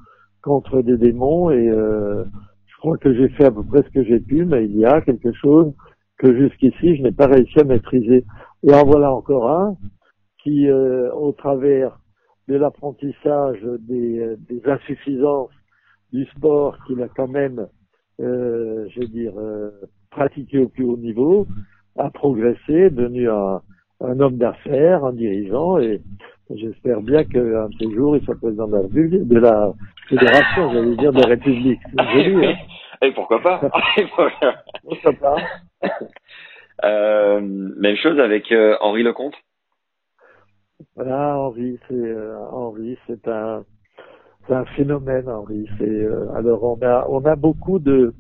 [0.42, 4.20] contre des démons et je crois que j'ai fait à peu près ce que j'ai
[4.20, 5.72] pu, mais il y a quelque chose
[6.18, 8.24] que jusqu'ici je n'ai pas réussi à maîtriser.
[8.62, 9.76] Et en voilà encore un
[10.42, 11.98] qui, euh, au travers
[12.48, 15.50] de l'apprentissage des, euh, des, insuffisances
[16.12, 17.66] du sport qu'il a quand même,
[18.20, 19.70] euh, je veux dire, euh,
[20.10, 21.46] pratiqué au plus haut niveau,
[21.96, 23.60] a progressé, devenu un,
[24.00, 26.00] un homme d'affaires, un dirigeant, et
[26.54, 29.72] j'espère bien qu'un de ces jours, il soit président de la, de la
[30.08, 31.80] fédération, j'allais dire, de la République.
[31.98, 32.54] Joli, hein
[33.02, 33.60] et pourquoi pas?
[34.82, 35.36] Pourquoi pas?
[36.84, 39.34] Euh, Même chose avec euh, Henri Lecomte
[40.94, 43.64] Voilà, Henri, c'est euh, Henri, c'est un
[44.50, 45.68] un phénomène, Henri.
[45.76, 48.14] C'est euh, alors on a on a beaucoup de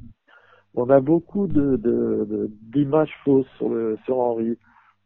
[0.74, 1.80] on a beaucoup de
[2.62, 4.58] d'images fausses sur le sur Henri.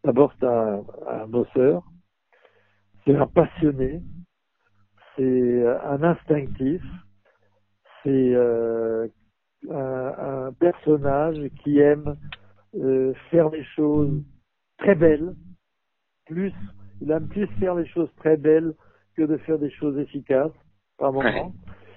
[0.04, 1.84] D'abord, c'est un, un bosseur,
[3.04, 4.02] c'est un passionné,
[5.16, 6.82] c'est un instinctif,
[8.02, 9.06] c'est euh,
[9.70, 12.16] un, un, personnage qui aime
[12.74, 14.22] euh, faire les choses
[14.78, 15.34] très belles,
[16.26, 16.52] plus
[17.00, 18.74] il aime plus faire les choses très belles
[19.16, 20.52] que de faire des choses efficaces
[20.98, 21.52] par moment.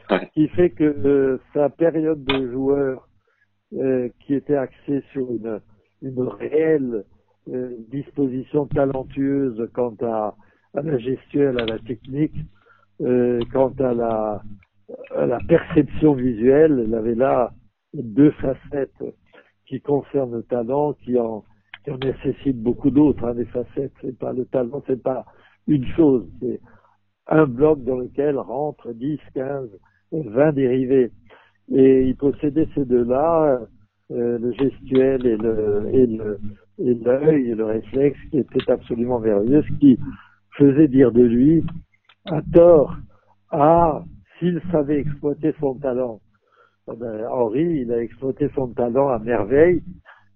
[0.10, 3.07] Ce qui fait que euh, sa période de joueur
[3.73, 5.61] euh, qui était axée sur une,
[6.02, 7.03] une réelle euh,
[7.47, 10.35] disposition talentueuse quant à,
[10.73, 12.35] à la gestuelle, à la technique.
[13.01, 14.41] Euh, quant à la,
[15.13, 17.51] à la perception visuelle, elle avait là
[17.93, 19.03] deux facettes
[19.65, 21.43] qui concernent le talent, qui en,
[21.84, 23.26] qui en nécessitent beaucoup d'autres.
[23.26, 25.26] Hein, des facettes, c'est pas le talent, c'est pas
[25.67, 26.61] une chose, c'est
[27.27, 29.69] un bloc dans lequel rentrent 10, 15,
[30.13, 31.11] 20 dérivés.
[31.73, 33.59] Et il possédait ces deux-là,
[34.11, 36.39] euh, le gestuel et le et le
[36.80, 39.99] et l'œil et le réflexe qui était absolument merveilleux, ce qui
[40.57, 41.64] faisait dire de lui
[42.26, 42.95] à tort
[43.52, 44.03] ah
[44.38, 46.19] s'il savait exploiter son talent.
[46.91, 49.81] Eh ben, Henri, il a exploité son talent à merveille.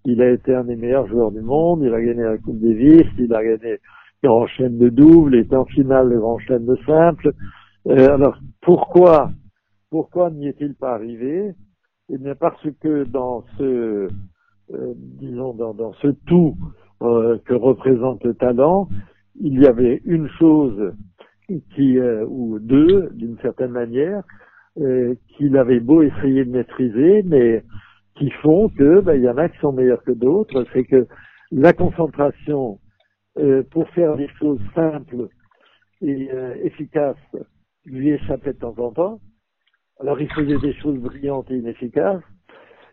[0.06, 1.82] Il a été un des meilleurs joueurs du monde.
[1.84, 3.06] Il a gagné la Coupe Davis.
[3.18, 3.80] Il a gagné
[4.24, 5.36] Grand Chelem de double.
[5.36, 7.34] Il était en finale le Grand Chelem de simple.
[7.88, 9.32] Euh, alors pourquoi
[9.90, 11.53] pourquoi n'y est-il pas arrivé?
[12.10, 14.07] Eh bien parce que dans ce,
[14.72, 16.56] disons, dans, dans, ce tout
[17.02, 18.90] euh, que représente le talent,
[19.40, 20.94] il y avait une chose
[21.76, 24.24] qui, euh, ou deux, d'une certaine manière,
[24.78, 27.64] euh, qu'il avait beau essayer de maîtriser, mais
[28.16, 30.66] qui font que ben, il y en a qui sont meilleurs que d'autres.
[30.74, 31.08] C'est que
[31.52, 32.80] la concentration
[33.38, 35.28] euh, pour faire des choses simples
[36.02, 36.30] et
[36.64, 37.18] efficaces
[37.86, 39.20] lui échappait de temps en temps.
[40.00, 42.24] Alors il faisait des choses brillantes et inefficaces.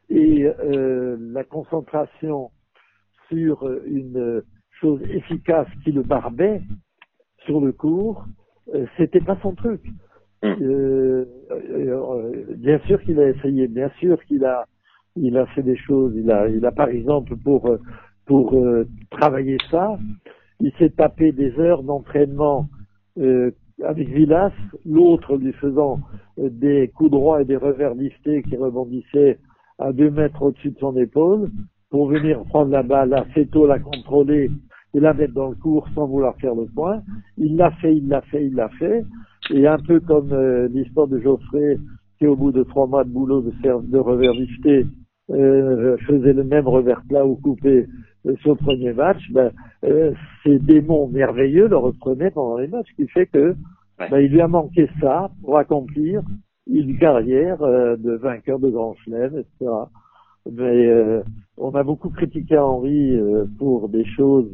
[0.08, 2.50] Et euh, la concentration
[3.28, 4.42] sur une
[4.80, 6.60] chose efficace qui le barbait
[7.44, 8.24] sur le cours,
[8.74, 9.82] euh, c'était pas son truc.
[10.42, 10.54] Hmm.
[10.60, 14.66] Euh, euh, bien sûr qu'il a essayé, bien sûr qu'il a,
[15.16, 16.12] il a fait des choses.
[16.16, 17.68] Il a, il a par exemple pour
[18.26, 18.56] pour
[19.10, 19.96] travailler ça,
[20.60, 22.68] il s'est tapé des heures d'entraînement
[23.82, 24.52] avec Villas,
[24.86, 26.00] l'autre lui faisant
[26.38, 29.38] euh, des coups droits et des revers liftés qui rebondissaient
[29.78, 31.51] à deux mètres au-dessus de son épaule
[31.90, 34.51] pour venir prendre la balle assez tôt, la contrôler
[34.94, 37.03] et la mettre dans le cours sans vouloir faire le point.
[37.36, 39.05] Il l'a fait, il l'a fait, il l'a fait.
[39.51, 41.78] Et un peu comme euh, l'histoire de Geoffrey,
[42.19, 44.86] qui au bout de trois mois de boulot de, revers lifté
[45.31, 47.86] euh, faisait le même revers plat ou coupé
[48.27, 49.51] euh, sur le premier match, ben,
[49.85, 50.12] euh,
[50.43, 53.55] ces démons merveilleux le reprenaient pendant les matchs, ce qui fait que
[53.98, 56.23] ben, il lui a manqué ça pour accomplir
[56.66, 59.70] une carrière euh, de vainqueur de Grand Chelem, etc.
[60.51, 61.22] Mais euh,
[61.56, 63.18] on a beaucoup critiqué Henri
[63.59, 64.48] pour des choses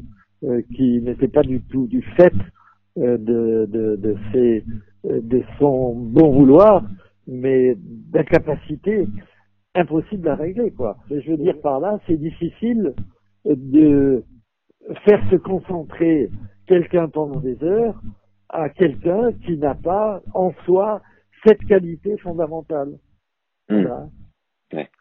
[0.74, 2.32] qui n'étaient pas du tout du fait
[2.96, 3.16] de,
[3.66, 4.64] de, de, ses,
[5.04, 6.82] de son bon vouloir,
[7.26, 9.06] mais d'incapacité
[9.74, 10.96] impossible à régler, quoi.
[11.10, 12.94] Je veux dire par là, c'est difficile
[13.44, 14.24] de
[15.04, 16.30] faire se concentrer
[16.66, 18.00] quelqu'un pendant des heures
[18.48, 21.00] à quelqu'un qui n'a pas en soi
[21.44, 22.98] cette qualité fondamentale.
[23.68, 23.86] Hmm.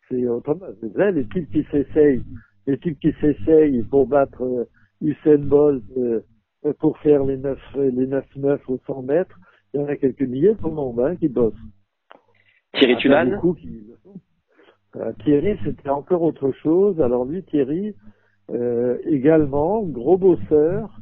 [0.09, 0.65] C'est autrement.
[0.81, 2.23] les types qui s'essayent,
[2.67, 4.65] les types qui s'essayent pour battre euh,
[5.01, 6.21] Usain Bolt, euh,
[6.79, 9.39] pour faire les 9, les 9, 9 ou 100 mètres,
[9.73, 11.53] il y en a quelques milliers pour le monde hein, qui bossent.
[12.73, 13.39] Thierry Tuman
[14.97, 16.99] euh, Thierry, c'était encore autre chose.
[16.99, 17.95] Alors lui, Thierry,
[18.49, 20.99] euh, également, gros bosseur,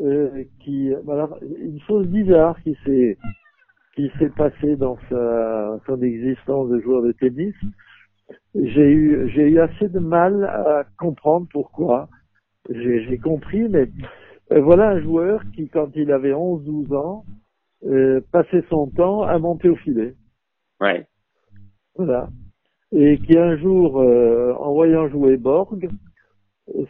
[0.00, 3.16] euh, qui, voilà, une chose bizarre qui s'est
[3.94, 7.54] qui s'est passée dans sa son existence de joueur de tennis.
[8.54, 12.08] J'ai eu j'ai eu assez de mal à comprendre pourquoi.
[12.70, 13.88] J'ai compris, mais
[14.52, 17.24] euh, voilà un joueur qui, quand il avait 11-12 ans,
[17.84, 20.14] euh, passait son temps à monter au filet.
[20.80, 21.06] Ouais.
[21.96, 22.28] Voilà
[22.94, 25.88] et qui un jour, euh, en voyant jouer Borg,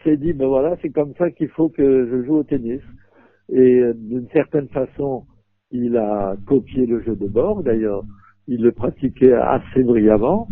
[0.04, 2.82] s'est dit, ben voilà, c'est comme ça qu'il faut que je joue au tennis.
[3.50, 5.24] Et euh, d'une certaine façon,
[5.74, 8.04] il a copié le jeu de Borg, d'ailleurs,
[8.46, 10.48] il le pratiquait assez brillamment,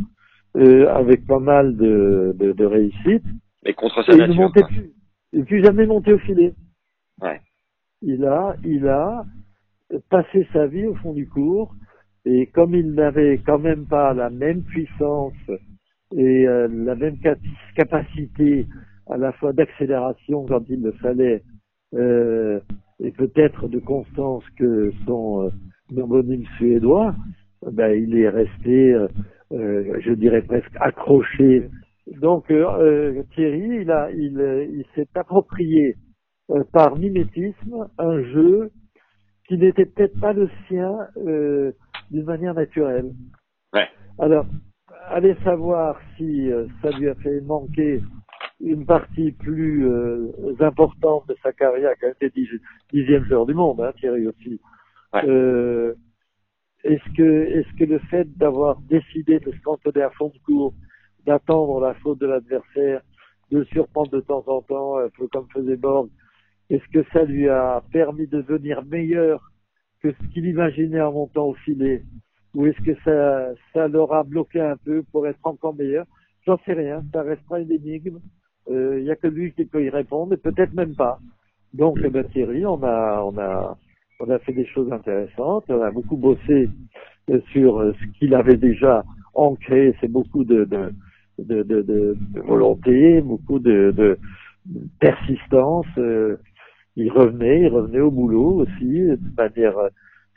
[0.57, 3.25] euh, avec pas mal de, de, de réussite.
[3.65, 4.35] Mais contre sa nature.
[4.35, 4.93] Il ne plus,
[5.33, 6.55] il plus jamais monté au filet.
[7.21, 7.41] Ouais.
[8.03, 9.25] Il a, il a
[10.11, 11.73] passé sa vie au fond du cours
[12.25, 15.35] et comme il n'avait quand même pas la même puissance
[16.17, 17.19] et euh, la même
[17.77, 18.67] capacité
[19.09, 21.43] à la fois d'accélération quand il le fallait
[21.95, 22.59] euh,
[23.03, 27.15] et peut-être de constance que son euh, homonyme suédois,
[27.71, 29.09] ben, il est resté, euh,
[29.53, 31.69] euh, je dirais presque accroché.
[32.21, 35.97] Donc Thierry, il a, il, il s'est approprié
[36.73, 38.71] par mimétisme un jeu
[39.47, 40.93] qui n'était peut-être pas le sien
[42.11, 43.13] d'une manière naturelle.
[43.73, 43.87] Ouais.
[44.19, 44.47] Alors,
[45.09, 46.51] allez savoir si
[46.83, 48.03] ça lui a fait manquer
[48.63, 50.31] une partie plus euh,
[50.61, 52.31] importante de sa carrière, quand même
[52.93, 54.61] dixième joueur du monde, hein, Thierry aussi.
[55.13, 55.27] Ouais.
[55.27, 55.95] Euh,
[56.85, 60.75] est-ce que, est-ce que le fait d'avoir décidé de se cantonner à fond de cours,
[61.27, 63.03] d'attendre la faute de l'adversaire,
[63.51, 66.09] de surprendre de temps en temps, un peu comme faisait Borg,
[66.71, 69.51] Est-ce que ça lui a permis de devenir meilleur
[70.01, 72.05] que ce qu'il imaginait en montant au filet?
[72.55, 76.07] Ou est-ce que ça, ça l'aura bloqué un peu pour être encore meilleur?
[76.47, 78.19] J'en sais rien, ça restera une énigme.
[78.69, 81.19] Il euh, n'y a que lui qui peut y répondre, et peut-être même pas.
[81.75, 83.77] Donc, eh ben, Thierry, on a, on a,
[84.21, 85.65] on a fait des choses intéressantes.
[85.69, 86.69] On a beaucoup bossé
[87.31, 89.95] euh, sur euh, ce qu'il avait déjà ancré.
[90.01, 90.93] C'est beaucoup de, de,
[91.39, 94.19] de, de, de volonté, beaucoup de, de
[95.01, 95.87] persistance.
[95.99, 96.37] Euh,
[96.97, 99.77] il revenait, il revenait au boulot aussi de manière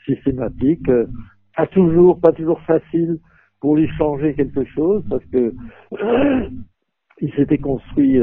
[0.05, 0.89] systématique.
[1.55, 3.19] Pas toujours, pas toujours facile
[3.59, 5.53] pour lui changer quelque chose parce que
[7.21, 8.19] il s'était construit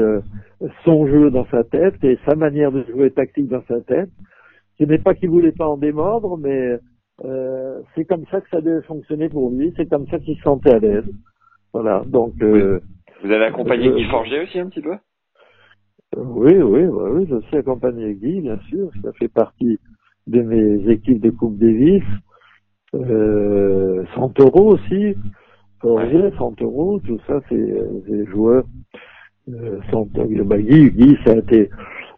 [0.83, 4.09] son jeu dans sa tête et sa manière de jouer tactique dans sa tête.
[4.79, 6.79] Ce n'est pas qu'il voulait pas en démordre, mais
[7.23, 9.73] euh, c'est comme ça que ça devait fonctionner pour lui.
[9.77, 11.09] C'est comme ça qu'il se sentait à l'aise.
[11.73, 12.03] Voilà.
[12.07, 12.33] Donc.
[12.41, 12.79] Euh,
[13.23, 14.95] Vous avez accompagné euh, Guy Forger aussi un petit peu?
[16.17, 17.27] Oui, oui, bah oui.
[17.29, 18.89] Je suis accompagné Guy, bien sûr.
[19.03, 19.79] Ça fait partie
[20.27, 22.03] de mes équipes de Coupe Davis.
[22.95, 25.15] Euh, Santoro aussi.
[25.83, 27.57] Forger, Santoro, tout ça, c'est
[28.07, 28.65] des joueurs.
[29.49, 29.81] Euh,
[30.45, 31.69] bah, Guy, Guy, ça a été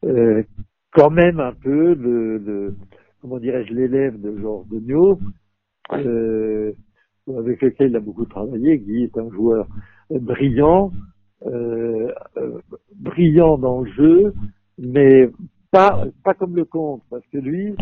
[0.06, 0.44] euh,
[0.92, 2.76] quand même un peu le, le
[3.22, 5.20] comment dirais-je, l'élève de Georges Degnaud,
[5.94, 6.74] euh,
[7.36, 8.78] avec lequel il a beaucoup travaillé.
[8.78, 9.68] Guy est un joueur
[10.12, 10.92] brillant,
[11.48, 12.60] euh, euh,
[12.96, 14.34] brillant dans le jeu,
[14.78, 15.28] mais
[15.72, 17.74] pas pas comme le comte, parce que lui,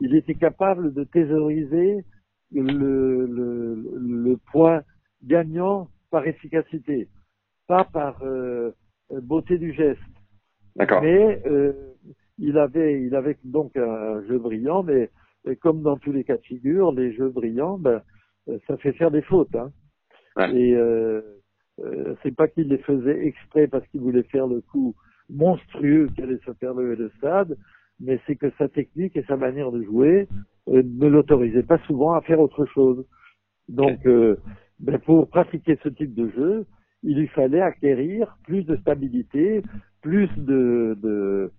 [0.00, 2.04] il était capable de thésauriser
[2.52, 4.82] le, le, le point
[5.24, 7.08] gagnant par efficacité,
[7.66, 8.72] pas par euh,
[9.10, 10.00] beauté du geste.
[11.02, 11.72] Mais euh,
[12.38, 15.10] il avait, il avait donc un jeu brillant, mais,
[15.60, 18.02] comme dans tous les cas de figure, les jeux brillants, ben,
[18.66, 19.54] ça fait faire des fautes.
[19.54, 19.70] Hein.
[20.52, 21.20] Et euh,
[21.80, 24.94] euh, c'est pas qu'il les faisait exprès parce qu'il voulait faire le coup
[25.30, 27.56] monstrueux qui allait se faire lever le stade,
[28.00, 30.28] mais c'est que sa technique et sa manière de jouer
[30.68, 33.04] euh, ne l'autorisaient pas souvent à faire autre chose.
[33.68, 34.36] Donc, euh,
[34.82, 36.66] ben, pour pratiquer ce type de jeu,
[37.02, 39.62] il lui fallait acquérir plus de stabilité,
[40.02, 41.50] plus de, de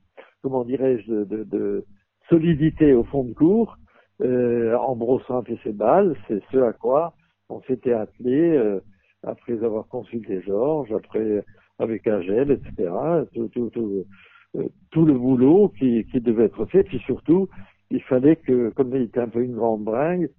[0.41, 1.85] comment dirais-je, de, de,
[2.29, 3.77] solidité au fond de cours,
[4.21, 6.15] euh, en brossant un peu ses balles.
[6.27, 7.13] C'est ce à quoi
[7.49, 8.79] on s'était attelé euh,
[9.23, 11.43] après avoir consulté Georges, après
[11.79, 12.91] avec Agel, etc.
[13.33, 14.05] Tout, tout, tout,
[14.55, 16.83] euh, tout le boulot qui, qui devait être fait.
[16.83, 17.49] Puis surtout,
[17.89, 20.29] il fallait que, comme il était un peu une grande bringue,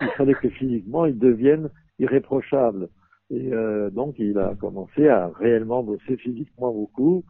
[0.00, 2.88] il fallait que physiquement il devienne irréprochable.
[3.30, 7.24] Et euh, donc il a commencé à réellement bosser physiquement beaucoup.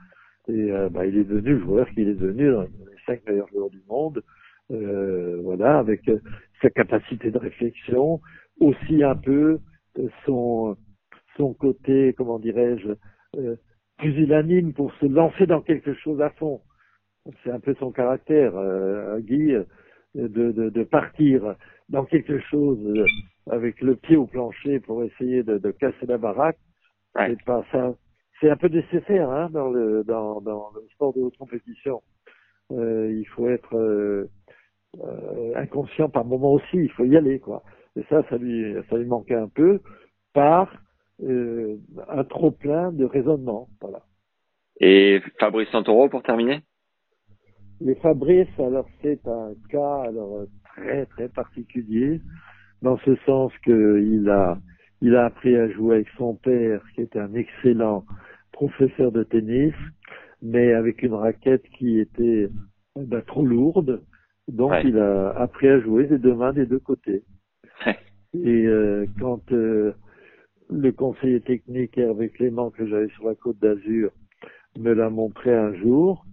[0.49, 2.69] Et euh, bah, il est devenu le joueur qu'il est devenu dans les
[3.07, 4.23] cinq meilleurs joueurs du monde.
[4.70, 6.20] Euh, voilà, avec euh,
[6.61, 8.20] sa capacité de réflexion,
[8.61, 9.61] aussi un peu
[10.27, 10.77] son
[11.36, 12.90] son côté, comment dirais-je,
[13.97, 16.61] plus unanime pour se lancer dans quelque chose à fond.
[17.43, 19.53] C'est un peu son caractère, euh, Guy,
[20.15, 21.55] de, de, de, partir
[21.89, 22.78] dans quelque chose
[23.51, 26.59] avec le pied au plancher pour essayer de, de casser la baraque.
[27.16, 27.95] C'est pas ça,
[28.41, 32.03] c'est un peu nécessaire hein, dans, le, dans, dans le sport de haute compétition.
[32.70, 34.31] Euh, il faut être euh,
[35.03, 37.62] euh, inconscient par moment aussi, il faut y aller quoi.
[37.97, 39.81] Et ça, ça lui, ça lui manquait un peu
[40.33, 40.73] par
[41.23, 41.77] euh,
[42.09, 43.69] un trop plein de raisonnement.
[43.81, 44.03] Voilà.
[44.81, 46.61] Et Fabrice Santoro pour terminer?
[47.81, 50.45] Les Fabrice, alors c'est un cas alors
[50.77, 52.20] très très particulier
[52.83, 54.59] dans ce sens qu'il a
[55.01, 58.05] il a appris à jouer avec son père, qui était un excellent
[58.53, 59.75] professeur de tennis,
[60.43, 62.49] mais avec une raquette qui était
[62.97, 64.03] ben, trop lourde.
[64.49, 67.23] Donc il a appris à jouer des deux mains des deux côtés.
[68.35, 69.93] Et euh, quand euh,
[70.71, 74.11] le conseiller technique Hervé Clément que j'avais sur la côte d'Azur
[74.79, 76.27] me l'a montré un jour,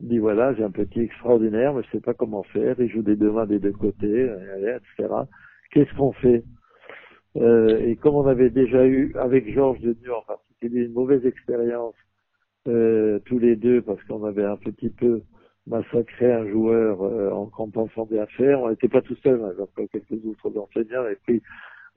[0.00, 3.02] il dit voilà j'ai un petit extraordinaire mais je sais pas comment faire, il joue
[3.02, 4.30] des deux mains des deux côtés,
[4.60, 5.14] etc.
[5.70, 6.44] Qu'est-ce qu'on fait?
[7.36, 10.26] Euh, Et comme on avait déjà eu avec Georges de New York
[10.60, 11.94] c'était une mauvaise expérience
[12.66, 15.22] euh, tous les deux parce qu'on avait un petit peu
[15.66, 18.60] massacré un joueur euh, en compensant des affaires.
[18.60, 21.42] On n'était pas tout seul, hein, quelques autres enseignants avaient pris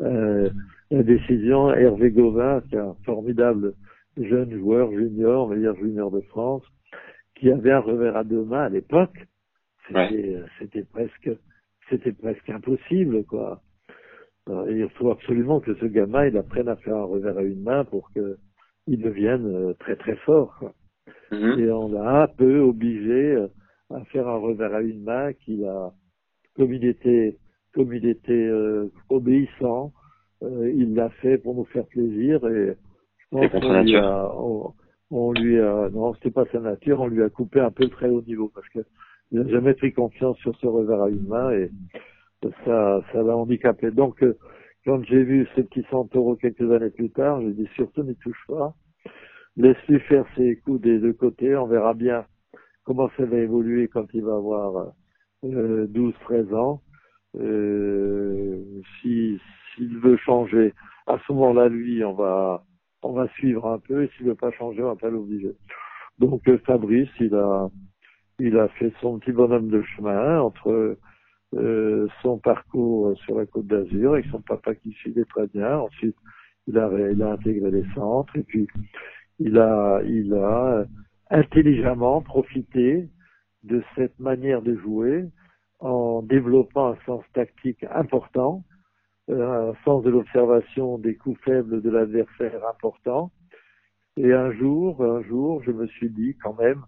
[0.02, 0.50] euh,
[0.92, 1.74] la décision.
[1.74, 3.74] Hervé Gauvin, qui est un formidable
[4.18, 6.64] jeune joueur junior, meilleur junior de France,
[7.36, 9.26] qui avait un revers à deux mains à l'époque.
[9.88, 11.32] C'était, c'était presque,
[11.92, 13.62] c'était presque impossible, quoi.
[14.48, 17.86] il faut absolument que ce gamin, il apprenne à faire un revers à une main
[17.86, 18.38] pour que
[18.88, 20.64] ils deviennent euh, très très forts.
[21.32, 21.60] Mhm.
[21.60, 23.48] Et on l'a un peu obligé euh,
[23.90, 25.92] à faire un revers à une main qu'il a,
[26.56, 27.38] comme il était,
[27.74, 29.94] comme il était euh, obéissant,
[30.42, 32.76] il l'a fait pour nous faire plaisir et
[33.20, 34.32] je pense qu'on lui a,
[35.12, 37.92] on lui a, non, c'était pas sa nature, on lui a coupé un peu le
[37.92, 38.80] très haut niveau parce que
[39.32, 41.70] il n'a jamais pris confiance sur ce revers à une main et
[42.66, 43.92] ça, ça l'a handicapé.
[43.92, 44.38] Donc, euh,
[44.86, 48.44] quand j'ai vu ce petit taureau quelques années plus tard, j'ai dit surtout n'y touche
[48.48, 48.74] pas.
[49.58, 52.26] Laisse-lui faire ses coups des deux côtés, on verra bien
[52.84, 54.94] comment ça va évoluer quand il va avoir
[55.44, 56.82] euh, 12-13 ans.
[57.40, 59.40] Euh, si
[59.76, 60.74] s'il veut changer,
[61.08, 62.64] à ce moment-là, lui, on va
[63.04, 65.54] on va suivre un peu, et s'il veut pas changer, on va pas l'obliger.
[66.20, 67.70] Donc euh, Fabrice, il a
[68.42, 70.98] il a fait son petit bonhomme de chemin entre
[71.54, 75.78] euh, son parcours sur la Côte d'Azur avec son papa qui suivait très bien.
[75.78, 76.16] Ensuite,
[76.68, 76.88] il a,
[77.32, 78.68] intégré les centres et puis
[79.40, 80.86] il a, il a
[81.30, 83.10] intelligemment profité
[83.64, 85.26] de cette manière de jouer
[85.80, 88.64] en développant un sens tactique important,
[89.30, 93.32] euh, un sens de l'observation des coups faibles de l'adversaire important.
[94.18, 96.82] Et un jour, un jour, je me suis dit quand même,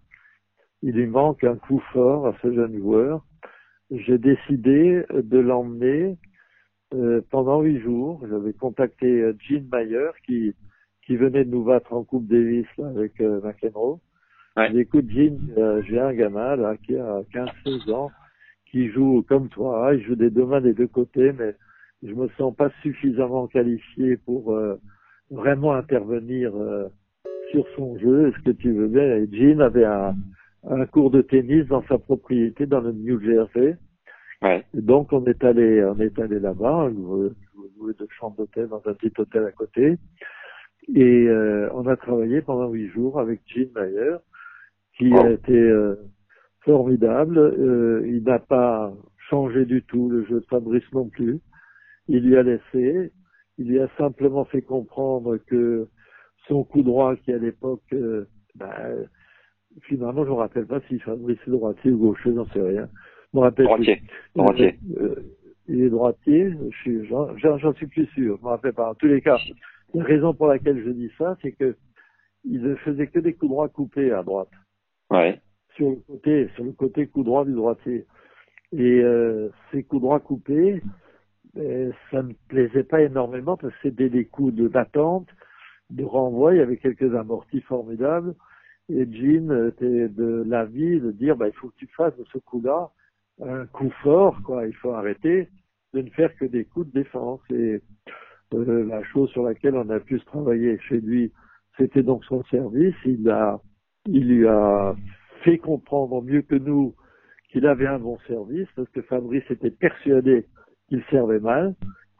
[0.84, 3.24] il lui manque un coup fort à ce jeune joueur.
[3.90, 6.18] J'ai décidé de l'emmener
[6.92, 8.22] euh, pendant huit jours.
[8.28, 10.54] J'avais contacté euh, Jean Mayer qui
[11.06, 13.98] qui venait de nous battre en Coupe Davis là, avec euh, McEnroe.
[14.58, 14.76] Ouais.
[14.76, 18.10] Écoute Jean, euh, j'ai un gamin là qui a 15-16 ans
[18.70, 21.54] qui joue comme toi, il joue des deux mains des deux côtés, mais
[22.02, 24.58] je me sens pas suffisamment qualifié pour
[25.30, 26.52] vraiment intervenir
[27.52, 28.28] sur son jeu.
[28.28, 29.16] Est-ce que tu veux bien?
[29.16, 30.14] Et Jean avait un
[30.68, 33.76] un cours de tennis dans sa propriété dans le New Jersey.
[34.42, 34.64] Ouais.
[34.76, 37.30] Et donc on est allé, on est allé là-bas, on
[37.78, 39.96] jouait de chambre d'hôtel dans un petit hôtel à côté,
[40.92, 44.16] et euh, on a travaillé pendant huit jours avec Jean Mayer,
[44.98, 45.96] qui a été euh,
[46.60, 47.38] formidable.
[47.38, 48.92] Euh, il n'a pas
[49.30, 51.40] changé du tout le jeu de Fabrice non plus.
[52.08, 53.12] Il lui a laissé,
[53.56, 55.88] il lui a simplement fait comprendre que
[56.48, 57.94] son coup droit, qui à l'époque
[58.56, 59.08] ben,
[59.82, 62.88] finalement, je me rappelle pas si Fabrice est droitier ou gaucher, j'en sais rien.
[63.32, 64.02] Je me rappelle droitier.
[64.34, 64.78] Droitier.
[64.98, 65.14] Euh,
[65.68, 68.90] il est droitier, j'en suis plus sûr, je me rappelle pas.
[68.90, 69.38] En tous les cas,
[69.94, 71.76] la raison pour laquelle je dis ça, c'est que
[72.44, 74.50] il ne faisait que des coups droits coupés à droite.
[75.10, 75.40] Ouais.
[75.76, 78.06] Sur le côté, sur le côté coup droit du droitier.
[78.72, 80.82] Et euh, ces coups droits coupés,
[81.56, 85.28] euh, ça ne plaisait pas énormément parce que c'était des coups de d'attente,
[85.90, 88.34] de renvoi, il y avait quelques amortis formidables.
[88.88, 92.38] Et Jean était de l'avis de dire, bah, il faut que tu fasses de ce
[92.38, 92.90] coup-là
[93.42, 94.66] un coup fort, quoi.
[94.66, 95.48] Il faut arrêter
[95.92, 97.40] de ne faire que des coups de défense.
[97.50, 97.80] Et
[98.52, 101.32] euh, la chose sur laquelle on a pu se travailler chez lui,
[101.78, 102.94] c'était donc son service.
[103.04, 103.60] Il a,
[104.06, 104.94] il lui a
[105.42, 106.94] fait comprendre mieux que nous
[107.50, 110.44] qu'il avait un bon service, parce que Fabrice était persuadé
[110.88, 111.76] qu'il servait mal,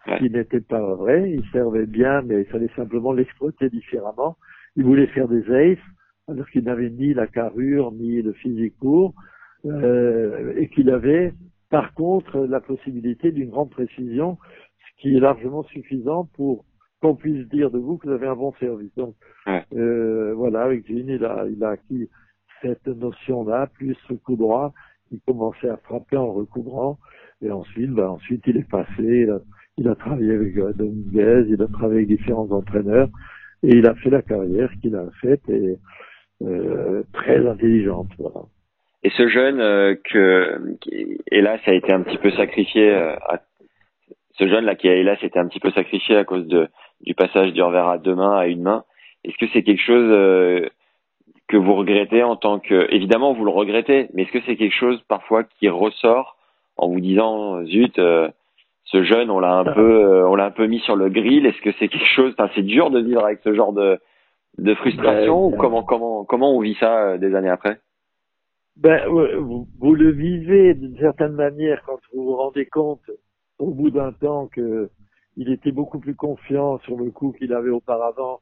[0.07, 1.33] ce qui n'était pas vrai.
[1.33, 4.37] Il servait bien, mais il fallait simplement l'exploiter différemment.
[4.77, 5.79] Il voulait faire des aces
[6.29, 9.15] alors qu'il n'avait ni la carrure ni le physique pour,
[9.67, 11.33] euh, et qu'il avait
[11.71, 14.39] par contre la possibilité d'une grande précision,
[14.79, 16.65] ce qui est largement suffisant pour
[17.01, 18.95] qu'on puisse dire de vous que vous avez un bon service.
[18.97, 19.15] Donc
[19.75, 22.09] euh, voilà, avec Jean, il a, il a acquis
[22.63, 24.73] cette notion-là, plus ce coup droit,
[25.11, 26.99] il commençait à frapper en recouvrant,
[27.43, 29.29] et ensuite, ben, ensuite il est passé,
[29.77, 33.09] il a, travaillé avec Dominguez, il a travaillé avec différents entraîneurs,
[33.63, 35.79] et il a fait la carrière qu'il a faite, et
[37.13, 38.09] très intelligente.
[38.19, 38.47] Voilà.
[39.05, 43.41] Et ce jeune euh, que, qui, hélas, a été un petit peu sacrifié, euh, à,
[44.39, 46.69] ce jeune là qui a hélas été un petit peu sacrifié à cause de
[47.03, 48.85] du passage du revers à deux mains à une main.
[49.23, 50.71] Est-ce que c'est quelque chose euh,
[51.49, 54.75] que vous regrettez en tant que, évidemment vous le regrettez, mais est-ce que c'est quelque
[54.75, 56.39] chose parfois qui ressort
[56.79, 60.81] en vous disant zut, ce jeune on l'a un peu, on l'a un peu mis
[60.81, 61.45] sur le grill?
[61.45, 64.01] Est-ce que c'est quelque chose, enfin c'est dur de vivre avec ce genre de
[64.59, 67.81] de frustration ou comment comment comment on vit ça euh, des années après?
[68.77, 73.09] Ben vous, vous, le vivez d'une certaine manière quand vous vous rendez compte
[73.59, 74.91] au bout d'un temps que
[75.37, 78.41] il était beaucoup plus confiant sur le coup qu'il avait auparavant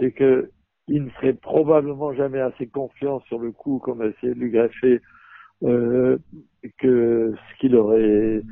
[0.00, 0.50] et que
[0.88, 5.00] il ne serait probablement jamais assez confiant sur le coup comme essayé de lui greffer
[5.62, 6.18] euh,
[6.78, 8.42] que ce qu'il aurait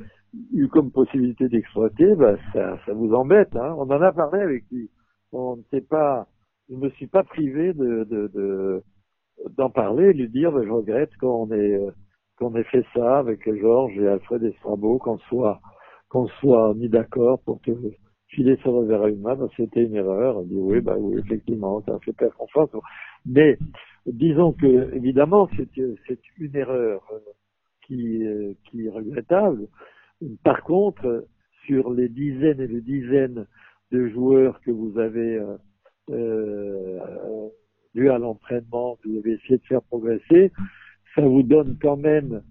[0.52, 3.54] eu comme possibilité d'exploiter, ben ça, ça vous embête.
[3.56, 3.74] Hein.
[3.78, 4.88] On en a parlé avec lui.
[5.32, 6.26] On ne sait pas
[6.70, 8.82] je me suis pas privé de, de,
[9.56, 11.90] d'en parler, de lui dire, ben, je regrette qu'on ait, euh,
[12.36, 15.60] qu'on ait fait ça avec Georges et Alfred Estrabo, qu'on soit,
[16.08, 17.72] qu'on soit mis d'accord pour te
[18.28, 20.40] filer sur le verre à une main, c'était une erreur.
[20.42, 22.70] Il dit, oui, bah oui, effectivement, ça fait perdre confiance.
[23.26, 23.58] Mais,
[24.06, 25.68] disons que, évidemment, c'est,
[26.06, 27.18] c'est une erreur euh,
[27.84, 29.66] qui, euh, qui est regrettable.
[30.44, 31.26] Par contre,
[31.66, 33.46] sur les dizaines et les dizaines
[33.90, 35.40] de joueurs que vous avez
[36.10, 36.98] euh,
[37.94, 40.52] dû à l'entraînement que vous avez essayé de faire progresser,
[41.14, 42.42] ça vous donne quand même,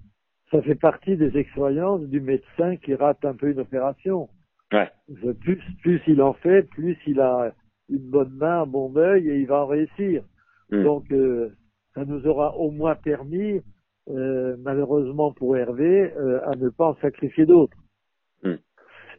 [0.51, 4.29] ça fait partie des expériences du médecin qui rate un peu une opération.
[4.71, 4.89] Ouais.
[5.41, 7.53] Plus, plus il en fait, plus il a
[7.89, 10.23] une bonne main, un bon œil et il va en réussir.
[10.71, 10.83] Mm.
[10.83, 11.49] Donc, euh,
[11.95, 13.61] ça nous aura au moins permis,
[14.09, 17.77] euh, malheureusement pour Hervé, euh, à ne pas en sacrifier d'autres.
[18.43, 18.55] Mm.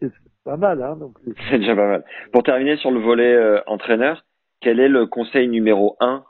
[0.01, 0.12] C'est
[0.44, 0.97] pas mal, hein.
[0.97, 1.16] Donc,
[1.51, 2.05] C'est déjà pas mal.
[2.32, 4.24] Pour terminer sur le volet euh, entraîneur,
[4.60, 6.24] quel est le conseil numéro un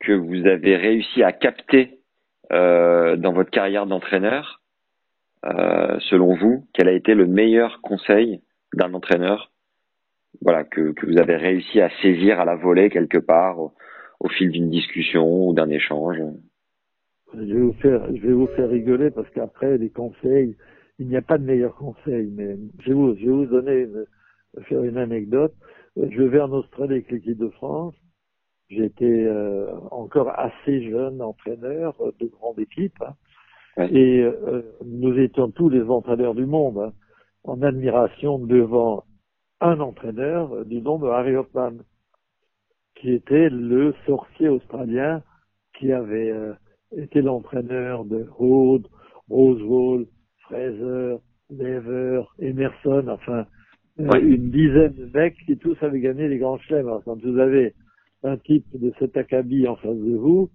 [0.00, 2.00] que vous avez réussi à capter
[2.52, 4.60] euh, dans votre carrière d'entraîneur
[5.44, 8.40] euh, Selon vous, quel a été le meilleur conseil
[8.74, 9.50] d'un entraîneur
[10.40, 13.72] voilà, que, que vous avez réussi à saisir à la volée quelque part au,
[14.20, 16.18] au fil d'une discussion ou d'un échange?
[17.34, 20.56] Je vais vous faire, je vais vous faire rigoler parce qu'après les conseils,
[21.02, 22.30] il n'y a pas de meilleurs conseils.
[22.32, 24.06] Mais je vais vous, je vais vous donner, une,
[24.64, 25.54] faire une anecdote.
[25.96, 27.94] Je vais en Australie avec l'équipe de France.
[28.70, 32.96] J'étais euh, encore assez jeune entraîneur de grande équipe.
[33.02, 33.14] hein.
[33.76, 33.92] Ouais.
[33.92, 36.92] Et euh, nous étions tous les entraîneurs du monde hein,
[37.44, 39.04] en admiration devant
[39.60, 41.78] un entraîneur euh, du nom de Harry Hopman,
[42.96, 45.22] qui était le sorcier australien
[45.78, 46.52] qui avait euh,
[46.96, 48.88] été l'entraîneur de Rhodes,
[49.30, 50.06] Rosewall,
[50.52, 51.16] Fraser,
[51.50, 53.46] Lever, Emerson, enfin
[54.00, 54.20] euh, Ouais.
[54.20, 56.86] une dizaine de mecs qui tous avaient gagné les grands chelems.
[56.88, 57.74] Alors, quand vous avez
[58.22, 60.50] un type de cet acabit en face de vous,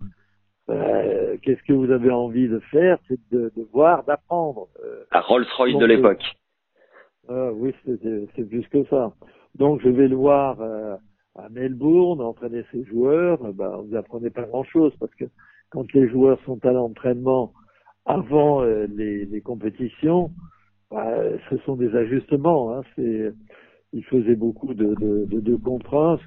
[0.69, 2.97] euh, qu'est-ce que vous avez envie de faire?
[3.07, 4.67] C'est de, de voir, d'apprendre.
[4.83, 6.23] Euh, La Rolls-Royce de l'époque.
[7.29, 9.13] ah oui, c'est- plus que ça.
[9.55, 10.95] Donc je vais le voir euh,
[11.35, 13.43] à Melbourne, entraîner ses joueurs.
[13.45, 15.25] Euh, Ben, vous apprenez pas grand-chose parce que
[15.69, 17.53] quand les joueurs sont à l'entraînement
[18.07, 20.31] avant euh, les, les compétitions,
[20.89, 21.13] bah,
[21.49, 22.73] ce sont des ajustements.
[22.73, 22.81] Hein.
[22.95, 23.31] C'est,
[23.93, 25.55] il faisait beaucoup de, de, de, de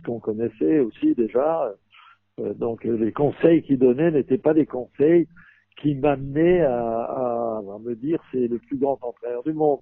[0.04, 1.72] qu'on connaissait aussi déjà.
[2.38, 5.26] Euh, donc euh, les conseils qu'il donnait n'étaient pas des conseils
[5.80, 9.80] qui m'amenaient à, à, à me dire c'est le plus grand entraîneur du monde.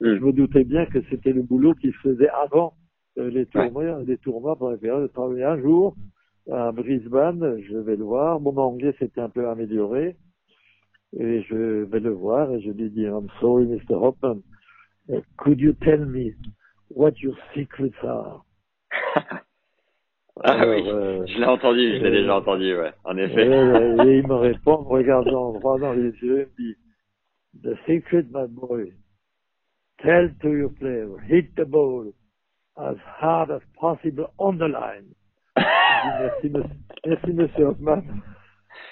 [0.00, 0.14] Mm.
[0.16, 2.72] Je me doutais bien que c'était le boulot qu'il faisait avant
[3.18, 5.42] euh, les tournois, les tournois pour la période de travail.
[5.42, 5.94] Un jour,
[6.50, 8.40] à Brisbane, je vais le voir.
[8.40, 10.16] Mon anglais s'était un peu amélioré.
[11.16, 13.94] Et je vais le voir et je lui dis, I'm sorry, Mr.
[13.94, 14.42] Hoffman.
[15.38, 16.34] Could you tell me
[16.90, 18.44] what your secrets are?
[20.44, 23.44] Ah Alors, oui, euh, je l'ai entendu, je l'ai euh, déjà entendu, ouais, en effet.
[23.44, 26.76] et, et il me répond, me regardant droit dans les yeux, il me dit,
[27.64, 28.92] The secret, my boy,
[30.00, 32.12] tell to your player, hit the ball
[32.76, 35.12] as hard as possible on the line.
[35.56, 35.64] Dis,
[36.20, 38.02] merci, monsieur, merci, monsieur Hoffman.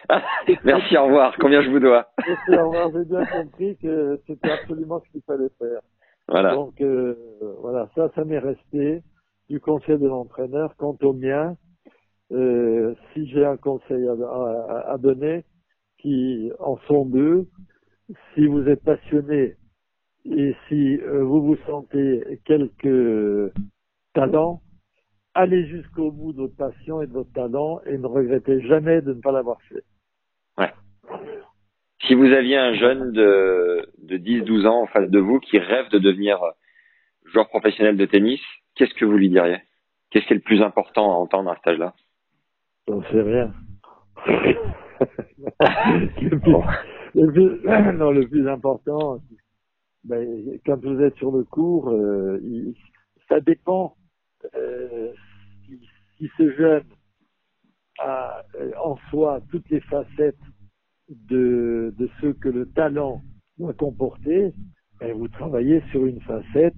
[0.65, 1.37] Merci, au revoir.
[1.39, 2.09] Combien je vous dois?
[2.27, 2.91] Merci, au revoir.
[2.93, 5.81] J'ai bien compris que c'était absolument ce qu'il fallait faire.
[6.29, 6.55] Voilà.
[6.55, 7.15] Donc, euh,
[7.61, 9.03] voilà, ça, ça m'est resté
[9.49, 10.75] du conseil de l'entraîneur.
[10.77, 11.57] Quant au mien,
[12.33, 15.45] euh, si j'ai un conseil à, à- à donner,
[15.99, 17.47] qui en sont deux,
[18.35, 19.57] si vous êtes passionné
[20.25, 23.53] et si euh, vous vous sentez quelques
[24.15, 24.61] talents,
[25.37, 29.13] allez jusqu'au bout de votre passion et de votre talent et ne regrettez jamais de
[29.13, 29.85] ne pas l'avoir fait.
[32.03, 35.89] Si vous aviez un jeune de, de 10-12 ans en face de vous qui rêve
[35.91, 36.39] de devenir
[37.25, 38.41] joueur professionnel de tennis,
[38.75, 39.59] qu'est-ce que vous lui diriez?
[40.11, 41.95] Qu'est-ce qui est le plus important à entendre à cet âge-là?
[42.87, 43.53] J'en sais rien.
[46.21, 46.63] le, plus, Bon.
[47.15, 47.61] le plus-
[47.99, 49.19] non, le plus important,
[50.05, 52.75] ben, quand vous êtes sur le cours, euh, il-
[53.29, 53.97] ça dépend
[54.55, 55.13] euh,
[56.19, 56.85] si ce jeune
[57.99, 58.43] a
[58.83, 60.37] en soi toutes les facettes
[61.09, 63.23] de, ce que le talent
[63.59, 64.53] doit comporter,
[65.01, 66.75] ben, vous travaillez sur une facette,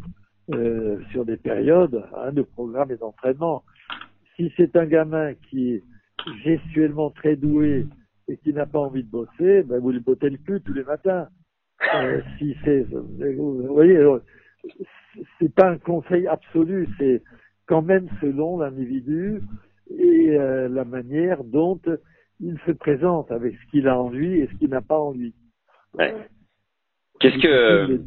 [0.51, 3.65] euh, sur des périodes hein, de programme et d'entraînement.
[4.37, 5.83] Si c'est un gamin qui est
[6.45, 7.87] gestuellement très doué
[8.29, 10.85] et qui n'a pas envie de bosser, ben vous lui bottez le cul tous les
[10.85, 11.29] matins.
[11.95, 14.05] Euh, si c'est, vous voyez,
[15.39, 17.23] c'est pas un conseil absolu, c'est
[17.69, 19.41] quand même selon l'individu
[19.91, 21.81] et euh, la manière dont
[22.41, 25.13] il se présente avec ce qu'il a en lui et ce qu'il n'a pas en
[25.13, 25.35] lui.
[25.95, 26.15] Ouais.
[27.21, 28.01] Qu'est-ce que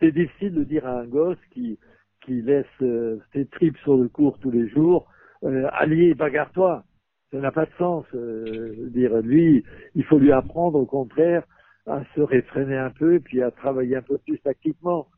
[0.00, 1.78] C'est difficile de dire à un gosse qui
[2.24, 5.06] qui laisse euh, ses tripes sur le cours tous les jours,
[5.44, 6.84] euh, allez, bagarre-toi.
[7.32, 8.04] Ça n'a pas de sens.
[8.14, 9.64] euh, dire, lui,
[9.94, 11.44] il faut lui apprendre au contraire
[11.86, 15.08] à se réfréner un peu et puis à travailler un peu plus tactiquement.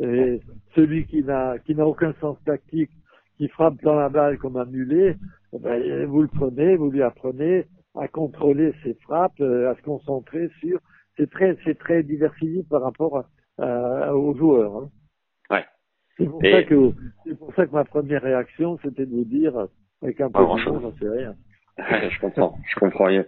[0.00, 0.40] Et
[0.74, 2.90] celui qui n'a qui n'a aucun sens tactique,
[3.36, 5.16] qui frappe dans la balle comme un mulet,
[5.52, 7.66] eh ben, vous le prenez, vous lui apprenez
[7.98, 10.78] à contrôler ses frappes, euh, à se concentrer sur.
[11.16, 13.24] C'est très c'est très diversifié par rapport
[13.58, 14.76] à- à- aux joueurs.
[14.76, 14.88] hein.
[15.50, 15.64] Ouais.
[16.18, 16.92] C'est pour Et- ça que
[17.26, 19.54] c'est pour ça que ma première réaction c'était de vous dire
[20.02, 21.34] avec un peu de j'en sais rien.
[22.10, 23.26] je comprends, je comprends mieux.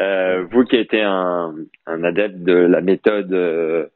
[0.00, 1.54] Euh, vous qui êtes un,
[1.86, 3.86] un adepte de la méthode euh,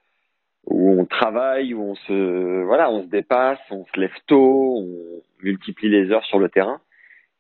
[0.66, 5.22] où on travaille, où on se voilà, on se dépasse, on se lève tôt, on
[5.42, 6.80] multiplie les heures sur le terrain.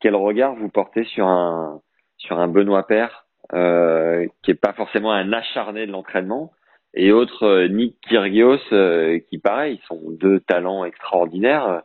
[0.00, 1.80] Quel regard vous portez sur un
[2.18, 6.52] sur un Benoît Père euh, qui est pas forcément un acharné de l'entraînement
[6.94, 11.82] et autre euh, Nick Kyrgios euh, qui pareil sont deux talents extraordinaires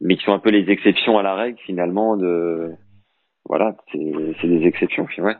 [0.00, 2.72] mais qui sont un peu les exceptions à la règle finalement de
[3.44, 5.36] voilà c'est des exceptions ouais.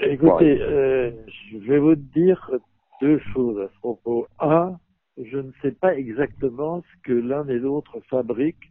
[0.00, 1.10] Écoutez, euh,
[1.52, 2.50] je vais vous dire
[3.02, 4.26] deux choses à ce propos.
[4.38, 4.76] Un,
[5.18, 8.70] je ne sais pas exactement ce que l'un et l'autre fabriquent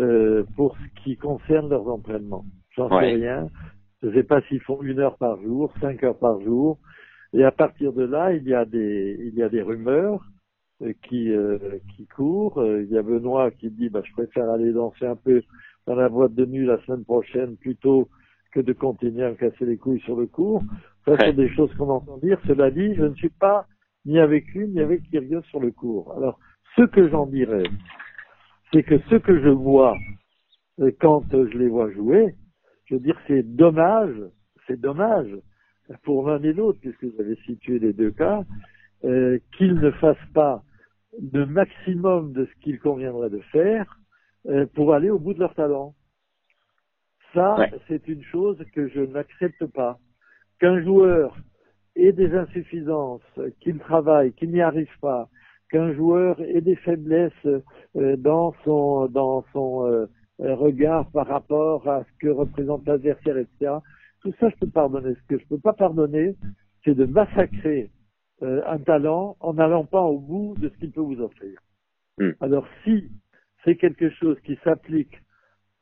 [0.00, 2.46] euh, pour ce qui concerne leurs entraînements.
[2.74, 3.48] J'en sais rien.
[4.00, 6.78] Je ne sais pas s'ils font une heure par jour, cinq heures par jour.
[7.34, 10.24] Et à partir de là, il y a des, il y a des rumeurs
[10.82, 11.58] euh, qui, euh,
[11.94, 12.64] qui courent.
[12.64, 15.42] Il y a Benoît qui dit, bah, je préfère aller danser un peu
[15.86, 18.08] dans la boîte de nuit la semaine prochaine plutôt
[18.52, 20.62] que de continuer à me casser les couilles sur le cours.
[21.08, 22.38] Ça, c'est des choses qu'on entend dire.
[22.46, 23.66] Cela dit, je ne suis pas
[24.04, 26.14] ni avec lui, ni avec Kyrgios sur le cours.
[26.16, 26.38] Alors,
[26.76, 27.64] ce que j'en dirais,
[28.72, 29.96] c'est que ce que je vois
[31.00, 32.34] quand je les vois jouer,
[32.86, 34.14] je veux dire, c'est dommage,
[34.66, 35.30] c'est dommage
[36.04, 38.44] pour l'un et l'autre, puisque vous avez situé les deux cas,
[39.04, 40.62] euh, qu'ils ne fassent pas
[41.32, 43.98] le maximum de ce qu'il conviendrait de faire
[44.46, 45.94] euh, pour aller au bout de leur talent.
[47.34, 47.56] Ça,
[47.88, 49.98] c'est une chose que je n'accepte pas.
[50.60, 51.36] Qu'un joueur
[51.96, 53.22] ait des insuffisances,
[53.60, 55.28] qu'il travaille, qu'il n'y arrive pas,
[55.70, 60.06] qu'un joueur ait des faiblesses euh, dans son dans son euh,
[60.38, 63.74] regard par rapport à ce que représente l'adversaire, etc.
[64.22, 65.14] Tout ça, je peux pardonner.
[65.14, 66.36] Ce que je peux pas pardonner,
[66.84, 67.90] c'est de massacrer
[68.42, 71.58] euh, un talent en n'allant pas au bout de ce qu'il peut vous offrir.
[72.18, 72.30] Hmm.
[72.40, 73.10] Alors, si
[73.64, 75.20] c'est quelque chose qui s'applique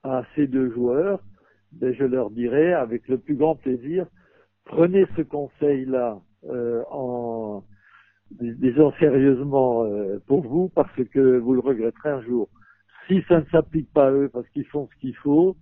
[0.03, 1.21] à ces deux joueurs,
[1.73, 4.07] ben, je leur dirais avec le plus grand plaisir,
[4.67, 7.65] prenez ce conseil-là euh, en
[8.31, 12.49] disons sérieusement euh, pour vous parce que vous le regretterez un jour.
[13.07, 15.57] Si ça ne s'applique pas à eux parce qu'ils font ce qu'il faut,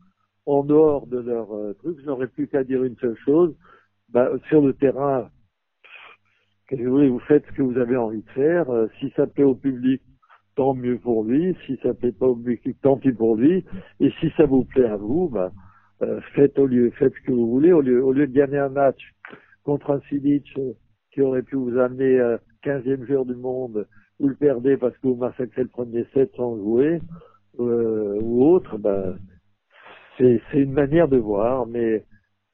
[0.47, 3.55] en dehors de leur euh, truc, je n'aurais plus qu'à dire une seule chose.
[4.11, 5.29] Ben, sur le terrain,
[6.71, 8.71] vous vous faites ce que vous avez envie de faire.
[8.71, 10.03] Euh, si ça plaît au public,
[10.57, 11.57] tant mieux pour lui.
[11.67, 13.65] Si ça plaît pas au public, tant pis pour lui.
[14.01, 15.51] Et si ça vous plaît à vous, ben,
[16.03, 17.73] euh, faites au lieu, faites ce que vous voulez.
[17.73, 19.01] Au lieu, au lieu de gagner un match
[19.65, 20.73] contre un Silic euh,
[21.13, 23.87] qui aurait pu vous amener euh, 15e joueur du monde,
[24.21, 27.01] vous le perdez parce que vous massacrez le premier set sans jouer,
[27.61, 29.19] euh, ou autre, ben,
[30.19, 32.05] c'est une manière de voir, mais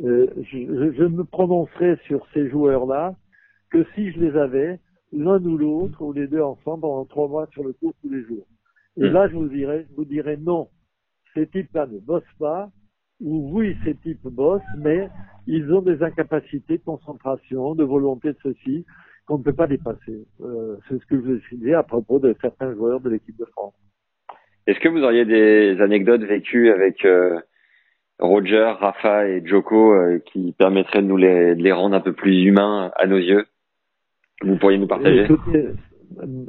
[0.01, 3.15] je, je, je, me prononcerai sur ces joueurs-là
[3.71, 4.81] que si je les avais,
[5.13, 8.23] l'un ou l'autre, ou les deux ensemble, pendant trois mois sur le cours tous les
[8.25, 8.47] jours.
[8.97, 9.13] Et hmm.
[9.13, 10.69] là, je vous dirais, je vous dirais non,
[11.35, 12.71] ces types-là ne bossent pas,
[13.21, 15.09] où oui, ces types bossent, mais
[15.47, 18.85] ils ont des incapacités de concentration, de volonté de ceci,
[19.27, 20.27] qu'on ne peut pas dépasser.
[20.41, 23.45] Euh, c'est ce que je vous ai à propos de certains joueurs de l'équipe de
[23.47, 23.75] France.
[24.67, 27.41] Est-ce que vous auriez des anecdotes vécues avec euh,
[28.19, 32.13] Roger, Rafa et Joko euh, qui permettraient de nous les, de les rendre un peu
[32.13, 33.45] plus humains à nos yeux?
[34.43, 35.25] Vous pourriez nous partager?
[35.25, 35.69] Écoutez,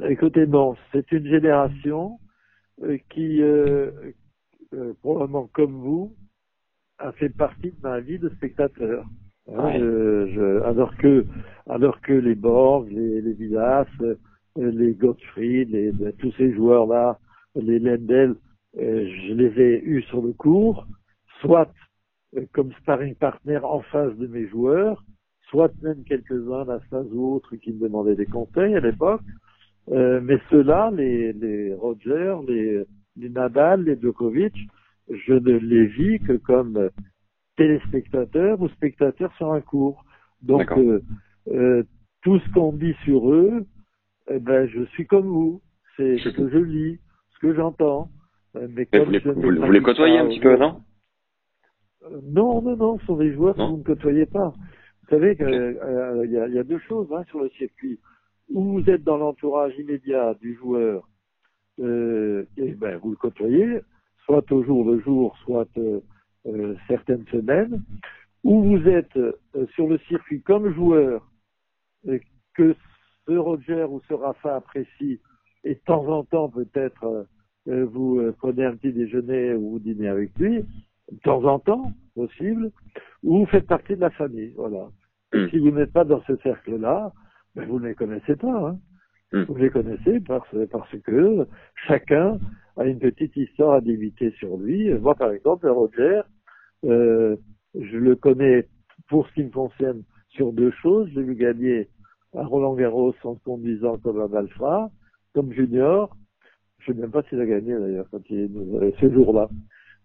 [0.08, 2.18] écoutez non, c'est une génération
[3.10, 3.42] qui,
[5.02, 6.14] probablement comme vous,
[6.98, 9.04] a fait partie de ma vie de spectateur.
[9.48, 11.26] Hein, je, alors que
[11.68, 14.14] alors que les Borg, les, les Villas, euh,
[14.56, 17.18] les Gottfried, les, tous ces joueurs-là,
[17.56, 18.36] les Lendel,
[18.78, 20.86] euh, je les ai eus sur le cours,
[21.40, 21.70] soit
[22.36, 25.02] euh, comme sparring partner en face de mes joueurs,
[25.48, 29.22] soit même quelques-uns, la phase ou autre, qui me demandaient des conseils à l'époque.
[29.88, 32.84] mais ceux-là, les, les Roger, les,
[33.16, 34.54] les Nadal, les Djokovic,
[35.08, 36.90] je ne les vis que comme
[37.56, 40.04] téléspectateurs ou spectateurs sur un cours.
[40.42, 41.00] Donc, euh,
[41.48, 41.82] euh,
[42.22, 43.64] tout ce qu'on dit sur eux,
[44.30, 45.60] eh ben, je suis comme vous.
[45.96, 47.00] C'est ce que je lis,
[47.34, 48.08] ce que j'entends.
[48.56, 50.80] Euh, mais, comme vous, les, vous, les côtoyez un petit peu, non?
[52.22, 54.52] Non, non, non, ce sont des joueurs que vous ne côtoyez pas.
[55.02, 58.00] Vous savez qu'il y, a, y, a, deux choses hein, sur le circuit.
[58.52, 61.08] Ou vous êtes dans l'entourage immédiat du joueur,
[61.78, 63.80] et ben, vous le côtoyez,
[64.24, 67.82] soit au jour le jour, soit euh, certaines semaines,
[68.44, 69.32] où vous êtes euh,
[69.74, 71.28] sur le circuit comme joueur,
[72.54, 72.74] que
[73.26, 75.20] ce Roger ou ce Rafa apprécie,
[75.64, 77.26] et de temps en temps peut-être
[77.68, 80.64] euh, vous prenez un petit déjeuner ou vous dînez avec lui,
[81.12, 82.72] de temps en temps, possible,
[83.22, 84.88] ou vous faites partie de la famille, voilà.
[85.32, 85.48] Hmm.
[85.48, 87.12] si vous n'êtes pas dans ce cercle-là,
[87.54, 88.68] ben vous ne les connaissez pas.
[88.68, 88.78] Hein.
[89.32, 89.44] Hmm.
[89.44, 91.46] Vous les connaissez parce, parce que
[91.86, 92.38] chacun
[92.76, 94.92] a une petite histoire à d'éviter sur lui.
[94.94, 96.22] Moi, par exemple, Roger,
[96.84, 97.36] euh,
[97.74, 98.68] je le connais
[99.08, 101.08] pour ce qui me concerne sur deux choses.
[101.14, 101.88] J'ai vu gagner
[102.34, 104.90] à Roland Garros en conduisant comme un malfrat,
[105.34, 106.16] comme junior.
[106.78, 108.50] Je sais même pas s'il a gagné d'ailleurs quand il
[108.82, 109.48] est ce jour-là.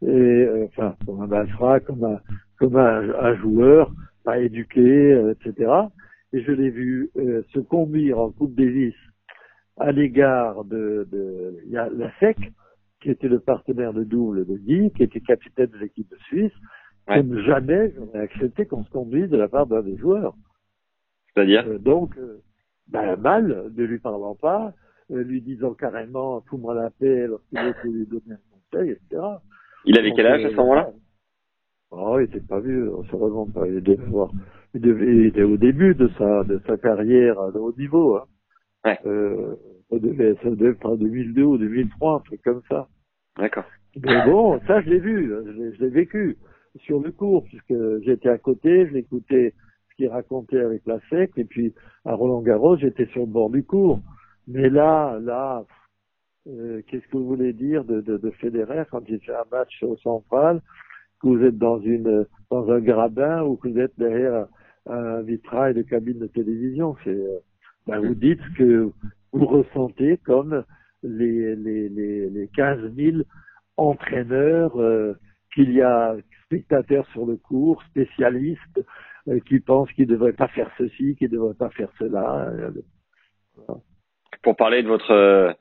[0.03, 2.19] Et euh, enfin, comme un malfrat, comme un
[2.57, 3.91] comme un, joueur
[4.23, 5.72] pas éduqué, euh, etc.
[6.34, 8.95] Et je l'ai vu euh, se conduire en Coupe Davis
[9.78, 12.38] à l'égard de, de il y a la SEC,
[13.02, 16.54] qui était le partenaire de double de Guy, qui était capitaine de l'équipe de Suisse,
[17.08, 20.36] comme jamais j'aurais accepté qu'on se conduise de la part d'un des joueurs.
[21.34, 22.41] C'est-à-dire euh, Donc, euh,
[22.88, 24.74] ben, mal, ne lui parlant pas,
[25.12, 29.22] euh, lui disant carrément «fous-moi la paix» lorsqu'il veut lui donner un conseil, etc.
[29.86, 30.90] Il avait quel âge à ce moment-là?
[31.91, 33.66] Oh, il était pas vieux, on se remonte pas.
[33.68, 34.32] Il devait voir.
[34.74, 38.18] Il, devait, était au début de sa de sa carrière à haut niveau.
[38.18, 38.26] Hein.
[38.86, 38.99] Ouais.
[39.06, 39.56] Euh,
[39.90, 42.88] ça devait, ça devait être en 2002 ou 2003, un truc comme ça.
[43.38, 43.66] D'accord.
[44.04, 46.38] Mais bon, ça je l'ai vu, je l'ai vécu
[46.82, 49.54] sur le cours, puisque j'étais à côté, je l'écoutais
[49.90, 51.74] ce qu'il racontait avec la SEC, et puis
[52.06, 54.02] à Roland Garros, j'étais sur le bord du cours.
[54.48, 55.66] Mais là, là,
[56.48, 59.84] euh, qu'est-ce que vous voulez dire de, de, de Federer quand il fait un match
[59.84, 60.62] au central,
[61.22, 64.45] que vous êtes dans une dans un grabin ou que vous êtes derrière
[64.86, 66.95] un, vitrail de cabine de télévision?
[67.04, 67.40] C'est, euh,
[67.88, 68.91] ben vous dites que
[69.31, 70.64] vous ressentez comme
[71.03, 73.18] les les les, les 15 000
[73.77, 75.14] entraîneurs euh,
[75.53, 76.15] qu'il y a
[76.45, 78.85] spectateurs sur le cours, spécialistes,
[79.27, 82.51] euh, qui pensent qu'ils ne devraient pas faire ceci, qu'ils ne devraient pas faire cela.
[84.43, 85.51] Pour parler de votre euh,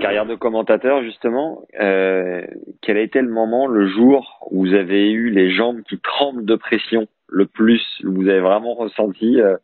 [0.00, 2.46] carrière de commentateur, justement, euh,
[2.82, 6.44] quel a été le moment, le jour où vous avez eu les jambes qui tremblent
[6.44, 9.56] de pression le plus, où vous avez vraiment ressenti euh,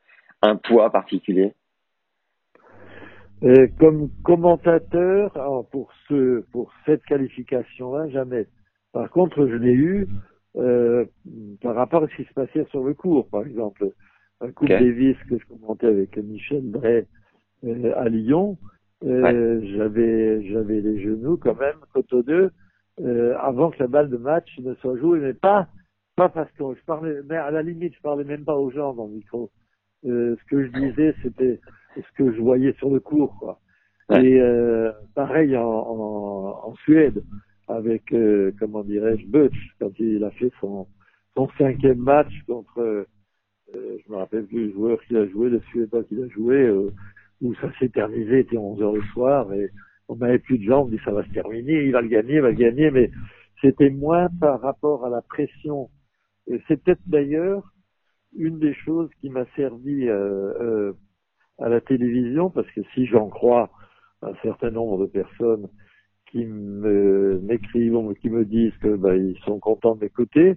[0.43, 1.53] un poids particulier?
[3.79, 5.33] Comme commentateur,
[5.71, 8.47] pour ce, pour cette qualification-là, jamais.
[8.93, 10.09] Par contre, je l'ai eu
[10.57, 11.05] euh,
[11.61, 13.91] par rapport à ce qui se passait sur le cours, par exemple.
[14.41, 14.79] Un Coupe okay.
[14.79, 17.07] Davis que je commentais avec Michel Bray
[17.65, 18.59] euh, à Lyon,
[19.05, 22.51] euh, j'avais j'avais les genoux quand même cotonneux
[23.01, 25.69] euh, avant que la balle de match ne soit jouée, mais pas
[26.17, 28.95] pas parce que je parlais, mais à la limite je parlais même pas aux gens
[28.95, 29.51] dans le micro.
[30.07, 31.61] Euh, ce que je disais c'était
[32.03, 33.61] ce que je voyais sur le cours, quoi.
[34.09, 34.25] Ouais.
[34.25, 37.23] Et euh, pareil en, en, en Suède
[37.69, 40.87] avec, euh, comment dirais-je, Butch, quand il a fait son,
[41.37, 43.05] son cinquième match contre, euh,
[43.75, 46.93] je me rappelle plus le joueur qu'il a joué, le Suédois qu'il a joué, euh,
[47.41, 49.71] où ça s'est terminé, était 11 heures le soir, et
[50.09, 52.35] on n'avait plus de gens, on dit ça va se terminer, il va le gagner,
[52.35, 53.11] il va le gagner, mais
[53.61, 55.91] c'était moins par rapport à la pression.
[56.69, 57.73] C'est peut-être d'ailleurs
[58.37, 60.93] une des choses qui m'a servi euh,
[61.59, 63.71] à la télévision, parce que si j'en crois
[64.23, 65.69] un certain nombre de personnes
[66.31, 70.57] qui me m'écrivent ou qui me disent que bah, ils sont contents de m'écouter.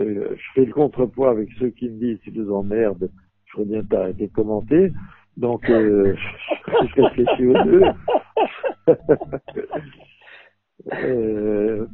[0.00, 3.10] Euh, je fais le contrepoids avec ceux qui me disent si je les emmerde,
[3.46, 4.92] je ferais bien d'arrêter de commenter.
[5.36, 6.16] Donc euh,
[6.66, 7.82] je réfléchis aux deux.
[10.92, 11.86] euh,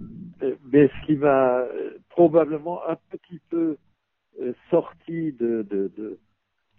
[0.73, 1.65] mais ce qui m'a
[2.09, 3.77] probablement un petit peu
[4.41, 6.19] euh, sorti de, de, de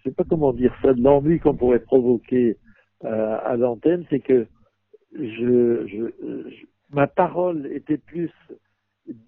[0.03, 2.57] je sais pas comment dire ça, de l'ennui qu'on pourrait provoquer
[3.03, 4.47] euh, à l'antenne, c'est que
[5.13, 6.55] je, je,
[6.91, 8.31] ma parole était plus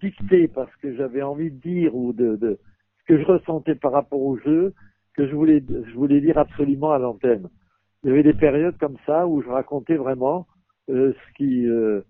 [0.00, 2.58] dictée par ce que j'avais envie de dire ou de, de,
[3.00, 4.74] ce que je ressentais par rapport au jeu
[5.14, 7.48] que je voulais, je voulais dire absolument à l'antenne.
[8.02, 10.46] Il y avait des périodes comme ça où je racontais vraiment
[10.90, 12.02] euh, ce qui euh,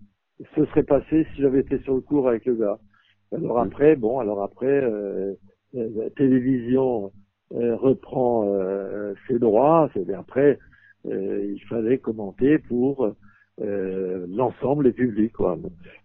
[0.55, 2.79] se serait passé si j'avais été sur le cours avec le gars.
[3.31, 5.33] Alors après, bon, alors après, euh,
[5.73, 7.09] la télévision euh,
[7.55, 9.89] reprend euh, ses droits.
[9.93, 10.59] C'est après,
[11.05, 13.15] il fallait commenter pour
[13.61, 15.57] euh, l'ensemble des publics, quoi.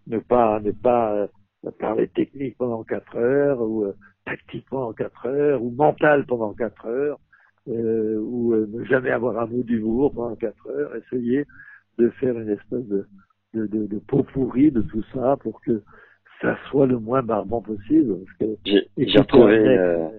[0.07, 3.93] Ne pas, ne pas euh, parler technique pendant quatre heures ou euh,
[4.25, 7.19] tactique pendant quatre heures ou mental pendant quatre heures
[7.67, 10.95] euh, ou ne jamais avoir un mot d'humour pendant quatre heures.
[10.95, 11.45] Essayer
[11.97, 13.05] de faire une espèce de,
[13.53, 15.81] de, de, de pot pourri de tout ça pour que
[16.41, 18.15] ça soit le moins barbant possible.
[18.65, 20.11] J'ai retrouvé, Hein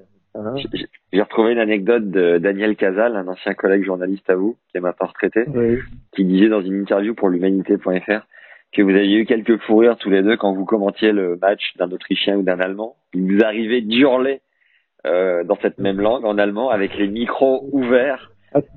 [1.13, 4.81] J'ai retrouvé une anecdote de Daniel Casal, un ancien collègue journaliste à vous, qui est
[4.81, 5.79] maintenant retraité, oui.
[6.13, 8.27] qui disait dans une interview pour l'humanité.fr
[8.73, 11.77] que vous aviez eu quelques fous rires tous les deux quand vous commentiez le match
[11.77, 12.97] d'un Autrichien ou d'un Allemand.
[13.13, 14.41] Il vous arrivait d'hurler
[15.07, 18.33] euh, dans cette même langue, en allemand, avec les micros ouverts,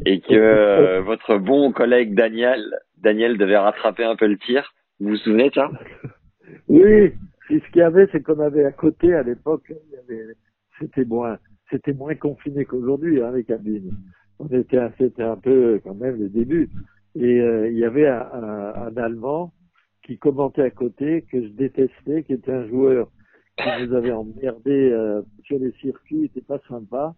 [0.05, 2.61] et que euh, votre bon collègue Daniel,
[2.97, 4.73] Daniel devait rattraper un peu le tir.
[4.99, 5.69] Vous vous souvenez de ça?
[6.67, 7.13] Oui,
[7.49, 9.71] ce qu'il y avait, c'est qu'on avait à côté, à l'époque,
[10.79, 11.37] c'était moins,
[11.69, 13.95] c'était moins confiné qu'aujourd'hui, hein, les cabines.
[14.39, 16.69] On était, c'était un peu quand même le début.
[17.15, 19.53] Et euh, il y avait un, un, un, Allemand
[20.03, 23.09] qui commentait à côté que je détestais, qui était un joueur
[23.57, 27.15] qui nous avait emmerdé euh, sur les circuits, n'était pas sympa.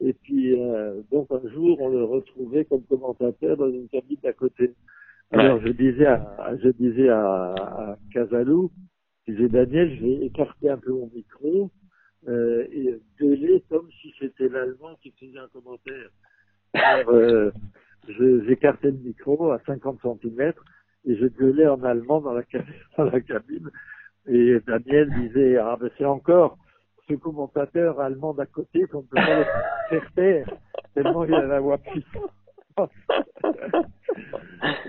[0.00, 4.32] Et puis, euh, donc un jour, on le retrouvait comme commentateur dans une cabine d'à
[4.32, 4.72] côté.
[5.30, 8.70] Alors, je disais à, je disais à, à Casalou,
[9.26, 11.70] je disais, Daniel, je vais écarter un peu mon micro
[12.28, 16.10] euh, et gueuler comme si c'était l'Allemand qui faisait un commentaire.
[16.74, 17.50] Alors, euh,
[18.46, 20.52] j'écartais le micro à 50 cm
[21.06, 22.42] et je gueulais en allemand dans la,
[22.98, 23.70] dans la cabine.
[24.26, 26.56] Et Daniel disait, ah ben c'est encore
[27.08, 29.44] ce commentateur allemand d'à côté qu'on ne peut pas
[29.90, 30.48] faire taire,
[30.94, 32.30] tellement il a la voix puissante.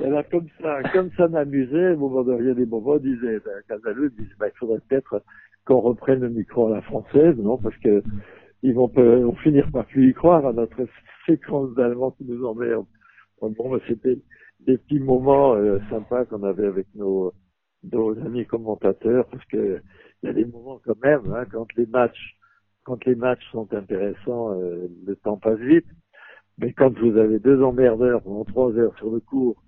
[0.03, 4.09] Alors comme ça, comme ça m'amusait, au moment de rien des moments, disait, ben, Casalou
[4.09, 5.21] disait, ben, il faudrait peut-être
[5.65, 8.03] qu'on reprenne le micro à la française, non, parce que
[8.61, 10.87] ils vont, vont finir par plus y croire à notre
[11.25, 12.85] séquence d'allemand qui nous emmerde.
[13.41, 14.19] Bon, ben, c'était
[14.61, 17.33] des petits moments euh, sympas qu'on avait avec nos,
[17.91, 19.81] nos amis commentateurs, parce que
[20.23, 22.37] il y a des moments quand même, hein, quand les matchs,
[22.83, 25.85] quand les matchs sont intéressants, euh, le temps passe vite.
[26.57, 29.61] Mais quand vous avez deux emmerdeurs pendant trois heures sur le cours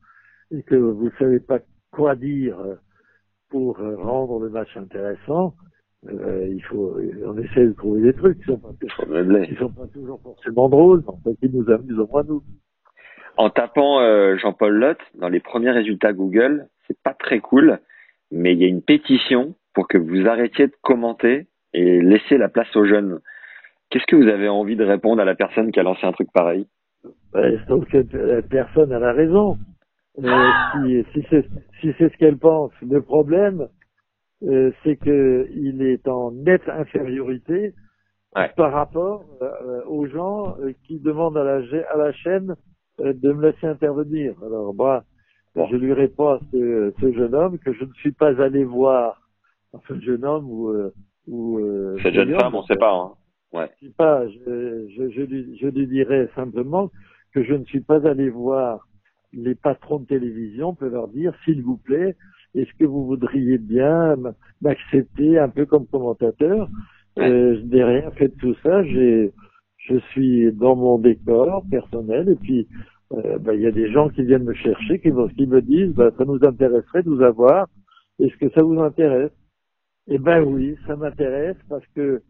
[0.52, 1.60] et que vous savez pas
[1.92, 2.58] quoi dire
[3.50, 5.54] pour rendre le match intéressant,
[6.06, 9.88] euh, il faut, on essaie de trouver des trucs qui sont pas, qui sont pas
[9.88, 12.44] toujours forcément drôles, mais qui nous amusent au moins nous.
[13.36, 17.80] En tapant euh, Jean-Paul Lotte dans les premiers résultats Google, c'est pas très cool,
[18.32, 22.50] mais il y a une pétition pour que vous arrêtiez de commenter et laisser la
[22.50, 23.20] place aux jeunes.
[23.90, 26.32] Qu'est-ce que vous avez envie de répondre à la personne qui a lancé un truc
[26.34, 26.68] pareil?
[27.34, 29.58] Ben, Je que la personne a la raison.
[30.24, 31.46] Euh, si, si c'est
[31.80, 33.68] si c'est ce qu'elle pense, le problème,
[34.44, 37.74] euh, c'est que il est en nette infériorité
[38.56, 41.62] par rapport euh, aux gens euh, qui demandent à la,
[41.92, 42.56] à la chaîne
[43.00, 44.36] de me laisser intervenir.
[44.44, 45.04] Alors moi,
[45.56, 49.22] je lui réponds à ce, ce, jeune homme que je ne suis pas allé voir,
[49.88, 50.72] ce jeune homme ou
[51.28, 51.60] ou
[52.02, 52.94] cette jeune femme, on ne sait pas.
[52.94, 53.14] Hein.
[53.54, 53.70] Ouais.
[53.82, 56.92] Je, pas, je, je, je, lui, je lui dirais simplement
[57.34, 58.88] que je ne suis pas allé voir
[59.34, 62.16] les patrons de télévision peut leur dire, s'il vous plaît,
[62.58, 64.16] est-ce que vous voudriez bien
[64.62, 66.70] m'accepter un peu comme commentateur
[67.20, 68.84] euh, Je n'ai rien fait de tout ça.
[68.84, 69.32] J'ai,
[69.78, 72.68] je suis dans mon décor personnel et puis
[73.14, 75.94] euh, bah, il y a des gens qui viennent me chercher, qui, qui me disent
[75.94, 77.68] bah, ça nous intéresserait de vous avoir.
[78.20, 79.32] Est-ce que ça vous intéresse?
[80.08, 82.22] Eh ben oui, ça m'intéresse parce que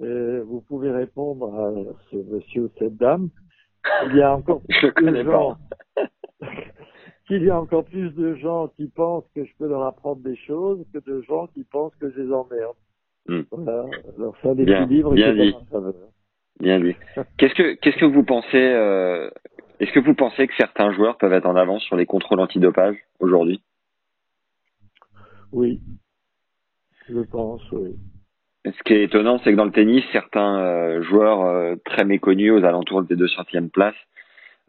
[0.00, 1.72] euh, vous pouvez répondre à
[2.10, 3.28] ce monsieur ou cette dame.
[4.06, 5.56] Il y a encore plus de gens.
[7.26, 10.36] qu'il y a encore plus de gens qui pensent que je peux leur apprendre des
[10.36, 12.76] choses que de gens qui pensent que je les emmerde.
[13.28, 13.42] Hmm.
[13.50, 13.84] Voilà.
[14.16, 15.56] Alors c'est un équilibre bien, bien dit.
[16.60, 16.94] Bien dit.
[17.38, 19.28] Qu'est-ce que qu'est-ce que vous pensez euh,
[19.80, 22.96] Est-ce que vous pensez que certains joueurs peuvent être en avance sur les contrôles antidopage
[23.18, 23.60] aujourd'hui?
[25.52, 25.80] Oui,
[27.08, 27.96] je pense, oui.
[28.64, 32.52] Ce qui est étonnant, c'est que dans le tennis, certains euh, joueurs euh, très méconnus
[32.52, 33.94] aux alentours des 200e places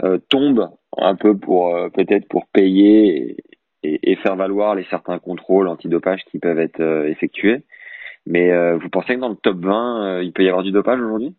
[0.03, 3.38] euh, tombent un peu pour euh, peut-être pour payer
[3.84, 7.64] et, et, faire valoir les certains contrôles antidopage qui peuvent être effectués.
[8.26, 11.34] Mais vous pensez que dans le top 20, il peut y avoir du dopage aujourd'hui?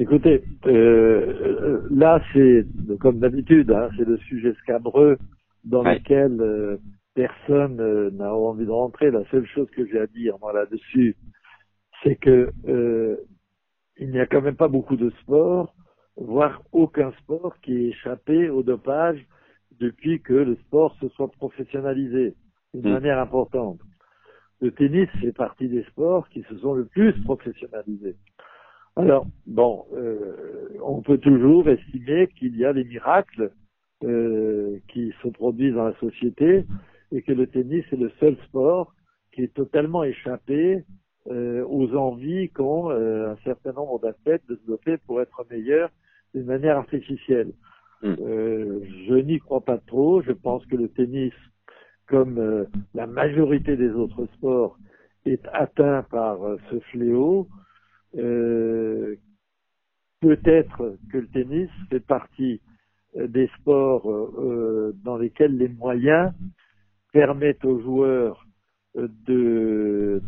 [0.00, 2.66] Écoutez, là c'est
[2.98, 5.16] comme d'habitude, hein, c'est le sujet scabreux
[5.64, 6.80] dans lequel
[7.14, 9.10] personne euh, n'a envie de rentrer.
[9.10, 11.16] La seule chose que j'ai à dire moi là-dessus,
[12.02, 13.16] c'est que euh,
[13.98, 15.74] il n'y a quand même pas beaucoup de sports,
[16.16, 19.24] voire aucun sport qui ait échappé au dopage
[19.80, 22.34] depuis que le sport se soit professionnalisé
[22.72, 22.94] d'une mmh.
[22.94, 23.80] manière importante.
[24.60, 28.16] Le tennis fait partie des sports qui se sont le plus professionnalisés.
[28.96, 33.50] Alors, bon, euh, on peut toujours estimer qu'il y a des miracles
[34.04, 36.64] euh, qui se produisent dans la société
[37.10, 38.94] et que le tennis est le seul sport
[39.32, 40.84] qui est totalement échappé
[41.28, 45.90] euh, aux envies qu'ont un certain nombre d'athlètes de se doter pour être meilleurs
[46.34, 47.52] d'une manière artificielle.
[48.02, 48.14] Hmm.
[48.20, 50.20] Euh, je n'y crois pas trop.
[50.22, 51.32] Je pense que le tennis,
[52.06, 54.78] comme euh, la majorité des autres sports,
[55.24, 57.48] est atteint par euh, ce fléau.
[60.20, 62.60] Peut-être que le tennis fait partie
[63.14, 64.04] des sports
[65.04, 66.32] dans lesquels les moyens
[67.12, 68.46] permettent aux joueurs
[68.94, 70.22] de,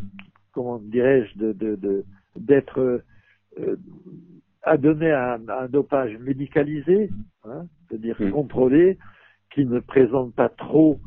[0.52, 2.04] comment dirais-je, de, de,
[2.34, 3.00] d'être
[4.66, 7.10] euh, à donner un, un, dopage médicalisé,
[7.44, 8.30] hein, c'est-à-dire mmh.
[8.30, 8.98] contrôlé,
[9.52, 10.98] qui ne présente pas trop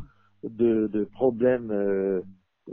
[0.43, 2.21] de, de problèmes euh,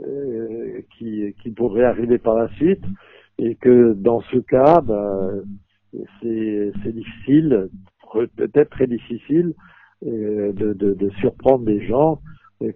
[0.01, 2.83] euh, qui, qui pourraient arriver par la suite,
[3.37, 5.29] et que dans ce cas, bah,
[6.21, 7.69] c'est, difficile,
[8.35, 9.53] peut-être très difficile,
[10.05, 12.19] euh, de, de, de surprendre des gens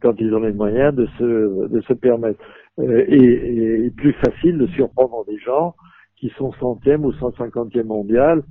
[0.01, 2.39] quand ils ont les moyens de se, de se permettre.
[2.79, 5.75] euh, et, et, plus facile de surprendre des gens
[6.21, 8.43] qui sont centième ou 150e mondial,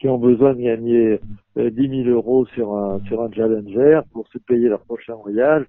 [0.00, 1.20] qui ont besoin de gagner
[1.56, 5.64] 10 000 euros sur un sur un challenger pour se payer leur prochain voyage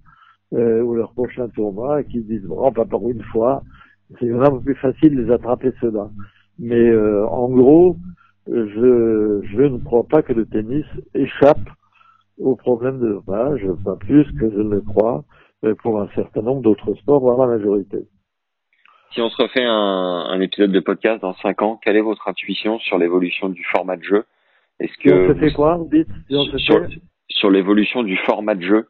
[0.54, 3.62] euh, ou leur prochain tournoi, et qui disent bon, pas pour une fois,
[4.20, 6.10] c'est vraiment plus facile de les attraper ceux-là.
[6.58, 7.98] Mais euh, en gros,
[8.48, 11.70] je, je ne crois pas que le tennis échappe
[12.40, 15.26] au problème de dopage, pas plus que je ne le crois
[15.84, 18.08] pour un certain nombre d'autres sports, voire la majorité.
[19.14, 19.72] Si on se refait un,
[20.30, 23.98] un, épisode de podcast dans 5 ans, quelle est votre intuition sur l'évolution du format
[23.98, 24.26] de jeu?
[24.80, 26.08] Est-ce que on se fait quoi vous dites?
[26.58, 26.88] Sur,
[27.28, 28.88] sur l'évolution du format de jeu,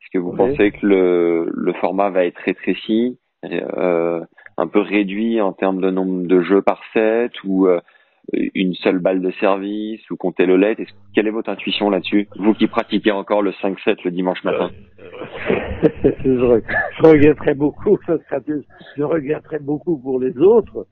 [0.00, 4.20] est-ce que vous pensez que le, le format va être rétréci, euh,
[4.56, 7.80] un peu réduit en termes de nombre de jeux par set ou euh,
[8.32, 12.28] une seule balle de service ou compter le LED Quelle est votre intuition là-dessus?
[12.36, 14.70] Vous qui pratiquez encore le 5-7 le dimanche matin.
[16.24, 16.60] je,
[16.98, 17.98] je regretterais beaucoup,
[18.96, 20.86] je regretterais beaucoup pour les autres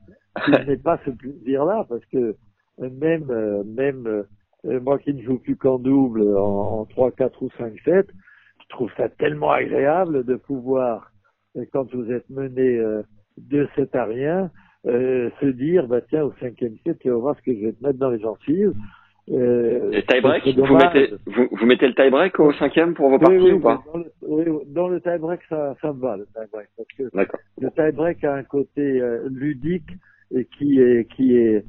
[0.45, 2.37] qui n'aient pas ce plaisir-là parce que
[2.79, 3.31] même,
[3.65, 4.25] même
[4.67, 8.07] euh, moi qui ne joue plus qu'en double en, en 3, 4 ou 5-7,
[8.63, 11.13] je trouve ça tellement agréable de pouvoir,
[11.73, 13.03] quand vous êtes mené euh,
[13.37, 14.51] de 7 à rien,
[14.87, 17.73] euh, se dire, bah tiens, au cinquième set, tu vas voir ce que je vais
[17.73, 18.73] te mettre dans les gencives.
[19.31, 23.61] Euh, tie-break vous mettez, vous, vous, mettez le tie-break au cinquième pour vos parties ou
[23.61, 26.69] pas dans le, Oui, dans le tie-break, ça, ça me va, le tie-break.
[26.77, 27.05] Parce que
[27.61, 29.91] le tie-break a un côté euh, ludique
[30.31, 31.65] et qui est, qui est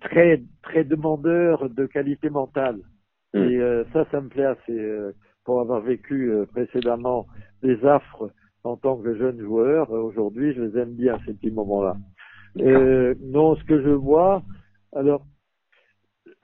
[0.00, 2.78] très, très demandeur de qualité mentale.
[3.34, 3.38] Hmm.
[3.38, 4.78] Et euh, ça, ça me plaît assez.
[4.78, 5.12] Euh,
[5.44, 7.28] pour avoir vécu précédemment
[7.62, 8.32] des affres
[8.64, 11.96] en tant que jeune joueur, aujourd'hui, je les aime bien, ces petits moments-là.
[12.60, 14.42] Euh, non, ce que je vois,
[14.94, 15.22] alors,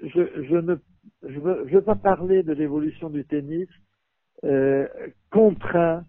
[0.03, 0.77] je, je ne
[1.23, 3.69] je veux, je veux pas parler de l'évolution du tennis
[4.45, 4.87] euh,
[5.31, 6.05] contraint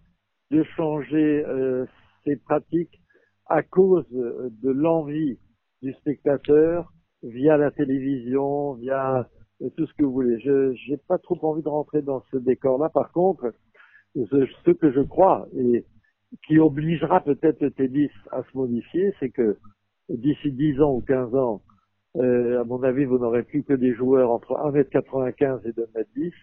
[0.52, 1.86] de changer euh,
[2.24, 2.99] ses pratiques
[3.48, 5.38] à cause de l'envie
[5.82, 6.91] du spectateur
[7.24, 9.28] via la télévision, via
[9.76, 10.40] tout ce que vous voulez.
[10.40, 12.90] Je n'ai pas trop envie de rentrer dans ce décor-là.
[12.90, 13.53] Par contre,
[14.15, 15.86] ce, ce, que je crois et
[16.48, 19.57] qui obligera peut-être le tennis à se modifier, c'est que
[20.10, 21.61] d'ici 10 ans ou 15 ans,
[22.15, 26.34] euh, à mon avis, vous n'aurez plus que des joueurs entre 1m95 et 2m10.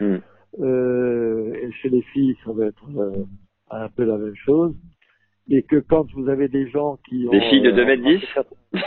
[0.00, 0.16] Hmm.
[0.60, 3.24] Euh, et chez les filles, ça va être euh,
[3.70, 4.74] un peu la même chose.
[5.48, 7.32] Et que quand vous avez des gens qui ont...
[7.32, 8.78] Des filles de 2m10 euh,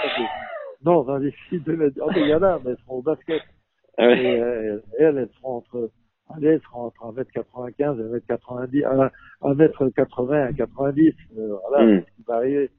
[0.84, 1.99] Non, non, des filles de 2m10.
[2.02, 3.41] Oh, il y en a, mais elles seront au basket.
[3.99, 4.81] Ah et, elles,
[5.18, 5.91] elles seront entre...
[6.35, 9.11] Allez, seront entre 1m95 et 1m90,
[9.41, 11.14] 1m80 et 90.
[11.35, 12.02] voilà, hmm.
[12.02, 12.69] ce qui va arriver.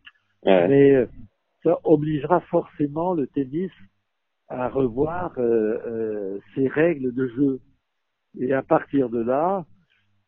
[0.44, 1.06] Mais euh,
[1.62, 3.72] ça obligera forcément le tennis
[4.48, 7.60] à revoir euh, euh, ses règles de jeu.
[8.38, 9.66] Et à partir de là,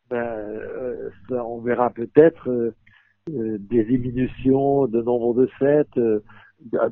[0.09, 2.73] ben, ça, on verra peut-être
[3.27, 6.01] des diminutions de nombre de sets.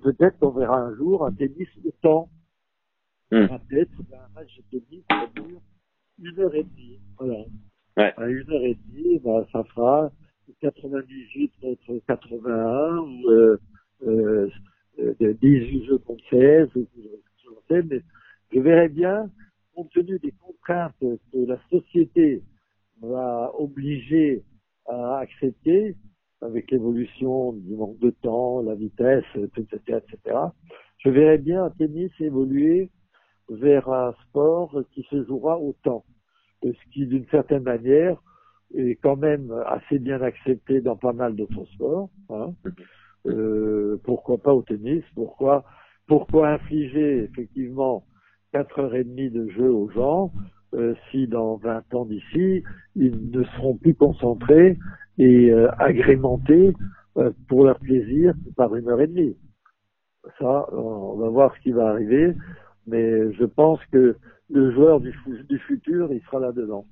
[0.02, 2.30] peut-être qu'on verra un jour un tennis de temps.
[3.32, 3.48] Hmm.
[3.68, 5.61] Peut-être un match de tennis qui dure
[6.22, 6.99] une heure et demie.
[7.18, 7.44] Voilà.
[7.98, 8.14] Ouais.
[8.16, 10.10] À une heure et demie, ben, ça fera
[10.61, 13.57] 98 contre 81 ou
[14.08, 14.50] euh,
[15.00, 16.70] euh, 18 jeux contre 16,
[17.70, 18.02] mais
[18.54, 19.30] je verrais bien,
[19.76, 22.42] compte tenu des contraintes que la société
[23.02, 24.44] va obliger
[24.88, 25.96] à accepter,
[26.42, 30.38] avec l'évolution du manque de temps, la vitesse, etc., etc.,
[30.98, 32.90] je verrais bien un tennis évoluer
[33.50, 36.04] vers un sport qui se jouera au temps.
[36.62, 38.22] Ce qui, d'une certaine manière,
[38.76, 42.10] est quand même assez bien accepté dans pas mal d'autres sports.
[42.30, 42.54] Hein.
[43.26, 45.66] Euh, pourquoi pas au tennis Pourquoi
[46.08, 48.04] pourquoi infliger effectivement
[48.52, 50.32] quatre heures et demie de jeu aux gens
[50.74, 52.64] euh, si dans 20 ans d'ici
[52.96, 54.78] ils ne seront plus concentrés
[55.18, 56.74] et euh, agrémentés
[57.18, 59.36] euh, pour leur plaisir par une heure et demie.
[60.40, 62.36] Ça, on va voir ce qui va arriver,
[62.88, 64.16] mais je pense que
[64.50, 65.14] le joueur du,
[65.48, 66.86] du futur, il sera là-dedans.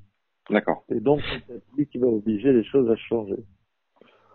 [0.49, 0.83] D'accord.
[0.89, 3.37] Et donc, c'est lui qui va obliger les choses à changer.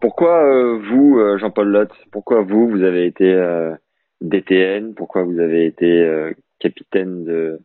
[0.03, 3.73] Pourquoi euh, vous, euh, Jean-Paul Lotz, pourquoi vous, vous avez été euh,
[4.21, 7.61] DTN Pourquoi vous avez été capitaine de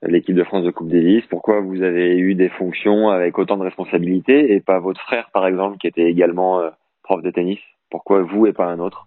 [0.00, 1.26] l'équipe de France de Coupe Davis?
[1.28, 5.46] Pourquoi vous avez eu des fonctions avec autant de responsabilités et pas votre frère, par
[5.46, 6.62] exemple, qui était également
[7.02, 7.60] prof de tennis?
[7.90, 9.06] Pourquoi vous et pas un autre?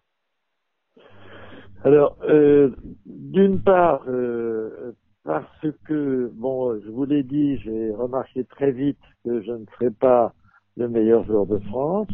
[1.84, 2.16] Alors,
[3.08, 4.06] d'une part,
[5.24, 9.92] parce que, bon, je vous l'ai dit, j'ai remarqué très vite que je ne serais
[9.92, 10.34] pas
[10.78, 12.08] le meilleur joueur de France.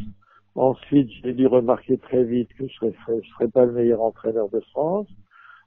[0.57, 4.49] Ensuite, j'ai dû remarquer très vite que je ne serais, serais pas le meilleur entraîneur
[4.49, 5.07] de France.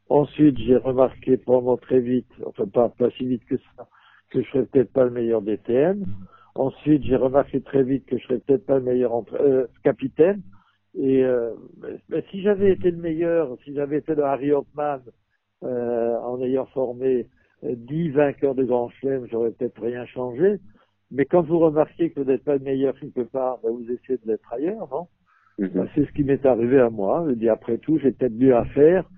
[0.09, 3.87] Ensuite, j'ai remarqué probablement très vite, enfin pas, pas si vite que ça,
[4.31, 6.05] que je serais peut-être pas le meilleur DTN.
[6.57, 10.43] Ensuite, j'ai remarqué très vite que je serais peut-être pas le meilleur euh, capitaine.
[10.99, 11.53] Et euh,
[12.09, 15.01] mais si j'avais été le meilleur, si j'avais été le Harry Hopman
[15.63, 17.29] euh, en ayant formé
[17.63, 20.59] euh, dix vainqueurs de Grand Chelem, j'aurais peut-être rien changé.
[21.11, 24.19] Mais quand vous remarquez que vous n'êtes pas le meilleur quelque part, ben vous essayez
[24.19, 25.09] de l'être ailleurs, non
[25.59, 25.69] Mhm.
[25.75, 27.27] ben, C'est ce qui m'est arrivé à moi.
[27.29, 29.09] Je dis après tout, j'ai peut-être mieux à faire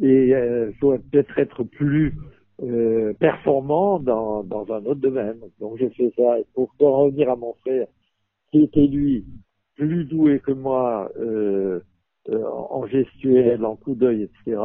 [0.00, 2.14] et euh, je dois peut-être être plus
[2.62, 5.40] euh, performant dans, dans un autre domaine.
[5.60, 6.38] Donc j'ai fait ça.
[6.40, 7.86] Et pour en revenir à mon frère,
[8.52, 9.26] qui était lui
[9.76, 11.80] plus doué que moi euh,
[12.30, 14.60] euh, en gestuelle, en coup d'œil, etc.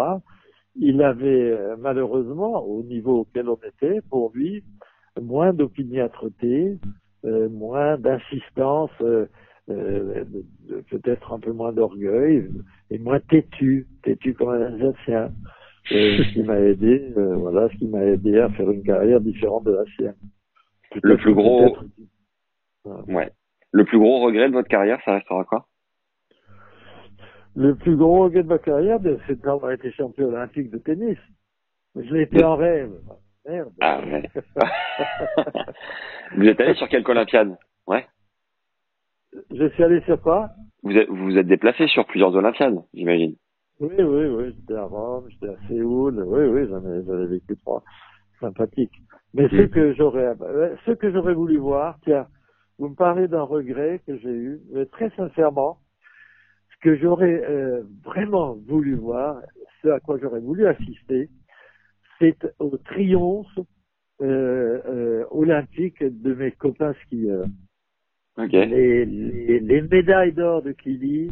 [0.75, 4.63] Il avait euh, malheureusement, au niveau auquel on était, pour lui,
[5.21, 6.77] moins d'opiniâtreté,
[7.25, 9.25] euh, moins d'insistance, euh,
[9.69, 10.23] euh,
[10.89, 12.49] peut-être un peu moins d'orgueil
[12.89, 15.31] et moins têtu, têtu comme un Alsacien.
[15.93, 19.21] Euh, ce qui m'a aidé, euh, voilà, ce qui m'a aidé à faire une carrière
[19.21, 20.15] différente de la sienne.
[21.01, 21.77] Le plus gros-
[23.07, 23.31] Ouais.
[23.71, 25.65] Le plus gros regret de votre carrière, ça restera quoi?
[27.55, 31.17] Le plus gros regret de ma carrière, ben, c'est d'avoir été champion olympique de tennis.
[31.95, 32.91] Je l'ai été en rêve.
[33.47, 33.73] Merde.
[33.79, 34.29] Ah ouais.
[36.35, 37.55] Vous êtes allé sur quelques Olympiades
[37.87, 38.05] Ouais.
[39.51, 40.49] Je suis allé sur quoi?
[40.83, 43.35] Vous êtes, vous vous êtes déplacé sur plusieurs Olympiades, j'imagine.
[43.79, 44.53] Oui, oui, oui.
[44.55, 46.21] J'étais à Rome, j'étais à Séoul.
[46.25, 47.83] Oui, oui, j'en ai, j'en ai vécu trois.
[48.39, 48.91] Sympathique.
[49.33, 49.69] Mais ce Mm.
[49.69, 52.27] que j'aurais, euh, ce que j'aurais voulu voir, tiens,
[52.79, 55.79] vous me parlez d'un regret que j'ai eu, mais très sincèrement,
[56.71, 59.41] ce que j'aurais euh, vraiment voulu voir,
[59.81, 61.29] ce à quoi j'aurais voulu assister,
[62.19, 63.59] c'est au triomphe
[64.21, 67.45] euh, euh, olympique de mes copains skieurs.
[68.37, 68.51] Ok.
[68.51, 71.31] Les, les, les médailles d'or de Kili,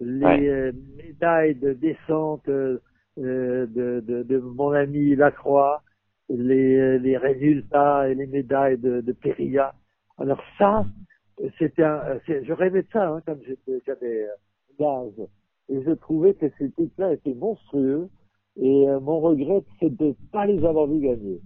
[0.00, 0.48] les Ouais.
[0.48, 2.78] euh, médailles de descente euh,
[3.18, 5.82] euh, de, de, de mon ami Lacroix,
[6.28, 9.74] les, les résultats et les médailles de, de Perilla.
[10.18, 10.84] Alors ça,
[11.58, 13.36] c'était un, je rêvais de ça hein, quand
[13.86, 14.28] j'avais euh,
[14.78, 15.28] l'âge.
[15.68, 18.08] Et je trouvais que ces trucs-là étaient monstrueux.
[18.56, 21.40] Et euh, mon regret, c'est de ne pas les avoir vus gagner.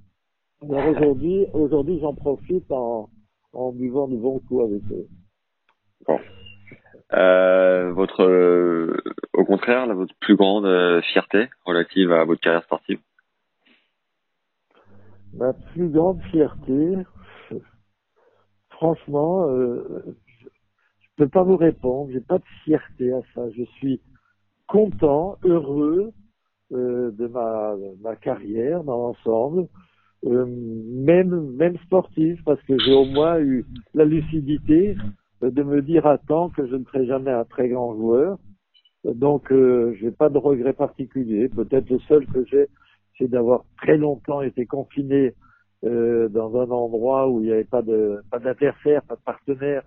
[0.62, 3.08] Alors aujourd'hui, aujourd'hui, j'en profite en,
[3.52, 5.06] en buvant du bon coup avec eux.
[7.12, 8.96] Euh, votre, euh,
[9.34, 12.98] au contraire, là, votre plus grande euh, fierté relative à votre carrière sportive?
[15.34, 16.96] Ma plus grande fierté,
[18.70, 20.04] franchement, euh,
[21.00, 22.10] je ne peux pas vous répondre.
[22.12, 23.50] J'ai pas de fierté à ça.
[23.50, 24.00] Je suis
[24.66, 26.12] content, heureux
[26.74, 29.68] euh, de ma, carrière dans l'ensemble,
[30.26, 33.64] euh, même même sportive, parce que j'ai au moins eu
[33.94, 34.96] la lucidité
[35.42, 38.38] euh, de me dire à temps que je ne serai jamais un très grand joueur.
[39.04, 41.48] Donc, euh, j'ai pas de regret particulier.
[41.48, 42.68] Peut-être le seul que j'ai,
[43.18, 45.34] c'est d'avoir très longtemps été confiné
[45.82, 49.82] dans un endroit où il n'y avait pas de pas d'adversaire, pas de partenaire,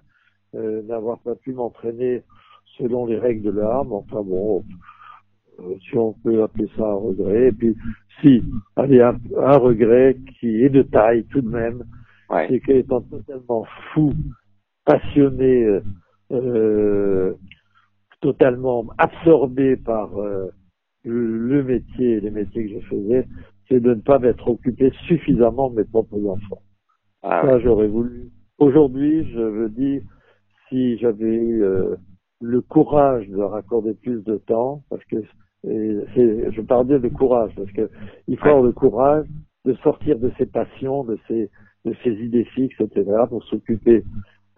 [0.56, 2.24] euh, d'avoir pas pu m'entraîner
[2.78, 3.84] selon les règles de l'art.
[3.84, 4.64] Mais enfin bon,
[5.82, 7.48] si on peut appeler ça un regret.
[7.48, 7.76] Et puis,
[8.22, 8.44] si,
[8.76, 11.84] allez, un, un regret qui est de taille tout de même,
[12.30, 12.48] Ouais.
[12.50, 14.12] c'est qu'étant totalement fou,
[14.86, 15.82] passionné, euh,
[16.32, 17.34] euh,
[18.20, 20.48] totalement absorbé par euh,
[21.04, 23.28] le, métier, les métiers que je faisais,
[23.68, 26.62] c'est de ne pas m'être occupé suffisamment de mes propres enfants.
[27.24, 27.52] Ah ouais.
[27.52, 28.30] Ça, j'aurais voulu.
[28.60, 30.02] Aujourd'hui, je veux dire,
[30.68, 31.96] si j'avais eu euh,
[32.42, 35.18] le courage de leur accorder plus de temps, parce que
[35.66, 37.90] et je parle bien de courage, parce que
[38.28, 39.26] il faut avoir le courage
[39.66, 41.50] de sortir de ses passions, de ses,
[41.86, 44.04] de ses idées fixes, etc., pour s'occuper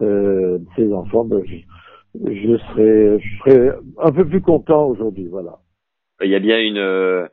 [0.02, 1.24] euh, de ses enfants.
[1.24, 1.56] Ben, je,
[2.14, 5.58] je serais, je serais un peu plus content aujourd'hui, voilà.
[6.22, 7.26] Il y a bien une, euh,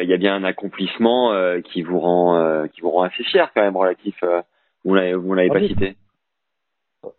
[0.00, 3.22] il y a bien un accomplissement euh, qui vous rend, euh, qui vous rend assez
[3.24, 4.16] fier quand même relatif.
[4.22, 4.42] euh,
[4.84, 5.96] vous l'avez, vous l'avez Ah pas cité.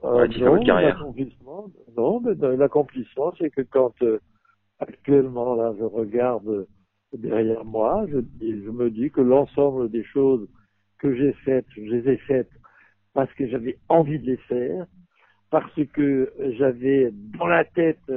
[0.01, 0.97] Relatif à non, votre carrière.
[0.97, 1.65] l'accomplissement,
[1.97, 4.19] non, mais l'accomplissement, c'est que quand euh,
[4.83, 6.67] actuellement là, je regarde
[7.13, 10.47] derrière moi, je, je me dis que l'ensemble des choses
[10.99, 12.51] que j'ai faites, je les ai faites
[13.13, 14.87] parce que j'avais envie de les faire,
[15.51, 18.11] parce que j'avais dans la tête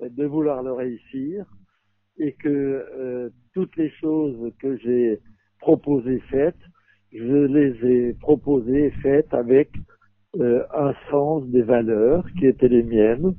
[0.00, 1.44] de vouloir le réussir,
[2.18, 5.20] et que euh, toutes les choses que j'ai
[5.60, 6.58] proposées faites,
[7.12, 9.70] je les ai proposées faites avec
[10.36, 13.34] euh, un sens des valeurs qui étaient les miennes,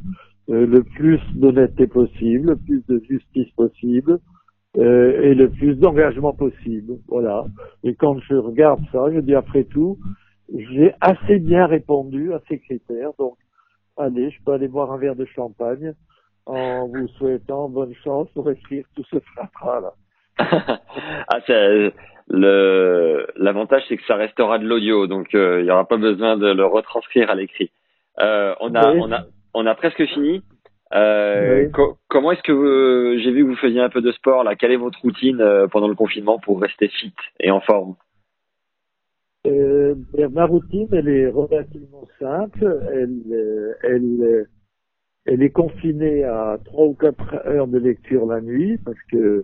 [0.50, 4.20] le plus d'honnêteté possible, le plus de justice possible
[4.78, 6.96] euh, et le plus d'engagement possible.
[7.08, 7.46] Voilà.
[7.84, 9.98] Et quand je regarde ça, je dis après tout,
[10.52, 13.12] j'ai assez bien répondu à ces critères.
[13.20, 13.36] Donc,
[13.98, 15.94] allez, je peux aller boire un verre de champagne
[16.46, 19.94] en vous souhaitant bonne chance pour écrire tout ce fratras là.
[21.28, 21.40] ah,
[22.28, 26.48] le l'avantage c'est que ça restera de l'audio, donc il n'y aura pas besoin de
[26.48, 27.72] le retranscrire à l'écrit.
[28.18, 30.42] on a on a on a presque fini.
[30.94, 31.70] Euh,
[32.08, 34.56] comment est-ce que j'ai vu que vous faisiez un peu de sport là?
[34.56, 37.96] Quelle est votre routine euh, pendant le confinement pour rester fit et en forme?
[39.46, 42.82] Euh, ben, Ma routine, elle est relativement simple.
[42.92, 44.48] Elle, euh, elle,
[45.26, 49.44] elle est confinée à trois ou quatre heures de lecture la nuit parce que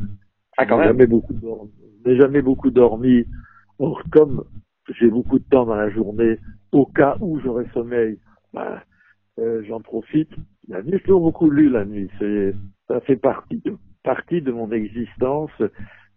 [0.57, 0.87] ah, quand même.
[0.87, 1.71] jamais beaucoup dormi.
[2.05, 3.25] N'ai jamais beaucoup dormi.
[3.77, 4.43] Or, comme
[4.99, 6.39] j'ai beaucoup de temps dans la journée,
[6.71, 8.17] au cas où j'aurais sommeil,
[8.53, 8.81] ben,
[9.39, 10.31] euh, j'en profite.
[10.67, 12.09] La nuit, j'ai toujours beaucoup lu la nuit.
[12.87, 15.51] Ça fait partie de, partie de mon existence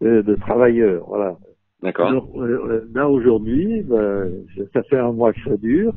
[0.02, 1.04] euh, de travailleur.
[1.06, 1.36] Voilà.
[1.82, 2.28] D'accord.
[2.36, 4.30] Euh, là aujourd'hui, ben,
[4.72, 5.94] ça fait un mois que ça dure.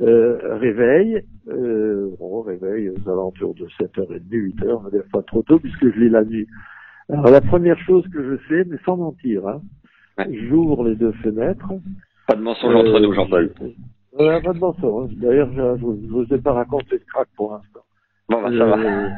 [0.00, 5.60] Euh, réveil, euh, bon, réveil aux alentours de 7h30, 8h, mais des fois trop tôt
[5.60, 6.48] puisque je lis la nuit.
[7.08, 9.60] Alors la première chose que je fais, mais sans mentir, hein,
[10.48, 11.72] j'ouvre les deux fenêtres.
[12.26, 13.52] Pas de mensonge entre nous, Jean-Paul.
[14.20, 15.12] Euh, pas de mensonge.
[15.14, 17.84] D'ailleurs, je ne vous ai pas raconté ce crack pour l'instant.
[18.28, 18.78] Bon, bah, ça va.
[18.78, 19.08] Euh,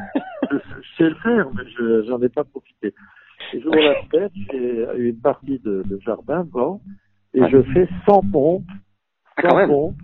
[0.51, 0.57] je,
[0.97, 2.95] sais le faire, mais je n'en ai pas profité.
[3.53, 6.81] J'ouvre la fenêtre, j'ai une partie de, de jardin devant,
[7.35, 8.65] et je fais sans pompe.
[9.37, 9.97] Ah, sans ah, pompe.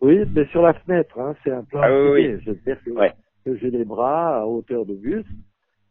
[0.00, 2.42] Oui, mais sur la fenêtre, hein, c'est un plan ah, oui, oui.
[2.44, 5.28] C'est-à-dire que, j'ai les bras à hauteur de buste,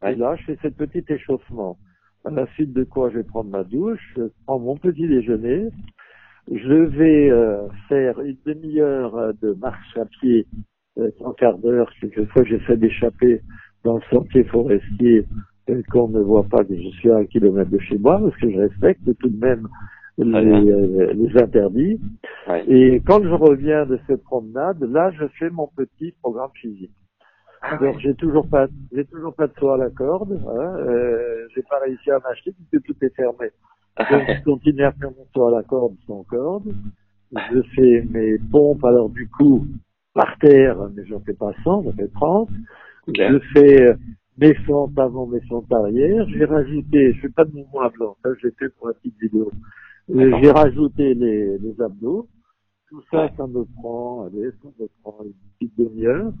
[0.06, 1.78] et là, je fais cette petite échauffement.
[2.24, 5.70] À la suite de quoi je vais prendre ma douche, je prends mon petit déjeuner,
[6.50, 10.46] je vais euh, faire une demi-heure euh, de marche à pied,
[10.98, 11.90] euh, un quart d'heure.
[12.00, 13.40] Quelquefois, j'essaie d'échapper
[13.84, 15.26] dans le sentier forestier
[15.70, 18.36] euh, qu'on ne voit pas que je suis à un kilomètre de chez moi, parce
[18.36, 19.68] que je respecte tout de même
[20.16, 22.00] les, les interdits.
[22.68, 26.92] Et quand je reviens de cette promenade, là, je fais mon petit programme physique.
[27.66, 30.32] Ah Alors, j'ai toujours pas, j'ai toujours pas de soie à la corde.
[30.32, 33.50] Hein, euh, j'ai pas réussi à m'acheter puisque tout est fermé.
[33.98, 36.74] Je continue à faire mon saut à la corde sans corde.
[37.32, 39.66] Je fais mes pompes, alors du coup,
[40.12, 42.48] par terre, mais j'en fais pas 100, j'en fais 30.
[43.08, 43.94] Je fais euh,
[44.38, 46.26] mes fentes avant, mes fentes arrière.
[46.28, 49.50] J'ai rajouté, je fais pas de mouvement blanc, ça j'ai fait pour la petite vidéo.
[50.10, 52.28] Euh, j'ai rajouté les, les abdos.
[52.88, 56.32] Tout ça, ça me prend, allez, ça me prend une petite demi-heure.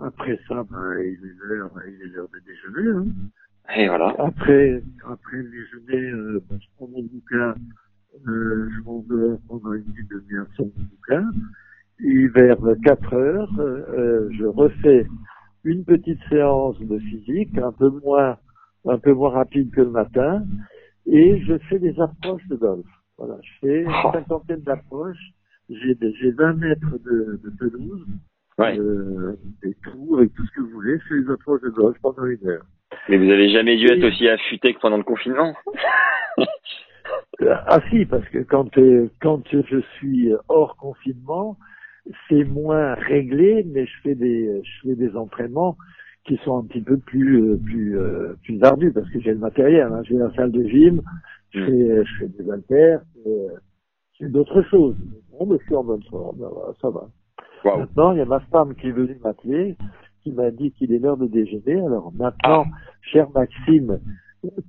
[0.00, 2.90] Après ça, ben, il est l'heure, il est l'heure de déjeuner.
[2.90, 3.06] Hein.
[3.76, 4.14] Et voilà.
[4.18, 7.54] Après, après le déjeuner, euh, ben, je prends mon bouquin,
[8.26, 11.30] euh, je m'en vais pendant une demi-heure sur mon bouquin.
[12.02, 15.06] Et vers 4 heures, euh, je refais
[15.64, 18.38] une petite séance de physique, un peu moins,
[18.86, 20.44] un peu moins rapide que le matin,
[21.06, 22.86] et je fais des approches de golf.
[23.18, 24.10] Voilà, je fais une oh.
[24.12, 25.32] cinquantaine d'approches.
[25.68, 28.06] J'ai, j'ai 20 mètres de, de pelouse,
[28.58, 28.78] ouais.
[28.78, 30.98] euh, et tout, avec tout ce que vous voulez.
[30.98, 32.64] Je fais des approches de golf pendant une heure.
[33.08, 35.54] Mais vous avez jamais dû être aussi affûté que pendant le confinement
[37.42, 38.68] Ah si, parce que quand
[39.20, 41.56] quand je suis hors confinement,
[42.28, 45.76] c'est moins réglé, mais je fais des je fais des entraînements
[46.24, 49.88] qui sont un petit peu plus plus euh, plus ardus parce que j'ai le matériel.
[49.90, 50.02] Hein.
[50.04, 51.02] J'ai la salle de gym,
[51.50, 54.96] je fais je fais des haltères, je fais d'autres choses.
[55.32, 56.38] Bon, mais je suis en bonne forme,
[56.80, 57.08] ça va.
[57.64, 59.76] Maintenant, il y a ma femme qui est venue m'appeler
[60.22, 61.80] qui m'a dit qu'il est l'heure de déjeuner.
[61.80, 62.76] Alors maintenant, ah.
[63.02, 64.00] cher Maxime,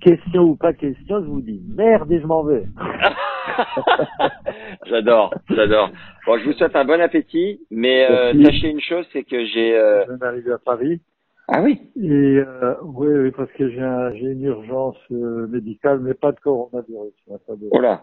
[0.00, 2.64] question ou pas question, je vous dis merde et je m'en vais.
[4.86, 5.90] j'adore, j'adore.
[6.26, 9.76] Bon, je vous souhaite un bon appétit, mais euh, sachez une chose, c'est que j'ai.
[9.76, 10.02] Euh...
[10.02, 11.00] Je viens d'arriver à Paris.
[11.48, 11.80] Ah oui.
[12.00, 16.40] Et euh, oui, oui, parce que j'ai un, j'ai une urgence médicale, mais pas de
[16.40, 17.12] coronavirus.
[17.46, 17.68] Pas de...
[17.70, 18.02] Oh là.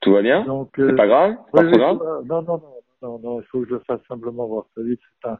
[0.00, 0.44] Tout va bien.
[0.44, 1.36] Donc, c'est pas grave.
[1.52, 1.98] Pas oui, grave.
[2.26, 2.62] non, non, non,
[3.02, 4.66] non, non, il faut que je fasse simplement voir.
[4.74, 5.38] C'est un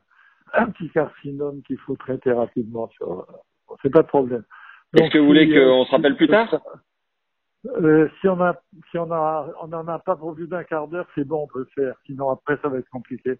[0.55, 2.89] un petit carcinome qu'il faut traiter rapidement.
[2.89, 3.27] Sur...
[3.83, 4.45] C'est pas de problème.
[4.97, 6.61] Est-ce que vous voulez qu'on se rappelle plus tard?
[7.67, 8.57] Euh, si on a,
[8.91, 11.47] si on a, on en a pas pour plus d'un quart d'heure, c'est bon, on
[11.47, 11.95] peut le faire.
[12.07, 13.35] Sinon après, ça va être compliqué.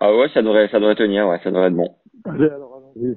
[0.00, 1.96] Ah ouais, ça devrait, ça devrait tenir, ouais, ça devrait être bon.
[2.24, 3.16] Allez, alors allons-y.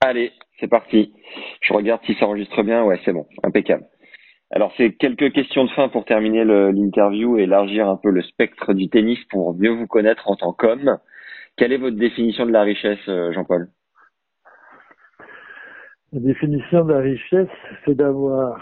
[0.00, 1.12] Allez, c'est parti.
[1.60, 2.84] Je regarde si ça enregistre bien.
[2.84, 3.84] Ouais, c'est bon, impeccable.
[4.52, 8.72] Alors, c'est quelques questions de fin pour terminer l'interview et élargir un peu le spectre
[8.72, 10.98] du tennis pour mieux vous connaître en tant qu'homme.
[11.60, 13.68] Quelle est votre définition de la richesse, euh, Jean-Paul?
[16.10, 17.50] La définition de la richesse,
[17.84, 18.58] c'est d'avoir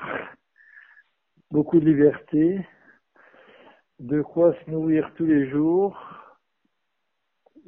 [1.53, 2.59] beaucoup de liberté,
[4.01, 5.97] de quoi se nourrir tous les jours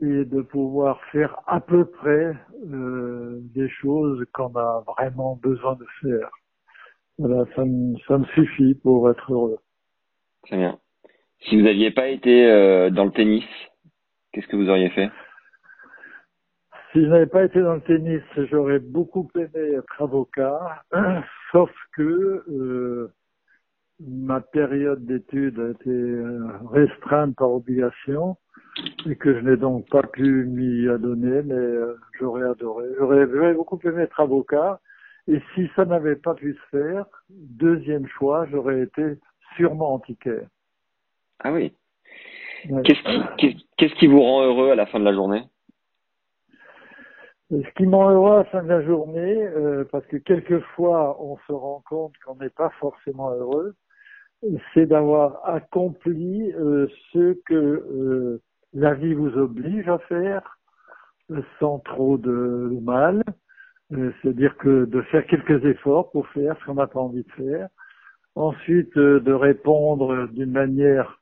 [0.02, 2.34] et de pouvoir faire à peu près
[2.66, 6.28] euh, des choses qu'on a vraiment besoin de faire.
[7.18, 9.58] Voilà, ça me, ça me suffit pour être heureux.
[10.42, 10.80] Très bien.
[11.42, 13.44] Si vous n'aviez pas été euh, dans le tennis,
[14.32, 15.10] qu'est-ce que vous auriez fait?
[16.92, 20.82] Si je n'avais pas été dans le tennis, j'aurais beaucoup aimé être avocat,
[21.52, 23.12] sauf que euh,
[24.00, 28.36] ma période d'études a été euh, restreinte par obligation
[29.06, 32.86] et que je n'ai donc pas pu m'y adonner, mais euh, j'aurais adoré.
[32.98, 34.80] J'aurais beaucoup aimé être avocat.
[35.28, 39.18] Et si ça n'avait pas pu se faire, deuxième choix, j'aurais été
[39.56, 40.48] sûrement antiquaire.
[41.40, 41.72] Ah oui.
[42.84, 45.42] Qu'est-ce qui, vous rend heureux à la fin de la journée?
[47.50, 51.20] Ce qui me rend heureux à la fin de la journée, euh, parce que quelquefois
[51.20, 53.74] on se rend compte qu'on n'est pas forcément heureux,
[54.72, 58.40] c'est d'avoir accompli euh, ce que euh,
[58.72, 60.58] la vie vous oblige à faire
[61.60, 63.22] sans trop de, mal.
[63.92, 67.32] Euh, c'est-à-dire que de faire quelques efforts pour faire ce qu'on n'a pas envie de
[67.32, 67.68] faire.
[68.34, 71.19] Ensuite, de répondre d'une manière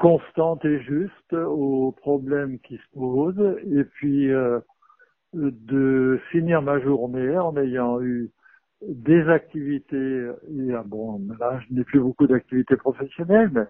[0.00, 3.58] constante et juste aux problèmes qui se posent.
[3.70, 4.30] Et puis,
[5.34, 8.30] de finir ma journée en ayant eu
[8.82, 10.26] des activités,
[10.86, 13.66] bon, là, je n'ai plus beaucoup d'activités professionnelles, mais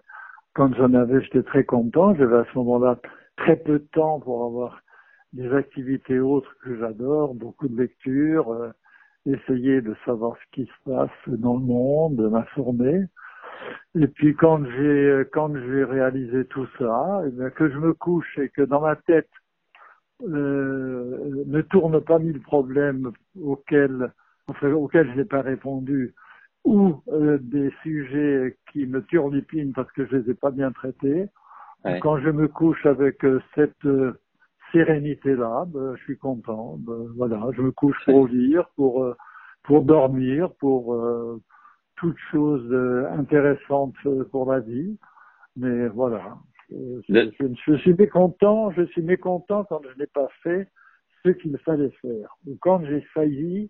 [0.53, 2.15] quand j'en avais, j'étais très content.
[2.15, 2.99] J'avais à ce moment-là
[3.37, 4.81] très peu de temps pour avoir
[5.33, 8.71] des activités autres que j'adore, beaucoup de lectures, euh,
[9.25, 13.05] essayer de savoir ce qui se passe dans le monde, m'informer.
[13.99, 18.49] Et puis quand j'ai quand j'ai réalisé tout ça, eh que je me couche et
[18.49, 19.29] que dans ma tête
[20.23, 23.11] euh, ne tourne pas mille problèmes
[23.41, 24.11] auxquels
[24.47, 26.13] enfin, auxquels je n'ai pas répondu,
[26.63, 31.27] ou euh, des sujets qui me turlupinent parce que je les ai pas bien traités.
[32.01, 33.87] Quand je me couche avec euh, cette
[34.71, 36.75] sérénité-là, ben, je suis content.
[36.77, 39.05] Ben, voilà, je me couche pour lire, pour
[39.63, 40.95] pour dormir, pour
[42.01, 42.73] toutes choses
[43.17, 43.95] intéressantes
[44.31, 44.97] pour la vie.
[45.55, 46.37] Mais voilà,
[46.69, 47.31] je,
[47.67, 48.71] je, suis mécontent.
[48.71, 50.67] Je suis mécontent quand je n'ai pas fait
[51.23, 52.35] ce qu'il fallait faire.
[52.47, 53.69] Ou quand j'ai failli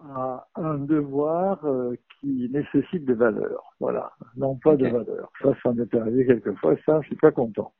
[0.00, 3.72] à un devoir euh, qui nécessite des valeurs.
[3.80, 5.30] Voilà, non pas de valeurs.
[5.42, 7.72] Ça, ça m'est arrivé quelquefois ça, je suis pas content.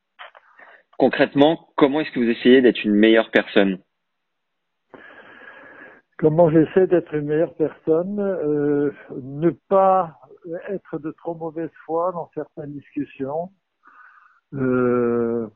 [0.98, 3.78] Concrètement, comment est-ce que vous essayez d'être une meilleure personne?
[6.18, 8.90] Comment j'essaie d'être une meilleure personne euh,
[9.22, 10.18] Ne pas
[10.68, 13.50] être de trop mauvaise foi dans certaines discussions.
[14.54, 15.48] Euh,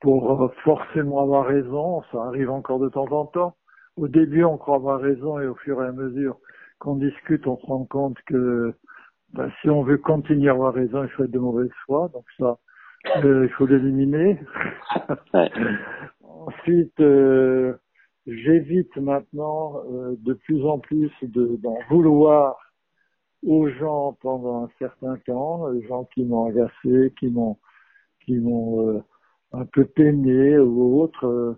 [0.00, 3.56] pour forcément avoir raison, ça arrive encore de temps en temps
[3.96, 6.36] au début, on croit avoir raison et au fur et à mesure
[6.78, 8.74] qu'on discute, on se rend compte que
[9.32, 12.10] bah, si on veut continuer à avoir raison, il faut être de mauvaise foi.
[12.12, 12.58] Donc ça,
[13.24, 14.38] euh, il faut l'éliminer.
[16.22, 17.74] Ensuite, euh,
[18.26, 22.58] j'évite maintenant euh, de plus en plus d'en vouloir
[23.44, 27.58] aux gens pendant un certain temps, les gens qui m'ont agacé, qui m'ont
[28.24, 29.02] qui m'ont
[29.52, 31.56] un peu peiné ou autre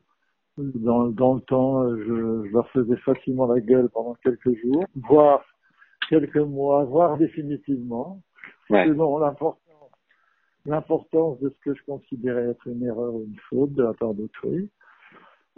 [0.59, 5.43] dans, dans le temps, je, je, leur faisais facilement la gueule pendant quelques jours, voire
[6.09, 8.21] quelques mois, voire définitivement,
[8.71, 8.87] ouais.
[8.87, 9.63] selon l'importance
[10.67, 14.13] l'importance de ce que je considérais être une erreur ou une faute de la part
[14.13, 14.71] d'autrui.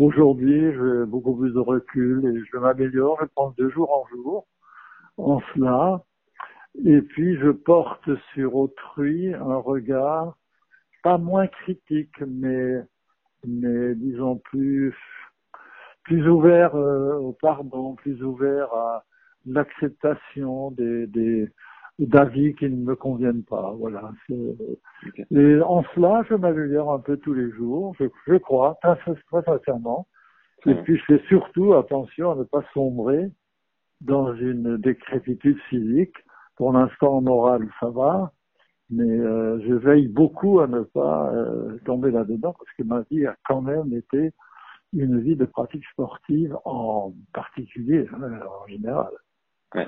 [0.00, 4.46] Aujourd'hui, j'ai beaucoup plus de recul et je m'améliore, je prends de jour en jour
[5.18, 6.02] en cela.
[6.86, 10.38] Et puis, je porte sur autrui un regard
[11.02, 12.82] pas moins critique, mais
[13.46, 14.96] mais disons plus
[16.04, 19.04] plus ouvert euh, au pardon, plus ouvert à
[19.44, 21.46] l'acceptation des
[22.06, 23.74] d'avis qui ne me conviennent pas.
[23.78, 24.12] Voilà.
[24.30, 29.42] Et en cela, je m'améliore un peu tous les jours, je, je crois, très, très
[29.42, 30.06] sincèrement.
[30.66, 33.30] Et puis je fais surtout attention à ne pas sombrer
[34.00, 36.14] dans une décrépitude physique.
[36.56, 38.32] Pour l'instant, en moral, ça va
[38.90, 43.24] mais euh, je veille beaucoup à ne pas euh, tomber là-dedans parce que ma vie
[43.24, 44.32] a quand même été
[44.92, 49.12] une vie de pratique sportive en particulier, hein, en général.
[49.74, 49.86] Ouais.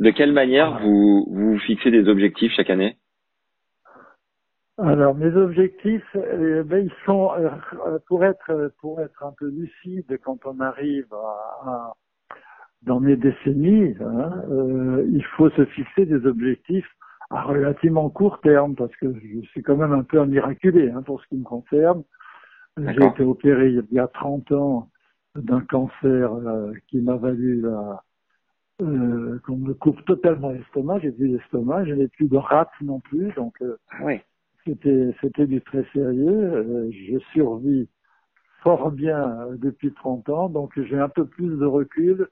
[0.00, 2.96] De quelle manière vous, vous fixez des objectifs chaque année?
[4.78, 7.30] Alors mes objectifs, euh, ben, ils sont
[8.06, 11.94] pour être pour être un peu lucide quand on arrive à, à
[12.82, 14.42] dans mes décennies, hein,
[15.12, 16.88] il faut se fixer des objectifs
[17.30, 21.02] à relativement court terme, parce que je suis quand même un peu un miraculé hein,
[21.02, 22.02] pour ce qui me concerne.
[22.76, 24.88] J'ai été opéré il y a 30 ans
[25.36, 28.02] d'un cancer euh, qui m'a valu la,
[28.80, 31.00] euh, qu'on me coupe totalement l'estomac.
[31.00, 34.20] J'ai plus l'estomac, je n'ai plus de rate non plus, donc euh, oui.
[34.64, 36.52] c'était c'était du très sérieux.
[36.54, 37.88] Euh, je survis
[38.62, 42.28] fort bien depuis 30 ans, donc j'ai un peu plus de recul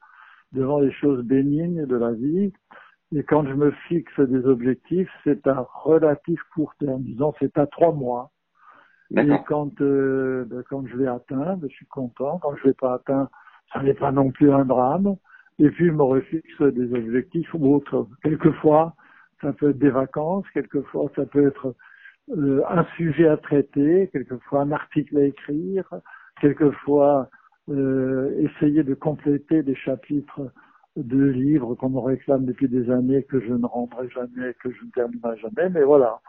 [0.52, 2.52] devant les choses bénignes de la vie.
[3.14, 7.66] Et quand je me fixe des objectifs, c'est un relatif court terme, disons c'est à
[7.66, 8.30] trois mois.
[9.16, 12.38] Et quand, euh, ben, quand je l'ai atteint, ben, je suis content.
[12.42, 13.30] Quand je l'ai pas atteint,
[13.72, 15.16] ça n'est pas non plus un drame.
[15.58, 18.06] Et puis, je me refixe des objectifs autres.
[18.22, 18.94] Quelquefois,
[19.42, 21.74] ça peut être des vacances, quelquefois, ça peut être
[22.36, 25.88] euh, un sujet à traiter, quelquefois un article à écrire,
[26.40, 27.28] quelquefois
[27.70, 30.52] euh, essayer de compléter des chapitres
[30.96, 34.84] de livres qu'on me réclame depuis des années que je ne rendrai jamais, que je
[34.84, 35.68] ne terminerai jamais.
[35.70, 36.20] Mais voilà,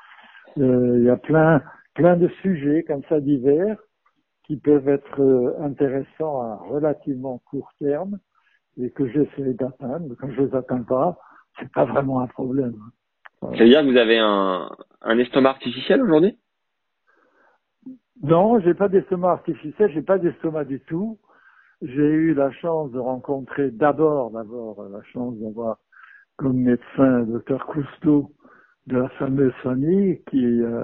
[0.57, 1.61] euh, il y a plein,
[1.95, 3.77] plein de sujets comme ça divers
[4.43, 8.19] qui peuvent être euh, intéressants à relativement court terme
[8.81, 10.15] et que j'essaie d'atteindre.
[10.19, 11.17] Quand je les atteins pas,
[11.59, 12.75] c'est pas vraiment un problème.
[13.41, 14.69] Ça veut dire que vous avez un,
[15.01, 16.37] un estomac artificiel aujourd'hui?
[18.21, 21.19] Non, j'ai pas d'estomac artificiel, j'ai pas d'estomac du tout.
[21.81, 25.77] J'ai eu la chance de rencontrer d'abord, d'abord, la chance d'avoir
[26.35, 28.31] comme médecin le docteur Cousteau
[28.87, 30.83] de la fameuse famille qui euh,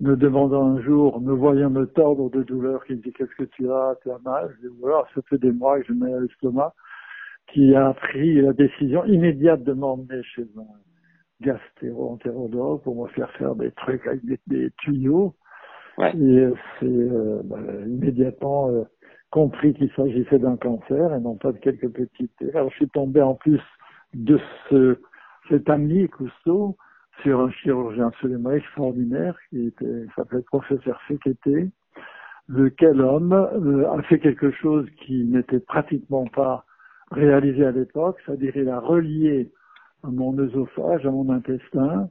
[0.00, 3.44] me demandant un jour, me voyant me tordre de douleur, qui me dit qu'est-ce que
[3.44, 4.54] tu as, tu as mal?
[4.56, 6.72] Je dis voilà, ça fait des mois que je mets à l'estomac,
[7.52, 13.54] qui a pris la décision immédiate de m'emmener chez un gastro-entérologue pour me faire faire
[13.54, 15.34] des trucs avec des, tuyaux.
[15.98, 16.14] Ouais.
[16.16, 16.48] Et
[16.78, 18.84] c'est euh, bah, immédiatement euh,
[19.30, 22.32] compris qu'il s'agissait d'un cancer et non pas de quelques petites.
[22.54, 23.60] Alors je suis tombé en plus
[24.14, 24.98] de ce
[25.48, 26.76] cet ami Cousteau
[27.22, 31.70] sur un chirurgien absolument extraordinaire qui était s'appelait professeur Fekete,
[32.48, 36.64] lequel homme euh, a fait quelque chose qui n'était pratiquement pas
[37.10, 39.50] réalisé à l'époque, c'est-à-dire il a relié
[40.02, 42.08] mon œsophage à mon intestin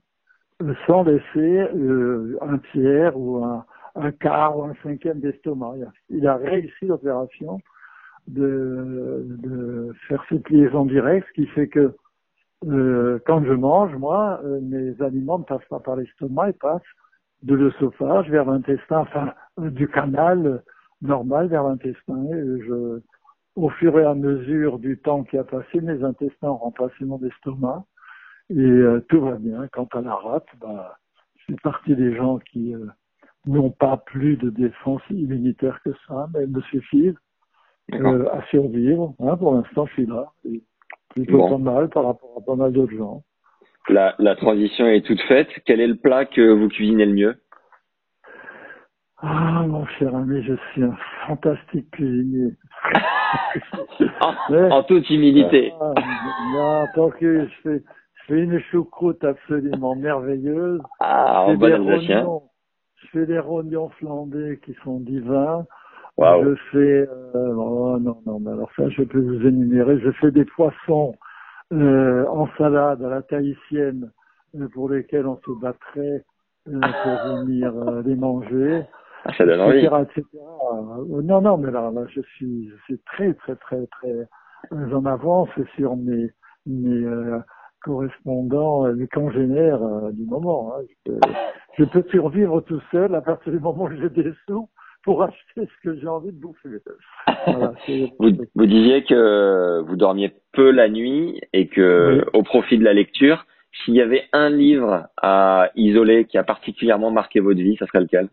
[0.62, 3.66] euh, sans laisser euh, un tiers ou un,
[3.96, 5.76] un quart ou un cinquième d'estomac.
[6.10, 7.60] Il a réussi l'opération
[8.28, 11.96] de, de, faire cette liaison directe, ce qui fait que
[12.68, 16.82] euh, quand je mange, moi, euh, mes aliments ne passent pas par l'estomac, ils passent
[17.44, 20.62] de l'œsophage vers l'intestin, enfin du canal
[21.02, 22.28] normal vers l'intestin.
[22.32, 23.00] Je,
[23.56, 27.20] au fur et à mesure du temps qui a passé, mes intestins ont remplacé mon
[27.24, 27.84] estomac
[28.50, 29.68] et euh, tout va bien.
[29.72, 30.98] Quant à la rate, bah,
[31.38, 32.74] je fais partie des gens qui
[33.46, 37.18] n'ont pas plus de défense immunitaire que ça, mais elles me suffisent
[37.94, 39.16] euh, à survivre.
[39.20, 40.32] Hein, pour l'instant, je suis là.
[40.46, 40.64] Et
[41.10, 43.24] plutôt pas mal par rapport à pas mal d'autres gens.
[43.88, 45.50] La, la transition est toute faite.
[45.66, 47.36] Quel est le plat que vous cuisinez le mieux?
[49.18, 50.96] Ah, mon cher ami, je suis un
[51.26, 52.54] fantastique cuisinier.
[54.72, 55.73] en, toute humilité.
[55.80, 55.93] Ah,
[56.53, 57.84] non, tant que je fais,
[58.15, 60.81] je fais une choucroute absolument merveilleuse.
[60.99, 62.26] Ah, en bon alsacien
[63.01, 65.65] je fais des rognons flambés qui sont divins.
[66.18, 66.43] Wow.
[66.43, 69.99] Je fais, euh, oh non, non, mais alors ça, je peux vous énumérer.
[69.99, 71.14] Je fais des poissons
[71.72, 74.11] euh, en salade à la tahitienne
[74.56, 76.26] euh, pour lesquels on se battrait
[76.68, 78.84] euh, pour venir euh, les manger.
[79.26, 79.80] Ah, ça donne envie.
[79.80, 80.24] Etc.
[80.34, 85.06] Euh, non, non, mais là, là, je suis, je suis très, très, très, très en
[85.06, 86.30] avance sur mes,
[86.66, 87.06] mes
[87.82, 89.80] correspondants, mes congénères
[90.12, 90.74] du moment.
[90.76, 91.20] Hein
[91.78, 94.70] je peux survivre tout seul à partir du moment où j'ai des sous
[95.04, 96.70] pour acheter ce que j'ai envie de bouffer.
[97.46, 97.74] Voilà,
[98.20, 102.94] vous, vous, disiez que vous dormiez peu la nuit et que au profit de la
[102.94, 107.86] lecture, s'il y avait un livre à isoler qui a particulièrement marqué votre vie, ça
[107.88, 108.28] serait lequel?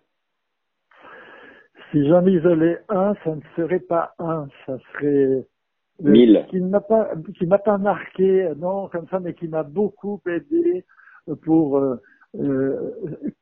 [1.90, 5.46] Si j'en isolais un, ça ne serait pas un, ça serait
[6.00, 6.46] mille.
[6.50, 10.20] Qui ne m'a pas, qui m'a pas marqué, non, comme ça, mais qui m'a beaucoup
[10.26, 10.84] aidé
[11.44, 11.96] pour euh,
[12.38, 12.92] euh,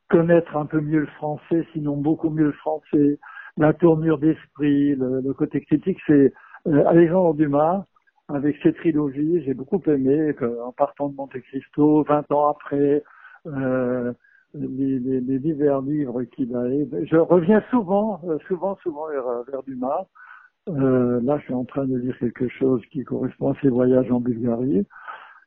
[0.08, 3.18] connaître un peu mieux le français, sinon beaucoup mieux le français,
[3.56, 6.32] la tournure d'esprit, le, côté critique, c'est
[6.66, 7.84] euh, Alexandre Dumas,
[8.28, 10.34] avec ses trilogies, j'ai beaucoup aimé,
[10.64, 13.02] en partant de Monte Cristo, 20 ans après,
[13.46, 14.12] euh,
[14.54, 16.64] les, les, les, divers livres qu'il a.
[17.04, 20.06] Je reviens souvent, euh, souvent, souvent vers, vers Dumas.
[20.68, 24.10] Euh, là, je suis en train de lire quelque chose qui correspond à ses voyages
[24.10, 24.86] en Bulgarie.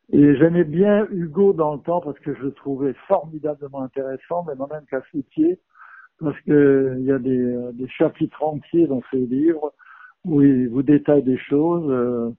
[0.09, 4.53] Et j'aimais bien Hugo dans le temps parce que je le trouvais formidablement intéressant, mais
[4.55, 5.01] même qu'à
[5.31, 5.59] pied,
[6.19, 9.73] parce que il y a des, des, chapitres entiers dans ses livres
[10.23, 11.89] où il vous détaille des choses.
[11.89, 12.31] Euh, euh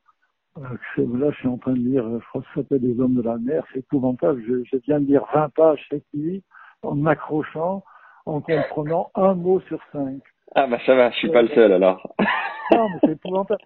[0.56, 3.22] là, je suis en train de lire, je crois que ça s'appelle Les Hommes de
[3.22, 4.42] la Mer, c'est épouvantable.
[4.46, 6.42] Je, je, viens de lire 20 pages chaque nuit
[6.82, 7.84] en m'accrochant,
[8.26, 10.20] en comprenant un mot sur cinq.
[10.54, 12.14] Ah bah ça va, je suis pas le seul alors.
[12.72, 13.60] non, mais c'est épouvantable.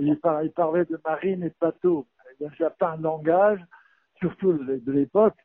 [0.00, 2.06] il, il, parlait de marine et de bateau
[2.40, 3.60] il n'y a pas un langage,
[4.18, 5.36] surtout de l'époque,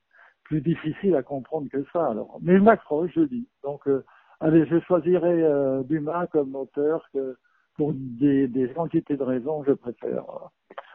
[0.44, 2.08] plus difficile à comprendre que ça.
[2.08, 3.48] Alors, mais je m'accroche, je dis.
[3.64, 4.04] Donc, euh,
[4.40, 7.38] allez, je choisirai euh, Dumas comme auteur que
[7.76, 10.24] pour des, des quantités de raisons, je préfère.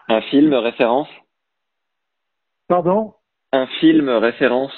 [0.09, 1.09] Un film référence?
[2.69, 3.15] Pardon?
[3.53, 4.73] Un film référence?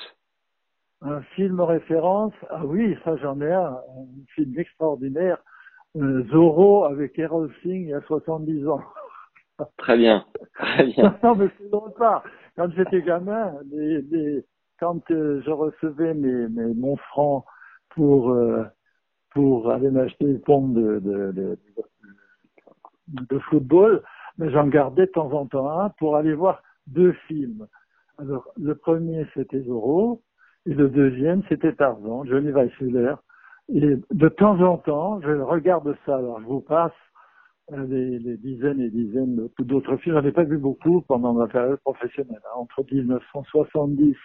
[1.02, 5.38] Un film référence, ah oui, ça j'en ai un, un film extraordinaire,
[5.96, 8.82] euh, Zorro avec Errol Singh il y a 70 ans.
[9.78, 10.24] Très bien,
[10.54, 11.18] très bien.
[11.22, 12.22] non, mais c'est drôle pas.
[12.56, 14.44] Quand j'étais gamin, les, les,
[14.78, 17.44] quand euh, je recevais mes, mes, mon franc
[17.90, 18.64] pour, euh,
[19.30, 21.82] pour aller m'acheter une pompe de, de, de, de
[23.48, 24.02] football,
[24.38, 27.66] mais j'en gardais de temps en temps un pour aller voir deux films.
[28.18, 30.22] Alors, le premier, c'était Zorro,
[30.66, 33.14] et le deuxième, c'était Tarzan, Johnny Weissmuller.
[33.72, 36.16] Et de temps en temps, je regarde ça.
[36.16, 36.92] Alors, je vous passe
[37.72, 40.16] euh, les, dizaines et dizaines d'autres films.
[40.16, 42.40] J'en ai pas vu beaucoup pendant ma période professionnelle.
[42.46, 42.56] Hein.
[42.56, 44.16] Entre 1970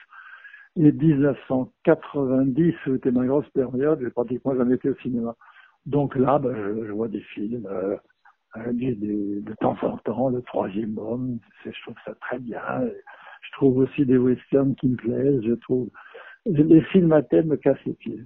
[0.78, 4.00] et 1990, c'était ma grosse période.
[4.02, 5.36] J'ai pratiquement jamais été au cinéma.
[5.86, 7.96] Donc là, ben, je, je, vois des films euh,
[8.58, 10.30] euh des, de temps en temps.
[10.30, 12.62] Le troisième homme, je trouve ça très bien.
[13.42, 15.42] Je trouve aussi des westerns qui me plaisent.
[15.44, 15.90] Je trouve
[16.46, 18.22] les films à thème me cassent les pieds.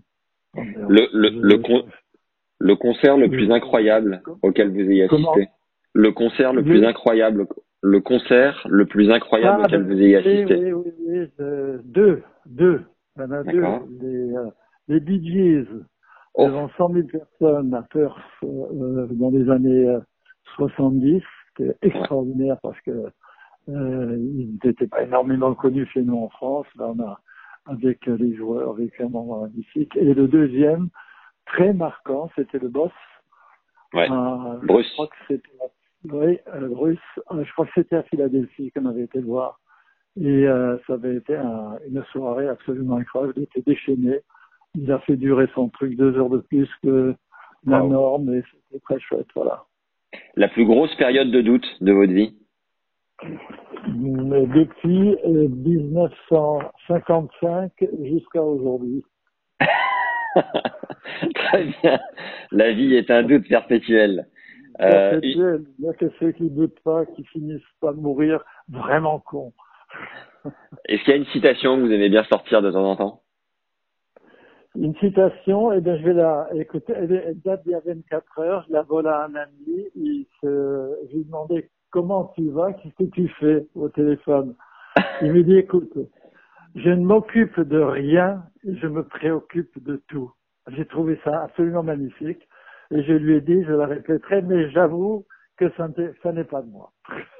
[0.55, 1.83] Le, le, le, con,
[2.59, 5.49] le concert le plus incroyable auquel vous ayez assisté.
[5.93, 7.47] Le concert le plus incroyable.
[7.81, 10.73] Le concert le plus incroyable auquel vous ayez assisté.
[10.73, 11.27] Oui, oui, oui.
[11.39, 12.81] Euh, deux, deux.
[13.15, 13.61] Il y en a deux.
[14.01, 14.49] Les, euh,
[14.89, 15.67] les Bee Gees,
[16.33, 16.47] oh.
[16.47, 19.97] devant 100 000 personnes à Perth euh, dans les années
[20.55, 21.21] 70.
[21.57, 22.91] C'était extraordinaire parce que
[23.69, 26.67] euh, ils n'étaient pas énormément connus chez nous en France.
[26.75, 27.19] Là, on a
[27.65, 29.95] avec les joueurs, avec un moment magnifique.
[29.95, 30.89] Et le deuxième,
[31.45, 32.91] très marquant, c'était le boss.
[33.93, 34.09] Ouais.
[34.09, 34.87] Euh, Bruce.
[34.87, 35.49] Je crois que c'était,
[36.05, 36.97] oui, euh, Bruce.
[37.31, 39.59] Euh, je crois que c'était à Philadelphie qu'on avait été le voir.
[40.15, 43.33] Et euh, ça avait été un, une soirée absolument incroyable.
[43.37, 44.21] Il était déchaîné.
[44.75, 47.15] Il a fait durer son truc deux heures de plus que
[47.65, 47.89] la wow.
[47.89, 49.27] norme et c'était très chouette.
[49.35, 49.65] Voilà.
[50.35, 52.33] La plus grosse période de doute de votre vie
[53.87, 57.71] depuis 1955
[58.03, 59.03] jusqu'à aujourd'hui.
[61.35, 61.99] Très bien.
[62.51, 64.27] La vie est un doute perpétuel.
[64.77, 65.63] Perpétuel.
[65.79, 69.19] Il y a que ceux qui ne doutent pas, qui finissent pas de mourir vraiment
[69.19, 69.51] cons.
[70.85, 73.21] Est-ce qu'il y a une citation que vous aimez bien sortir de temps en temps?
[74.75, 76.93] Une citation, eh bien, je vais la écouter.
[76.95, 78.65] Elle date d'il y a 24 heures.
[78.67, 79.87] Je la vole à un ami.
[79.95, 84.55] Il se, je lui demandais comment tu vas, qu'est-ce que tu fais au téléphone?
[85.21, 85.97] Il me dit, écoute,
[86.75, 90.31] je ne m'occupe de rien, je me préoccupe de tout.
[90.69, 92.47] J'ai trouvé ça absolument magnifique
[92.91, 95.25] et je lui ai dit, je la répéterai, mais j'avoue
[95.57, 95.87] que ça,
[96.31, 96.91] n'est pas de moi.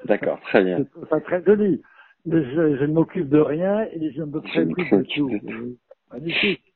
[0.04, 0.84] D'accord, très bien.
[1.10, 1.80] Ça très joli.
[2.26, 5.76] Je, je ne m'occupe de rien et je me préoccupe de tout.
[6.12, 6.69] Magnifique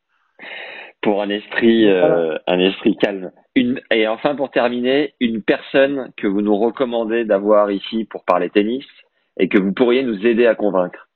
[1.04, 3.30] pour un esprit euh, un esprit calme.
[3.54, 8.50] Une et enfin pour terminer, une personne que vous nous recommandez d'avoir ici pour parler
[8.50, 8.86] tennis
[9.36, 11.08] et que vous pourriez nous aider à convaincre.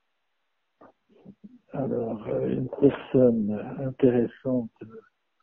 [1.72, 4.70] Alors euh, une personne intéressante.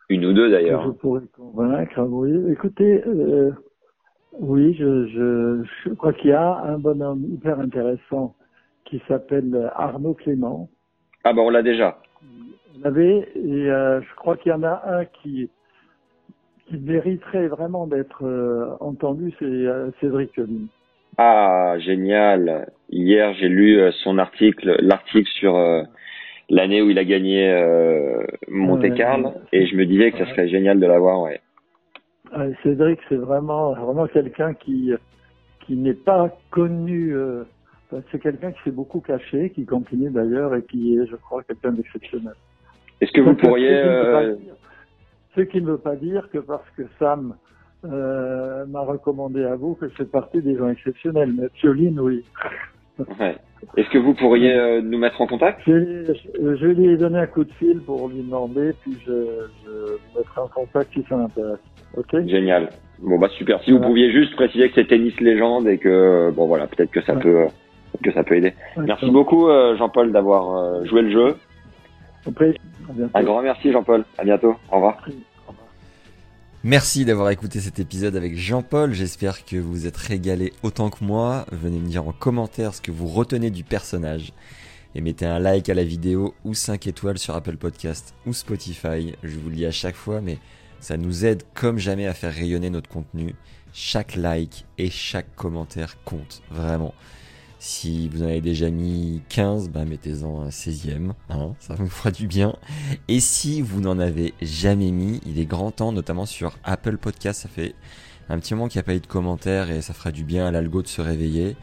[0.10, 0.86] Une ou deux d'ailleurs.
[0.86, 2.00] Je pourrais convaincre.
[2.04, 3.52] Oui, écoutez, euh,
[4.34, 8.36] oui, je, je, je crois qu'il y a un bonhomme hyper intéressant
[8.86, 10.70] qui s'appelle Arnaud Clément.
[11.24, 11.98] Ah ben on l'a déjà
[12.84, 15.50] avait, et euh, je crois qu'il y en a un qui,
[16.68, 20.32] qui mériterait vraiment d'être euh, entendu, c'est euh, Cédric.
[21.18, 22.72] Ah, génial.
[22.90, 25.58] Hier, j'ai lu son article, l'article sur
[26.50, 27.56] l'année où il a gagné
[28.50, 31.40] Monte-Carlo, et je me disais que ça serait génial de l'avoir, ouais.
[32.64, 34.92] Cédric, c'est vraiment, vraiment quelqu'un qui,
[35.66, 37.16] qui n'est pas connu,
[38.12, 41.72] c'est quelqu'un qui s'est beaucoup caché, qui continue d'ailleurs, et qui est, je crois, quelqu'un
[41.72, 42.34] d'exceptionnel.
[43.02, 43.72] Est-ce que vous pourriez...
[43.72, 44.36] Euh...
[45.36, 47.36] Ce qui ne veut pas dire que parce que Sam
[47.84, 51.34] euh, m'a recommandé à vous que je fais partie des gens exceptionnels.
[51.38, 52.24] Mais Pioline, oui.
[53.20, 53.36] Ouais.
[53.76, 55.60] Est-ce que vous pourriez euh, nous mettre en contact?
[55.68, 59.12] Je, je, je, lui ai donné un coup de fil pour lui demander, puis je,
[59.66, 61.60] je mettrai en contact si ça m'intéresse.
[62.28, 62.70] Génial.
[63.00, 63.62] Bon bah super.
[63.64, 63.86] Si voilà.
[63.86, 67.14] vous pouviez juste préciser que c'est tennis légende et que bon voilà, peut-être que ça
[67.14, 67.22] ouais.
[67.22, 67.46] peut
[68.04, 68.54] que ça peut aider.
[68.78, 71.36] Ouais, Merci beaucoup euh, Jean-Paul d'avoir joué le jeu.
[73.14, 74.06] Un grand merci Jean-Paul.
[74.18, 74.56] À bientôt.
[74.72, 74.98] Au revoir.
[76.64, 78.94] Merci d'avoir écouté cet épisode avec Jean-Paul.
[78.94, 81.46] J'espère que vous vous êtes régalé autant que moi.
[81.52, 84.34] Venez me dire en commentaire ce que vous retenez du personnage.
[84.96, 89.14] Et mettez un like à la vidéo ou 5 étoiles sur Apple Podcast ou Spotify.
[89.22, 90.40] Je vous le dis à chaque fois, mais
[90.80, 93.36] ça nous aide comme jamais à faire rayonner notre contenu.
[93.74, 96.96] Chaque like et chaque commentaire compte, vraiment.
[97.68, 102.12] Si vous en avez déjà mis 15, bah mettez-en un 16e, hein, ça vous fera
[102.12, 102.56] du bien.
[103.08, 107.42] Et si vous n'en avez jamais mis, il est grand temps, notamment sur Apple Podcast,
[107.42, 107.74] ça fait
[108.30, 110.46] un petit moment qu'il n'y a pas eu de commentaires et ça fera du bien
[110.46, 111.58] à l'algo de se réveiller.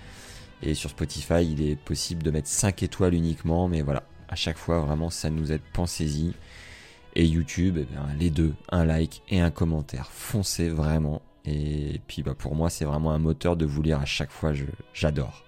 [0.60, 4.58] Et sur Spotify, il est possible de mettre 5 étoiles uniquement, mais voilà, À chaque
[4.58, 5.62] fois, vraiment, ça nous aide.
[5.72, 6.32] Pensez-y.
[7.14, 10.10] Et YouTube, eh les deux, un like et un commentaire.
[10.10, 11.22] Foncez vraiment.
[11.44, 14.52] Et puis bah, pour moi, c'est vraiment un moteur de vous lire à chaque fois.
[14.92, 15.44] J'adore.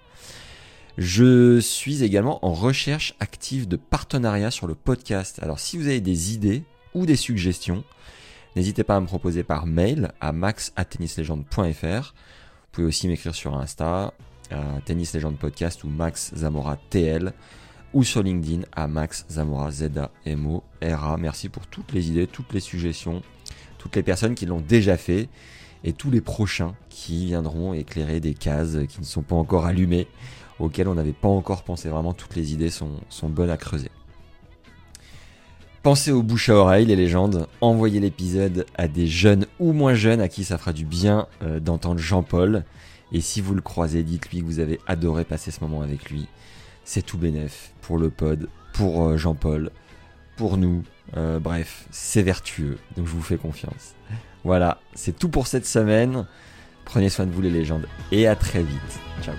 [0.96, 5.40] Je suis également en recherche active de partenariats sur le podcast.
[5.42, 6.62] Alors si vous avez des idées
[6.94, 7.82] ou des suggestions,
[8.54, 12.14] n'hésitez pas à me proposer par mail à max@tennislegende.fr.
[12.14, 14.14] Vous pouvez aussi m'écrire sur Insta,
[14.52, 14.80] à
[15.40, 17.32] Podcast ou Max Zamora TL
[17.92, 21.16] ou sur LinkedIn à Max Zamora Z A.
[21.18, 23.20] Merci pour toutes les idées, toutes les suggestions,
[23.78, 25.28] toutes les personnes qui l'ont déjà fait
[25.82, 30.06] et tous les prochains qui viendront éclairer des cases qui ne sont pas encore allumées
[30.58, 31.88] auxquelles on n'avait pas encore pensé.
[31.88, 32.90] Vraiment, toutes les idées sont,
[33.22, 33.90] bonnes à creuser.
[35.82, 37.46] Pensez aux bouche à oreille, les légendes.
[37.60, 41.60] Envoyez l'épisode à des jeunes ou moins jeunes à qui ça fera du bien euh,
[41.60, 42.64] d'entendre Jean-Paul.
[43.12, 46.26] Et si vous le croisez, dites-lui que vous avez adoré passer ce moment avec lui.
[46.84, 49.70] C'est tout bénef pour le pod, pour euh, Jean-Paul,
[50.36, 50.82] pour nous.
[51.16, 52.78] Euh, bref, c'est vertueux.
[52.96, 53.94] Donc je vous fais confiance.
[54.42, 56.26] Voilà, c'est tout pour cette semaine.
[56.84, 59.00] Prenez soin de vous les légendes et à très vite.
[59.22, 59.34] Ciao.